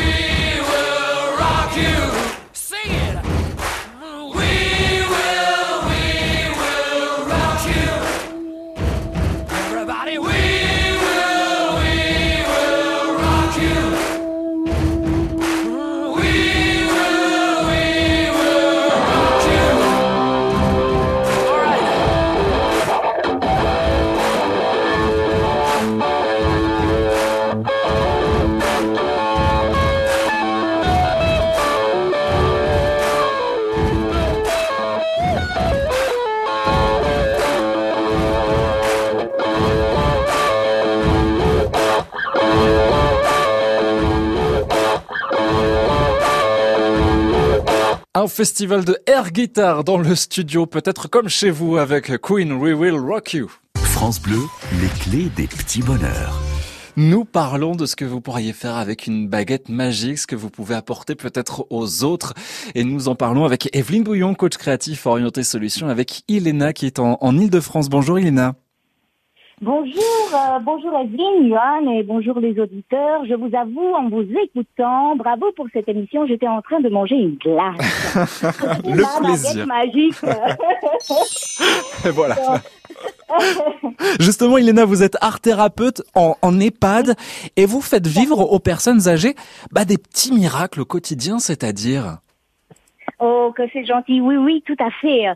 festival 48.41 48.83
de 48.83 48.97
air 49.05 49.31
guitar 49.31 49.83
dans 49.83 49.99
le 49.99 50.15
studio, 50.15 50.65
peut-être 50.65 51.07
comme 51.07 51.29
chez 51.29 51.51
vous 51.51 51.77
avec 51.77 52.19
Queen 52.23 52.53
We 52.53 52.73
Will 52.73 52.95
Rock 52.95 53.33
You. 53.33 53.51
France 53.77 54.19
Bleu, 54.19 54.39
les 54.81 54.87
clés 54.87 55.29
des 55.35 55.45
petits 55.45 55.83
bonheurs. 55.83 56.41
Nous 56.95 57.23
parlons 57.23 57.75
de 57.75 57.85
ce 57.85 57.95
que 57.95 58.03
vous 58.03 58.19
pourriez 58.19 58.51
faire 58.51 58.77
avec 58.77 59.05
une 59.05 59.27
baguette 59.27 59.69
magique, 59.69 60.17
ce 60.17 60.25
que 60.25 60.35
vous 60.35 60.49
pouvez 60.49 60.73
apporter 60.73 61.13
peut-être 61.13 61.67
aux 61.69 62.03
autres. 62.03 62.33
Et 62.73 62.83
nous 62.83 63.09
en 63.09 63.13
parlons 63.13 63.45
avec 63.45 63.69
Evelyne 63.75 64.01
Bouillon, 64.01 64.33
coach 64.33 64.57
créatif 64.57 65.05
orienté 65.05 65.43
solution, 65.43 65.87
avec 65.87 66.23
Iléna 66.27 66.73
qui 66.73 66.87
est 66.87 66.97
en, 66.97 67.19
en 67.21 67.37
Ile-de-France. 67.37 67.89
Bonjour 67.89 68.17
Iléna. 68.17 68.55
Bonjour, 69.63 69.93
euh, 70.33 70.57
bonjour 70.63 70.91
Evelyne, 70.99 71.49
Johan 71.49 71.91
et 71.91 72.01
bonjour 72.01 72.39
les 72.39 72.59
auditeurs. 72.59 73.23
Je 73.29 73.35
vous 73.35 73.55
avoue, 73.55 73.93
en 73.93 74.09
vous 74.09 74.23
écoutant, 74.43 75.15
bravo 75.15 75.51
pour 75.55 75.67
cette 75.71 75.87
émission, 75.87 76.25
j'étais 76.25 76.47
en 76.47 76.63
train 76.63 76.79
de 76.79 76.89
manger 76.89 77.13
une 77.15 77.35
glace. 77.35 78.15
Le 78.85 79.01
La 79.01 79.19
plaisir. 79.27 79.67
magique. 79.67 80.15
Et 82.05 82.09
voilà. 82.09 82.35
Justement, 84.19 84.57
Iléna, 84.57 84.83
vous 84.85 85.03
êtes 85.03 85.17
art 85.21 85.39
thérapeute 85.39 86.01
en, 86.15 86.35
en 86.41 86.59
EHPAD 86.59 87.15
et 87.55 87.67
vous 87.67 87.81
faites 87.81 88.07
vivre 88.07 88.39
aux 88.39 88.59
personnes 88.59 89.07
âgées 89.07 89.35
bah, 89.71 89.85
des 89.85 89.99
petits 89.99 90.33
miracles 90.33 90.81
au 90.81 90.85
quotidien, 90.85 91.37
c'est-à-dire? 91.37 92.17
Oh, 93.19 93.53
que 93.55 93.61
c'est 93.71 93.85
gentil. 93.85 94.19
Oui, 94.21 94.37
oui, 94.37 94.63
tout 94.65 94.75
à 94.83 94.89
fait. 94.89 95.27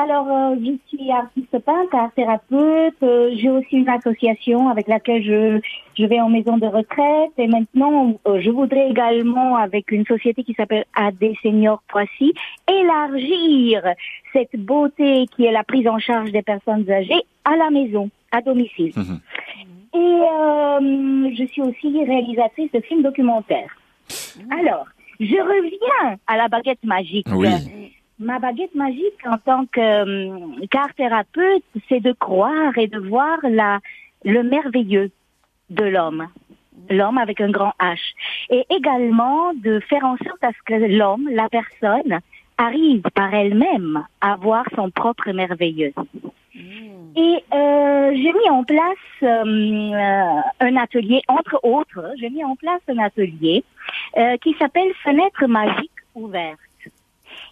Alors, 0.00 0.28
euh, 0.30 0.56
je 0.64 0.72
suis 0.96 1.10
artiste 1.10 1.58
peintre, 1.58 1.94
art 1.94 2.12
thérapeute. 2.14 2.94
euh, 3.02 3.30
J'ai 3.36 3.50
aussi 3.50 3.76
une 3.78 3.88
association 3.88 4.68
avec 4.68 4.86
laquelle 4.86 5.22
je, 5.24 5.60
je 5.98 6.04
vais 6.06 6.20
en 6.20 6.28
maison 6.28 6.56
de 6.56 6.66
retraite. 6.66 7.32
Et 7.36 7.48
maintenant, 7.48 8.14
euh, 8.26 8.40
je 8.40 8.50
voudrais 8.50 8.90
également, 8.90 9.56
avec 9.56 9.90
une 9.90 10.06
société 10.06 10.44
qui 10.44 10.54
s'appelle 10.54 10.84
AD 10.94 11.22
Senior 11.42 11.82
Poissy, 11.88 12.32
élargir 12.70 13.82
cette 14.32 14.54
beauté 14.56 15.26
qui 15.34 15.46
est 15.46 15.52
la 15.52 15.64
prise 15.64 15.88
en 15.88 15.98
charge 15.98 16.30
des 16.30 16.42
personnes 16.42 16.88
âgées 16.90 17.22
à 17.44 17.56
la 17.56 17.70
maison, 17.70 18.08
à 18.30 18.40
domicile. 18.40 18.92
Et 19.94 19.98
euh, 19.98 21.30
je 21.36 21.44
suis 21.50 21.62
aussi 21.62 22.04
réalisatrice 22.04 22.70
de 22.72 22.80
films 22.80 23.02
documentaires. 23.02 23.76
Alors, 24.50 24.86
je 25.18 25.34
reviens 25.34 26.18
à 26.26 26.36
la 26.36 26.46
baguette 26.48 26.84
magique. 26.84 27.26
Oui. 27.34 27.48
Ma 28.18 28.38
baguette 28.38 28.74
magique 28.74 29.24
en 29.24 29.38
tant 29.38 29.66
que 29.66 29.80
euh, 29.80 30.66
qu'art 30.70 30.92
thérapeute, 30.94 31.62
c'est 31.88 32.00
de 32.00 32.12
croire 32.12 32.76
et 32.76 32.88
de 32.88 32.98
voir 32.98 33.38
la, 33.44 33.78
le 34.24 34.42
merveilleux 34.42 35.10
de 35.70 35.84
l'homme. 35.84 36.26
L'homme 36.90 37.18
avec 37.18 37.40
un 37.40 37.50
grand 37.50 37.72
H. 37.80 37.98
Et 38.50 38.64
également 38.70 39.52
de 39.54 39.80
faire 39.80 40.04
en 40.04 40.16
sorte 40.16 40.42
à 40.42 40.50
ce 40.50 40.62
que 40.64 40.74
l'homme, 40.74 41.28
la 41.30 41.48
personne, 41.48 42.20
arrive 42.56 43.02
par 43.14 43.32
elle-même 43.32 44.04
à 44.20 44.36
voir 44.36 44.64
son 44.74 44.90
propre 44.90 45.30
merveilleux. 45.30 45.92
Et 47.16 47.44
euh, 47.54 48.12
j'ai 48.14 48.32
mis 48.32 48.50
en 48.50 48.64
place 48.64 48.96
euh, 49.22 49.44
euh, 49.44 50.40
un 50.60 50.76
atelier, 50.76 51.22
entre 51.28 51.58
autres, 51.62 52.12
j'ai 52.18 52.30
mis 52.30 52.44
en 52.44 52.56
place 52.56 52.80
un 52.88 52.98
atelier 52.98 53.64
euh, 54.16 54.36
qui 54.38 54.54
s'appelle 54.58 54.92
Fenêtre 55.02 55.46
magique 55.46 55.90
ouverte. 56.14 56.58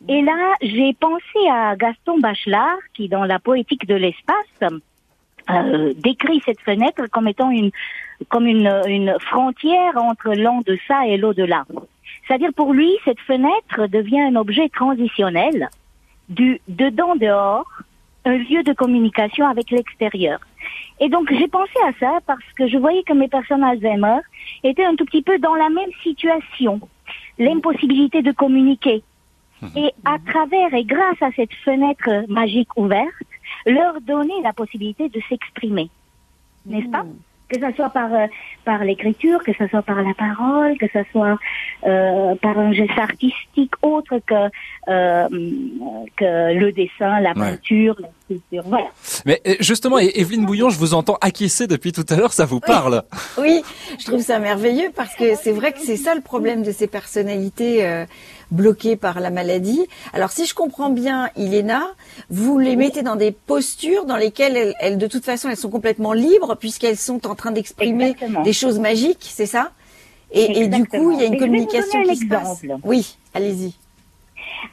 Et 0.09 0.23
là, 0.23 0.55
j'ai 0.61 0.93
pensé 0.95 1.49
à 1.51 1.77
Gaston 1.77 2.19
Bachelard, 2.19 2.79
qui 2.95 3.09
dans 3.09 3.25
la 3.25 3.39
poétique 3.39 3.87
de 3.87 3.95
l'espace 3.95 4.73
euh, 5.51 5.95
décrit 5.97 6.43
cette 6.45 6.61
fenêtre 6.61 7.07
comme 7.11 7.29
étant 7.29 7.51
une 7.51 7.71
comme 8.29 8.47
une, 8.47 8.73
une 8.87 9.15
frontière 9.21 9.97
entre 9.97 10.35
l'en-deçà 10.35 11.07
et 11.07 11.17
l'au-delà. 11.19 11.65
C'est-à-dire 12.27 12.53
pour 12.55 12.73
lui, 12.73 12.93
cette 13.05 13.21
fenêtre 13.21 13.87
devient 13.89 14.21
un 14.21 14.37
objet 14.37 14.69
transitionnel 14.69 15.69
du 16.29 16.61
dedans-dehors, 16.67 17.67
un 18.25 18.37
lieu 18.39 18.63
de 18.63 18.73
communication 18.73 19.47
avec 19.47 19.71
l'extérieur. 19.71 20.41
Et 20.99 21.09
donc 21.09 21.33
j'ai 21.33 21.47
pensé 21.47 21.79
à 21.87 21.93
ça 22.01 22.19
parce 22.27 22.53
que 22.57 22.67
je 22.67 22.79
voyais 22.79 23.03
que 23.03 23.13
mes 23.13 23.29
personnes 23.29 23.63
Alzheimer 23.63 24.19
étaient 24.65 24.85
un 24.85 24.97
tout 24.97 25.05
petit 25.05 25.23
peu 25.23 25.39
dans 25.39 25.55
la 25.55 25.69
même 25.69 25.91
situation, 26.03 26.81
l'impossibilité 27.39 28.23
de 28.23 28.33
communiquer. 28.33 29.03
Et 29.75 29.93
à 30.05 30.19
travers 30.19 30.75
et 30.75 30.85
grâce 30.85 31.21
à 31.23 31.31
cette 31.35 31.55
fenêtre 31.65 32.25
magique 32.29 32.77
ouverte, 32.77 33.07
leur 33.65 34.01
donner 34.03 34.35
la 34.43 34.53
possibilité 34.53 35.09
de 35.09 35.21
s'exprimer, 35.29 35.91
n'est-ce 36.67 36.89
pas? 36.89 37.07
Que 37.49 37.61
ce 37.61 37.77
soit 37.77 37.91
par 37.91 38.13
euh, 38.13 38.27
par 38.65 38.83
l'écriture, 38.83 39.43
que 39.45 39.53
ce 39.53 39.69
soit 39.69 39.83
par 39.83 40.03
la 40.03 40.15
parole, 40.15 40.77
que 40.79 40.87
ce 40.93 41.05
soit 41.13 41.39
euh, 41.87 42.35
par 42.35 42.59
un 42.59 42.73
geste 42.73 42.99
artistique 42.99 43.73
autre 43.83 44.19
que 44.27 44.51
euh, 44.89 45.29
que 46.17 46.59
le 46.59 46.73
dessin, 46.73 47.21
la 47.21 47.35
peinture, 47.35 47.97
Voilà. 48.65 48.89
Mais 49.25 49.41
euh, 49.47 49.55
justement, 49.61 49.99
Evelyne 49.99 50.47
Bouillon, 50.47 50.69
je 50.69 50.79
vous 50.79 50.95
entends 50.95 51.17
acquiescer 51.21 51.67
depuis 51.67 51.93
tout 51.93 52.05
à 52.09 52.17
l'heure, 52.17 52.33
ça 52.33 52.45
vous 52.45 52.61
parle. 52.61 53.05
Oui, 53.39 53.63
je 53.99 54.05
trouve 54.05 54.21
ça 54.21 54.39
merveilleux 54.39 54.91
parce 54.95 55.15
que 55.15 55.37
c'est 55.37 55.53
vrai 55.53 55.73
que 55.73 55.81
c'est 55.81 55.97
ça 55.97 56.15
le 56.15 56.21
problème 56.21 56.63
de 56.63 56.73
ces 56.73 56.89
personnalités 56.89 57.87
euh, 57.87 58.05
bloquées 58.51 58.97
par 58.97 59.21
la 59.21 59.31
maladie. 59.31 59.87
Alors 60.13 60.31
si 60.31 60.45
je 60.47 60.55
comprends 60.55 60.91
bien, 60.91 61.31
Iléna, 61.37 61.83
vous 62.29 62.59
les 62.59 62.75
mettez 62.75 63.03
dans 63.03 63.17
des 63.17 63.31
postures 63.31 64.07
dans 64.07 64.17
lesquelles 64.17 64.57
elles, 64.57 64.75
elles, 64.81 64.99
de 64.99 65.07
toute 65.07 65.25
façon 65.25 65.49
elles 65.49 65.57
sont 65.57 65.71
complètement 65.71 66.13
libres 66.13 66.57
puisqu'elles 66.57 66.99
sont 66.99 67.27
en 67.27 67.35
train 67.35 67.53
d'exprimer 67.53 68.17
des 68.45 68.53
choses 68.53 68.79
magiques, 68.79 69.29
c'est 69.31 69.47
ça? 69.47 69.71
Et, 70.33 70.63
et 70.63 70.69
du 70.69 70.87
coup, 70.87 71.13
il 71.13 71.21
y 71.21 71.23
a 71.23 71.27
une 71.27 71.39
communication 71.39 72.03
qui 72.03 72.17
se 72.17 72.27
passe. 72.27 72.63
Oui, 72.83 73.17
allez-y. 73.33 73.75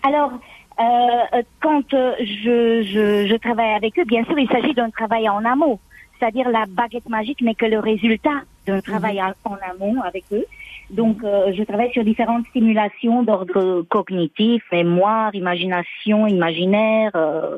Alors, 0.01 0.31
euh, 0.79 1.41
quand 1.61 1.93
euh, 1.93 2.13
je, 2.19 2.81
je, 2.83 3.27
je 3.27 3.35
travaille 3.37 3.73
avec 3.73 3.97
eux, 3.99 4.05
bien 4.05 4.23
sûr, 4.25 4.37
il 4.39 4.47
s'agit 4.49 4.73
d'un 4.73 4.89
travail 4.89 5.29
en 5.29 5.43
amont. 5.45 5.79
C'est-à-dire 6.19 6.49
la 6.49 6.65
baguette 6.67 7.09
magique 7.09 7.41
n'est 7.41 7.55
que 7.55 7.65
le 7.65 7.79
résultat 7.79 8.41
d'un 8.65 8.79
travail 8.81 9.17
Mhm. 9.21 9.33
en 9.45 9.57
amont 9.71 10.01
avec 10.01 10.23
eux. 10.31 10.45
Donc, 10.89 11.23
euh, 11.23 11.51
je 11.53 11.63
travaille 11.63 11.91
sur 11.91 12.03
différentes 12.03 12.45
stimulations 12.47 13.23
d'ordre 13.23 13.81
cognitif, 13.89 14.63
mémoire, 14.71 15.33
imagination, 15.35 16.27
imaginaire, 16.27 17.11
euh, 17.15 17.57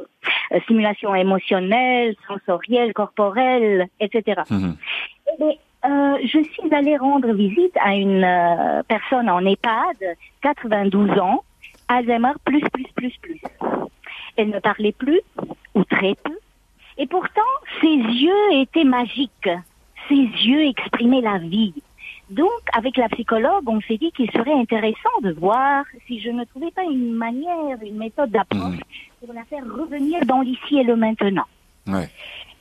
stimulation 0.63 1.13
émotionnelle, 1.13 2.15
sensorielle, 2.27 2.93
corporelle, 2.93 3.87
etc. 3.99 4.41
Eh 4.51 5.37
bien, 5.39 5.51
euh, 5.85 6.17
je 6.23 6.39
suis 6.43 6.73
allée 6.73 6.97
rendre 6.97 7.31
visite 7.33 7.75
à 7.83 7.93
une 7.95 8.23
euh, 8.23 8.81
personne 8.87 9.29
en 9.29 9.45
EHPAD, 9.45 10.15
92 10.41 11.11
ans, 11.19 11.43
Alzheimer 11.87 12.33
plus 12.43 12.61
plus 12.71 12.87
plus 12.95 13.13
plus. 13.21 13.41
Elle 14.37 14.49
ne 14.49 14.59
parlait 14.59 14.91
plus 14.91 15.21
ou 15.73 15.83
très 15.83 16.15
peu, 16.15 16.37
et 16.97 17.07
pourtant 17.07 17.41
ses 17.81 17.95
yeux 17.95 18.53
étaient 18.53 18.83
magiques. 18.83 19.49
Ses 20.07 20.15
yeux 20.15 20.67
exprimaient 20.67 21.21
la 21.21 21.39
vie. 21.39 21.73
Donc, 22.29 22.49
avec 22.73 22.97
la 22.97 23.07
psychologue, 23.09 23.67
on 23.67 23.81
s'est 23.81 23.97
dit 23.97 24.11
qu'il 24.11 24.29
serait 24.31 24.53
intéressant 24.53 25.21
de 25.21 25.31
voir 25.31 25.85
si 26.07 26.19
je 26.19 26.29
ne 26.29 26.43
trouvais 26.43 26.71
pas 26.71 26.83
une 26.83 27.13
manière, 27.13 27.77
une 27.83 27.97
méthode 27.97 28.31
d'approche 28.31 28.79
pour 29.23 29.33
la 29.33 29.43
faire 29.45 29.63
revenir 29.63 30.25
dans 30.25 30.41
l'ici 30.41 30.77
et 30.77 30.83
le 30.83 30.95
maintenant. 30.95 31.45
Ouais. 31.87 32.09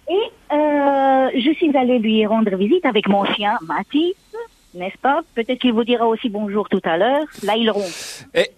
Et 0.09 0.31
euh, 0.53 1.31
je 1.35 1.55
suis 1.55 1.75
allée 1.75 1.99
lui 1.99 2.27
rendre 2.27 2.55
visite 2.57 2.85
avec 2.85 3.09
mon 3.09 3.25
chien 3.25 3.59
Mathis, 3.62 4.14
n'est-ce 4.75 4.99
pas? 4.99 5.20
Peut-être 5.35 5.59
qu'il 5.61 5.72
vous 5.72 5.85
dira 5.85 6.07
aussi 6.07 6.29
bonjour 6.29 6.68
tout 6.68 6.81
à 6.85 6.97
l'heure. 6.97 7.25
Là, 7.43 7.57
il 7.57 7.70
ronfle. 7.70 8.27
Et- 8.35 8.51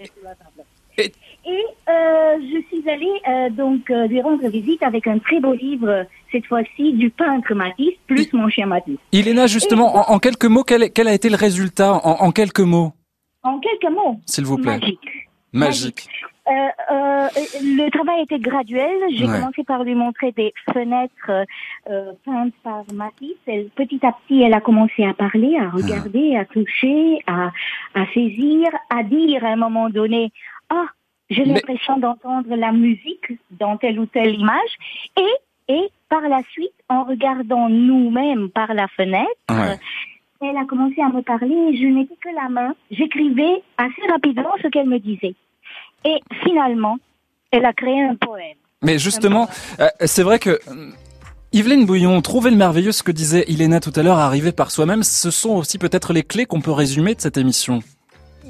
Et 0.98 1.64
euh, 1.88 2.38
je 2.40 2.58
suis 2.68 2.88
allée 2.90 3.06
euh, 3.28 3.50
donc 3.50 3.88
euh, 3.90 4.06
lui 4.08 4.20
rendre 4.20 4.48
visite 4.48 4.82
avec 4.82 5.06
un 5.06 5.18
très 5.18 5.38
beau 5.40 5.52
livre, 5.52 6.06
cette 6.32 6.46
fois-ci 6.46 6.94
du 6.94 7.10
peintre 7.10 7.54
Matisse, 7.54 7.94
plus 8.06 8.32
mon 8.32 8.48
chien 8.48 8.66
Matisse. 8.66 8.98
Iléna, 9.12 9.46
justement, 9.46 9.94
en, 9.96 10.14
en 10.14 10.18
quelques 10.18 10.46
mots, 10.46 10.64
quel, 10.64 10.90
quel 10.92 11.06
a 11.06 11.12
été 11.14 11.28
le 11.28 11.36
résultat? 11.36 11.92
En, 12.04 12.24
en 12.26 12.32
quelques 12.32 12.60
mots, 12.60 12.92
En 13.44 13.60
quelques 13.60 13.92
mots. 13.92 14.18
s'il 14.26 14.44
vous 14.44 14.56
plaît 14.56 14.78
Magique. 14.78 15.08
Magique. 15.52 16.08
Euh, 16.48 16.52
euh, 16.92 17.28
le 17.60 17.90
travail 17.90 18.22
était 18.22 18.38
graduel. 18.38 18.96
J'ai 19.10 19.26
Ouais. 19.26 19.32
commencé 19.40 19.64
par 19.64 19.82
lui 19.82 19.94
montrer 19.94 20.30
des 20.32 20.54
fenêtres 20.72 21.44
euh, 21.90 22.12
peintes 22.24 22.54
par 22.62 22.84
Matisse. 22.94 23.36
Elle, 23.46 23.68
petit 23.70 23.98
à 24.06 24.12
petit, 24.12 24.42
elle 24.42 24.54
a 24.54 24.60
commencé 24.60 25.04
à 25.04 25.12
parler, 25.12 25.56
à 25.58 25.68
regarder, 25.70 26.36
à 26.36 26.44
toucher, 26.44 27.18
à, 27.26 27.50
à 27.94 28.06
saisir, 28.14 28.68
à 28.90 29.02
dire 29.02 29.44
à 29.44 29.48
un 29.48 29.56
moment 29.56 29.90
donné, 29.90 30.30
ah, 30.70 30.86
j'ai 31.30 31.44
Mais- 31.44 31.54
l'impression 31.54 31.96
d'entendre 31.98 32.54
la 32.54 32.70
musique 32.70 33.32
dans 33.50 33.76
telle 33.76 33.98
ou 33.98 34.06
telle 34.06 34.34
image. 34.38 34.72
Et, 35.18 35.72
et 35.74 35.88
par 36.08 36.20
la 36.22 36.42
suite, 36.52 36.70
en 36.88 37.02
regardant 37.02 37.68
nous-mêmes 37.68 38.50
par 38.50 38.72
la 38.72 38.86
fenêtre, 38.88 39.26
Ouais. 39.50 39.76
elle 40.42 40.56
a 40.56 40.64
commencé 40.64 41.00
à 41.02 41.08
me 41.08 41.22
parler 41.22 41.76
je 41.76 41.86
n'étais 41.86 42.14
que 42.22 42.28
la 42.40 42.48
main. 42.48 42.74
J'écrivais 42.92 43.62
assez 43.78 44.02
rapidement 44.12 44.52
ce 44.62 44.68
qu'elle 44.68 44.86
me 44.88 44.98
disait. 45.00 45.34
Et 46.04 46.20
finalement, 46.44 46.96
elle 47.50 47.64
a 47.64 47.72
créé 47.72 48.02
un 48.02 48.14
poème. 48.16 48.56
Mais 48.82 48.98
justement, 48.98 49.48
euh, 49.80 49.88
c'est 50.04 50.22
vrai 50.22 50.38
que 50.38 50.50
euh, 50.68 50.90
Yveline 51.52 51.86
Bouillon, 51.86 52.20
trouver 52.20 52.50
le 52.50 52.56
merveilleux, 52.56 52.92
ce 52.92 53.02
que 53.02 53.12
disait 53.12 53.44
Iléna 53.48 53.80
tout 53.80 53.92
à 53.96 54.02
l'heure, 54.02 54.18
arriver 54.18 54.52
par 54.52 54.70
soi-même, 54.70 55.02
ce 55.02 55.30
sont 55.30 55.50
aussi 55.56 55.78
peut-être 55.78 56.12
les 56.12 56.22
clés 56.22 56.46
qu'on 56.46 56.60
peut 56.60 56.70
résumer 56.72 57.14
de 57.14 57.20
cette 57.20 57.36
émission. 57.38 57.80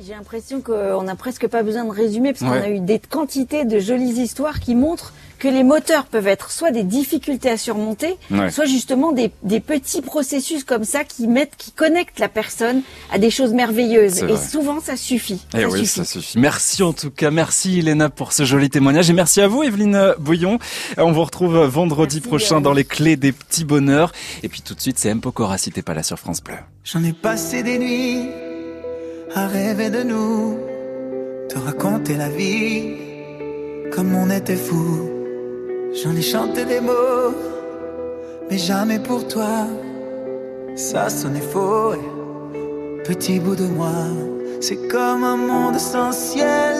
J'ai 0.04 0.12
l'impression 0.12 0.60
qu'on 0.60 1.02
n'a 1.02 1.14
presque 1.14 1.46
pas 1.48 1.62
besoin 1.62 1.84
de 1.84 1.90
résumer 1.90 2.32
parce 2.32 2.42
Ouais. 2.42 2.58
qu'on 2.60 2.64
a 2.66 2.68
eu 2.70 2.80
des 2.80 2.98
quantités 2.98 3.64
de 3.64 3.78
jolies 3.78 4.20
histoires 4.20 4.60
qui 4.60 4.74
montrent 4.74 5.14
que 5.38 5.48
les 5.48 5.62
moteurs 5.62 6.04
peuvent 6.06 6.26
être 6.26 6.50
soit 6.50 6.70
des 6.70 6.82
difficultés 6.82 7.50
à 7.50 7.56
surmonter, 7.56 8.16
Ouais. 8.30 8.50
soit 8.50 8.64
justement 8.66 9.12
des, 9.12 9.30
des 9.42 9.60
petits 9.60 10.02
processus 10.02 10.64
comme 10.64 10.84
ça 10.84 11.04
qui 11.04 11.26
mettent, 11.28 11.56
qui 11.56 11.72
connectent 11.72 12.18
la 12.18 12.28
personne 12.28 12.82
à 13.12 13.18
des 13.18 13.30
choses 13.30 13.52
merveilleuses. 13.52 14.22
Et 14.24 14.36
souvent, 14.36 14.80
ça 14.80 14.96
suffit. 14.96 15.40
Eh 15.54 15.60
ça 15.62 15.68
oui, 15.68 15.80
suffit. 15.80 15.86
ça 15.86 16.04
suffit. 16.04 16.38
Merci 16.38 16.82
en 16.82 16.92
tout 16.92 17.10
cas. 17.10 17.30
Merci 17.30 17.78
Iléna 17.78 18.08
pour 18.10 18.32
ce 18.32 18.44
joli 18.44 18.70
témoignage. 18.70 19.10
Et 19.10 19.12
merci 19.12 19.40
à 19.40 19.48
vous 19.48 19.62
Evelyne 19.62 20.14
Bouillon. 20.18 20.58
On 20.98 21.12
vous 21.12 21.24
retrouve 21.24 21.56
vendredi 21.66 22.20
prochain 22.20 22.60
dans 22.60 22.72
les 22.72 22.84
clés 22.84 23.16
des 23.16 23.32
petits 23.32 23.64
bonheurs. 23.64 24.12
Et 24.42 24.48
puis 24.48 24.60
tout 24.62 24.74
de 24.74 24.80
suite, 24.80 24.98
c'est 24.98 25.08
M. 25.10 25.20
Pokora 25.20 25.58
si 25.58 25.70
t'es 25.70 25.82
pas 25.82 25.94
là 25.94 26.02
sur 26.02 26.18
France 26.18 26.42
Bleu. 26.42 26.54
J'en 26.84 27.02
ai 27.04 27.12
passé 27.12 27.62
des 27.62 27.78
nuits 27.78 28.28
à 29.34 29.46
rêver 29.48 29.90
de 29.90 30.02
nous, 30.02 30.58
te 31.48 31.58
raconter 31.58 32.14
la 32.16 32.28
vie 32.28 32.92
comme 33.92 34.14
on 34.14 34.30
était 34.30 34.56
fou. 34.56 35.10
J'en 36.02 36.14
ai 36.14 36.20
chanté 36.20 36.66
des 36.66 36.82
mots, 36.82 37.32
mais 38.50 38.58
jamais 38.58 38.98
pour 38.98 39.26
toi. 39.28 39.66
Ça 40.74 41.08
sonnait 41.08 41.40
faux, 41.40 41.94
et 41.94 43.02
petit 43.02 43.40
bout 43.40 43.56
de 43.56 43.64
moi. 43.64 44.04
C'est 44.60 44.88
comme 44.88 45.24
un 45.24 45.38
monde 45.38 45.78
sans 45.78 46.12
ciel, 46.12 46.76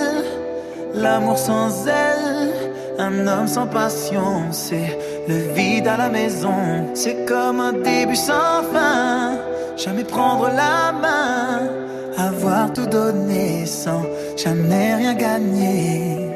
l'amour 0.93 1.39
sans 1.39 1.87
elle, 1.87 2.53
un 2.99 3.27
homme 3.27 3.49
sans 3.49 3.67
passion. 3.67 4.53
C'est 4.53 4.99
le 5.29 5.55
vide 5.55 5.89
à 5.89 5.97
la 5.97 6.11
maison, 6.11 6.91
c'est 6.93 7.25
comme 7.25 7.59
un 7.61 7.73
début 7.73 8.17
sans 8.17 8.63
fin. 8.71 9.39
Jamais 9.79 10.05
prendre 10.05 10.49
la 10.49 10.93
main, 10.93 11.71
avoir 12.19 12.71
tout 12.71 12.87
donné 12.87 13.65
sans 13.65 14.03
jamais 14.37 14.95
rien 14.95 15.15
gagner. 15.15 16.36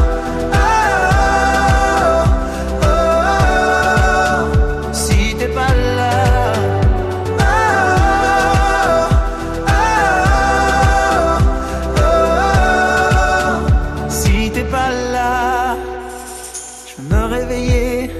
me 17.09 17.25
réveiller 17.25 18.11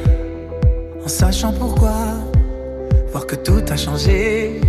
en 1.04 1.08
sachant 1.08 1.54
pourquoi. 1.54 2.00
Voir 3.12 3.26
que 3.28 3.36
tout 3.36 3.64
a 3.70 3.76
changé, 3.76 4.62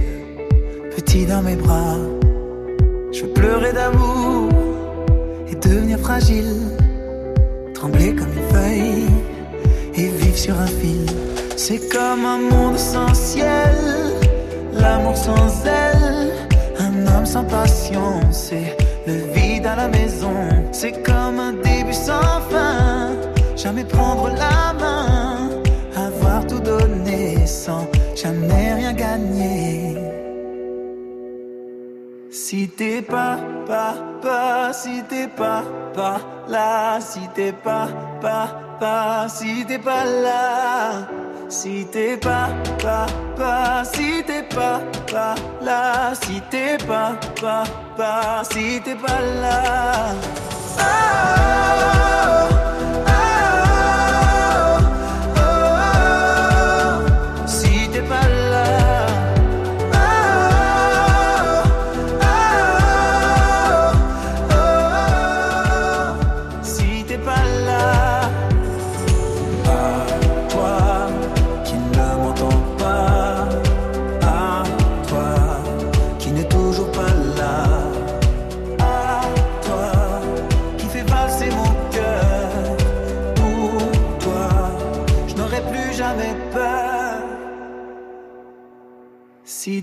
petit 0.97 1.27
dans 1.27 1.43
mes 1.43 1.57
bras. 1.57 1.97
Je 3.13 3.23
veux 3.23 3.33
pleurer 3.33 3.73
d'amour 3.73 4.49
et 5.49 5.55
devenir 5.55 5.99
fragile, 5.99 6.57
trembler 7.75 8.15
comme 8.15 8.33
une 8.33 8.55
feuille 8.55 9.07
et 9.95 10.09
vivre 10.09 10.37
sur 10.37 10.59
un 10.59 10.67
fil. 10.67 11.07
C'est 11.57 11.89
comme 11.89 12.25
un 12.25 12.39
monde 12.39 12.79
sans 12.79 13.15
ciel, 13.15 13.77
l'amour 14.73 15.17
sans 15.17 15.65
elle, 15.65 16.33
un 16.81 17.07
homme 17.07 17.27
sans 17.27 17.45
passion. 17.45 18.21
C'est 18.33 18.77
le 19.07 19.15
vide 19.33 19.67
à 19.67 19.77
la 19.77 19.89
maison, 19.89 20.35
c'est 20.73 21.03
comme 21.03 21.39
un 21.39 21.53
début 21.53 21.95
sans 21.95 22.41
fin. 22.51 23.32
Jamais 23.63 23.85
prendre 23.85 24.29
la 24.29 24.73
main, 24.73 25.49
avoir 25.95 26.45
tout 26.49 26.59
donné 26.59 27.47
sans 27.47 27.87
jamais 28.17 28.75
rien 28.75 28.93
gagner. 28.93 29.97
Si 32.29 32.69
t'es 32.69 33.03
pas, 33.03 33.39
pas, 33.65 33.95
pas, 34.21 34.73
si 34.73 35.05
t'es 35.09 35.29
pas, 35.29 35.63
pas 35.95 36.21
là, 36.49 36.99
si 37.01 37.21
t'es 37.37 37.53
pas, 37.53 37.87
pas, 38.21 38.49
pas, 38.81 39.29
si 39.29 39.65
t'es 39.65 39.79
pas 39.79 40.07
là, 40.07 41.07
si 41.49 41.87
t'es 41.93 42.17
pas, 42.17 42.49
pas, 42.83 43.07
pas, 43.37 43.85
si 43.85 44.25
t'es 44.27 44.43
pas, 44.43 44.81
pas 45.07 45.37
là, 45.63 46.13
si 46.21 46.43
t'es 46.51 46.79
pas, 46.85 47.13
pas, 47.41 47.63
pas, 47.97 48.43
si 48.43 48.81
t'es 48.83 48.97
pas 48.97 49.21
là. 49.41 50.15
Oh, 50.81 52.62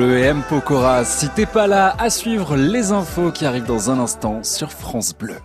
Et 0.00 0.22
M. 0.22 0.42
Pokora, 0.48 1.04
si 1.04 1.28
t'es 1.28 1.46
pas 1.46 1.68
là, 1.68 1.94
à 2.00 2.10
suivre 2.10 2.56
les 2.56 2.90
infos 2.90 3.30
qui 3.30 3.46
arrivent 3.46 3.66
dans 3.66 3.90
un 3.90 4.00
instant 4.00 4.42
sur 4.42 4.72
France 4.72 5.14
Bleu. 5.16 5.36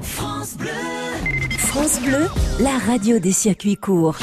France 0.00 0.56
Bleu. 0.56 0.68
France 1.58 2.00
Bleu, 2.00 2.26
la 2.58 2.78
radio 2.78 3.18
des 3.18 3.32
circuits 3.32 3.76
courts. 3.76 4.16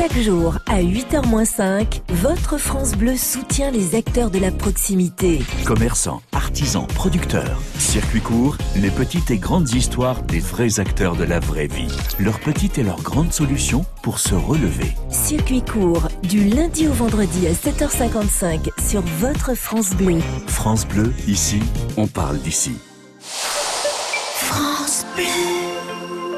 Chaque 0.00 0.18
jour 0.18 0.56
à 0.66 0.80
8h-5, 0.80 2.00
votre 2.08 2.56
France 2.56 2.92
Bleu 2.92 3.18
soutient 3.18 3.70
les 3.70 3.94
acteurs 3.94 4.30
de 4.30 4.38
la 4.38 4.50
proximité. 4.50 5.42
Commerçants, 5.66 6.22
artisans, 6.32 6.86
producteurs. 6.86 7.60
Circuit 7.76 8.22
court, 8.22 8.56
les 8.76 8.88
petites 8.90 9.30
et 9.30 9.36
grandes 9.36 9.68
histoires 9.74 10.22
des 10.22 10.38
vrais 10.38 10.80
acteurs 10.80 11.16
de 11.16 11.24
la 11.24 11.38
vraie 11.38 11.66
vie. 11.66 11.94
Leurs 12.18 12.40
petites 12.40 12.78
et 12.78 12.82
leurs 12.82 13.02
grandes 13.02 13.34
solutions 13.34 13.84
pour 14.02 14.20
se 14.20 14.34
relever. 14.34 14.90
Circuit 15.10 15.62
court, 15.62 16.08
du 16.22 16.48
lundi 16.48 16.88
au 16.88 16.92
vendredi 16.92 17.46
à 17.46 17.52
7h55 17.52 18.70
sur 18.88 19.02
votre 19.18 19.52
France 19.54 19.90
Bleu. 19.90 20.20
France 20.46 20.86
Bleu, 20.86 21.12
ici, 21.28 21.60
on 21.98 22.06
parle 22.06 22.38
d'ici. 22.38 22.72
France 23.20 25.04
Bleu. 25.14 25.69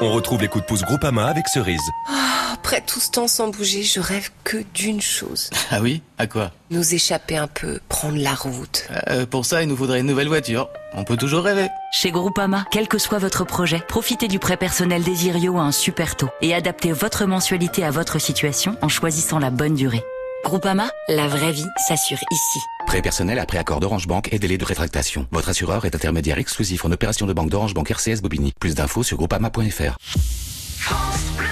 On 0.05 0.11
retrouve 0.11 0.41
les 0.41 0.49
coups 0.49 0.63
de 0.63 0.67
pouce 0.67 0.81
Groupama 0.81 1.27
avec 1.27 1.47
Cerise. 1.47 1.79
Ah, 2.09 2.51
après 2.51 2.81
tout 2.81 2.99
ce 2.99 3.09
temps 3.09 3.29
sans 3.29 3.47
bouger, 3.47 3.83
je 3.83 4.01
rêve 4.01 4.31
que 4.43 4.57
d'une 4.73 5.01
chose. 5.01 5.49
Ah 5.71 5.79
oui? 5.81 6.01
À 6.17 6.27
quoi? 6.27 6.51
Nous 6.71 6.93
échapper 6.93 7.37
un 7.37 7.47
peu, 7.47 7.79
prendre 7.87 8.17
la 8.17 8.33
route. 8.33 8.85
Euh, 9.07 9.25
Pour 9.25 9.45
ça, 9.45 9.63
il 9.63 9.69
nous 9.69 9.77
faudrait 9.77 10.01
une 10.01 10.05
nouvelle 10.05 10.27
voiture. 10.27 10.67
On 10.93 11.05
peut 11.05 11.15
toujours 11.15 11.45
rêver. 11.45 11.69
Chez 11.93 12.11
Groupama, 12.11 12.65
quel 12.69 12.89
que 12.89 12.97
soit 12.97 13.17
votre 13.17 13.45
projet, 13.45 13.79
profitez 13.87 14.27
du 14.27 14.39
prêt 14.39 14.57
personnel 14.57 15.03
Desirio 15.03 15.57
à 15.57 15.61
un 15.61 15.71
super 15.71 16.17
taux 16.17 16.29
et 16.41 16.53
adaptez 16.53 16.91
votre 16.91 17.25
mensualité 17.25 17.85
à 17.85 17.89
votre 17.91 18.19
situation 18.19 18.75
en 18.81 18.89
choisissant 18.89 19.39
la 19.39 19.51
bonne 19.51 19.75
durée. 19.75 20.03
Groupama, 20.43 20.91
la 21.07 21.27
vraie 21.27 21.53
vie 21.53 21.65
s'assure 21.87 22.17
ici. 22.29 22.59
Prêt 22.85 23.01
personnel 23.01 23.39
après 23.39 23.57
accord 23.57 23.79
d'Orange 23.79 24.07
Bank 24.07 24.27
et 24.33 24.39
délai 24.39 24.57
de 24.57 24.65
rétractation. 24.65 25.25
Votre 25.31 25.49
assureur 25.49 25.85
est 25.85 25.95
intermédiaire 25.95 26.37
exclusif 26.37 26.83
en 26.83 26.91
opération 26.91 27.25
de 27.25 27.33
banque 27.33 27.49
d'Orange 27.49 27.73
Bank 27.73 27.89
RCS 27.89 28.21
Bobigny. 28.21 28.53
Plus 28.59 28.75
d'infos 28.75 29.03
sur 29.03 29.15
groupama.fr. 29.17 29.97
France 30.01 31.33
Bleu. 31.37 31.45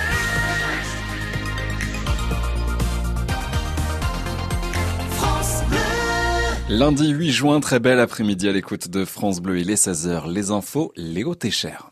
Lundi 6.69 7.09
8 7.09 7.31
juin, 7.31 7.59
très 7.61 7.79
bel 7.79 7.99
après-midi 7.99 8.49
à 8.49 8.51
l'écoute 8.51 8.89
de 8.89 9.05
France 9.05 9.39
Bleu. 9.39 9.59
Il 9.59 9.69
est 9.71 9.87
16h. 9.87 10.29
Les 10.29 10.51
infos, 10.51 10.91
Léo 10.97 11.33
Técher. 11.35 11.91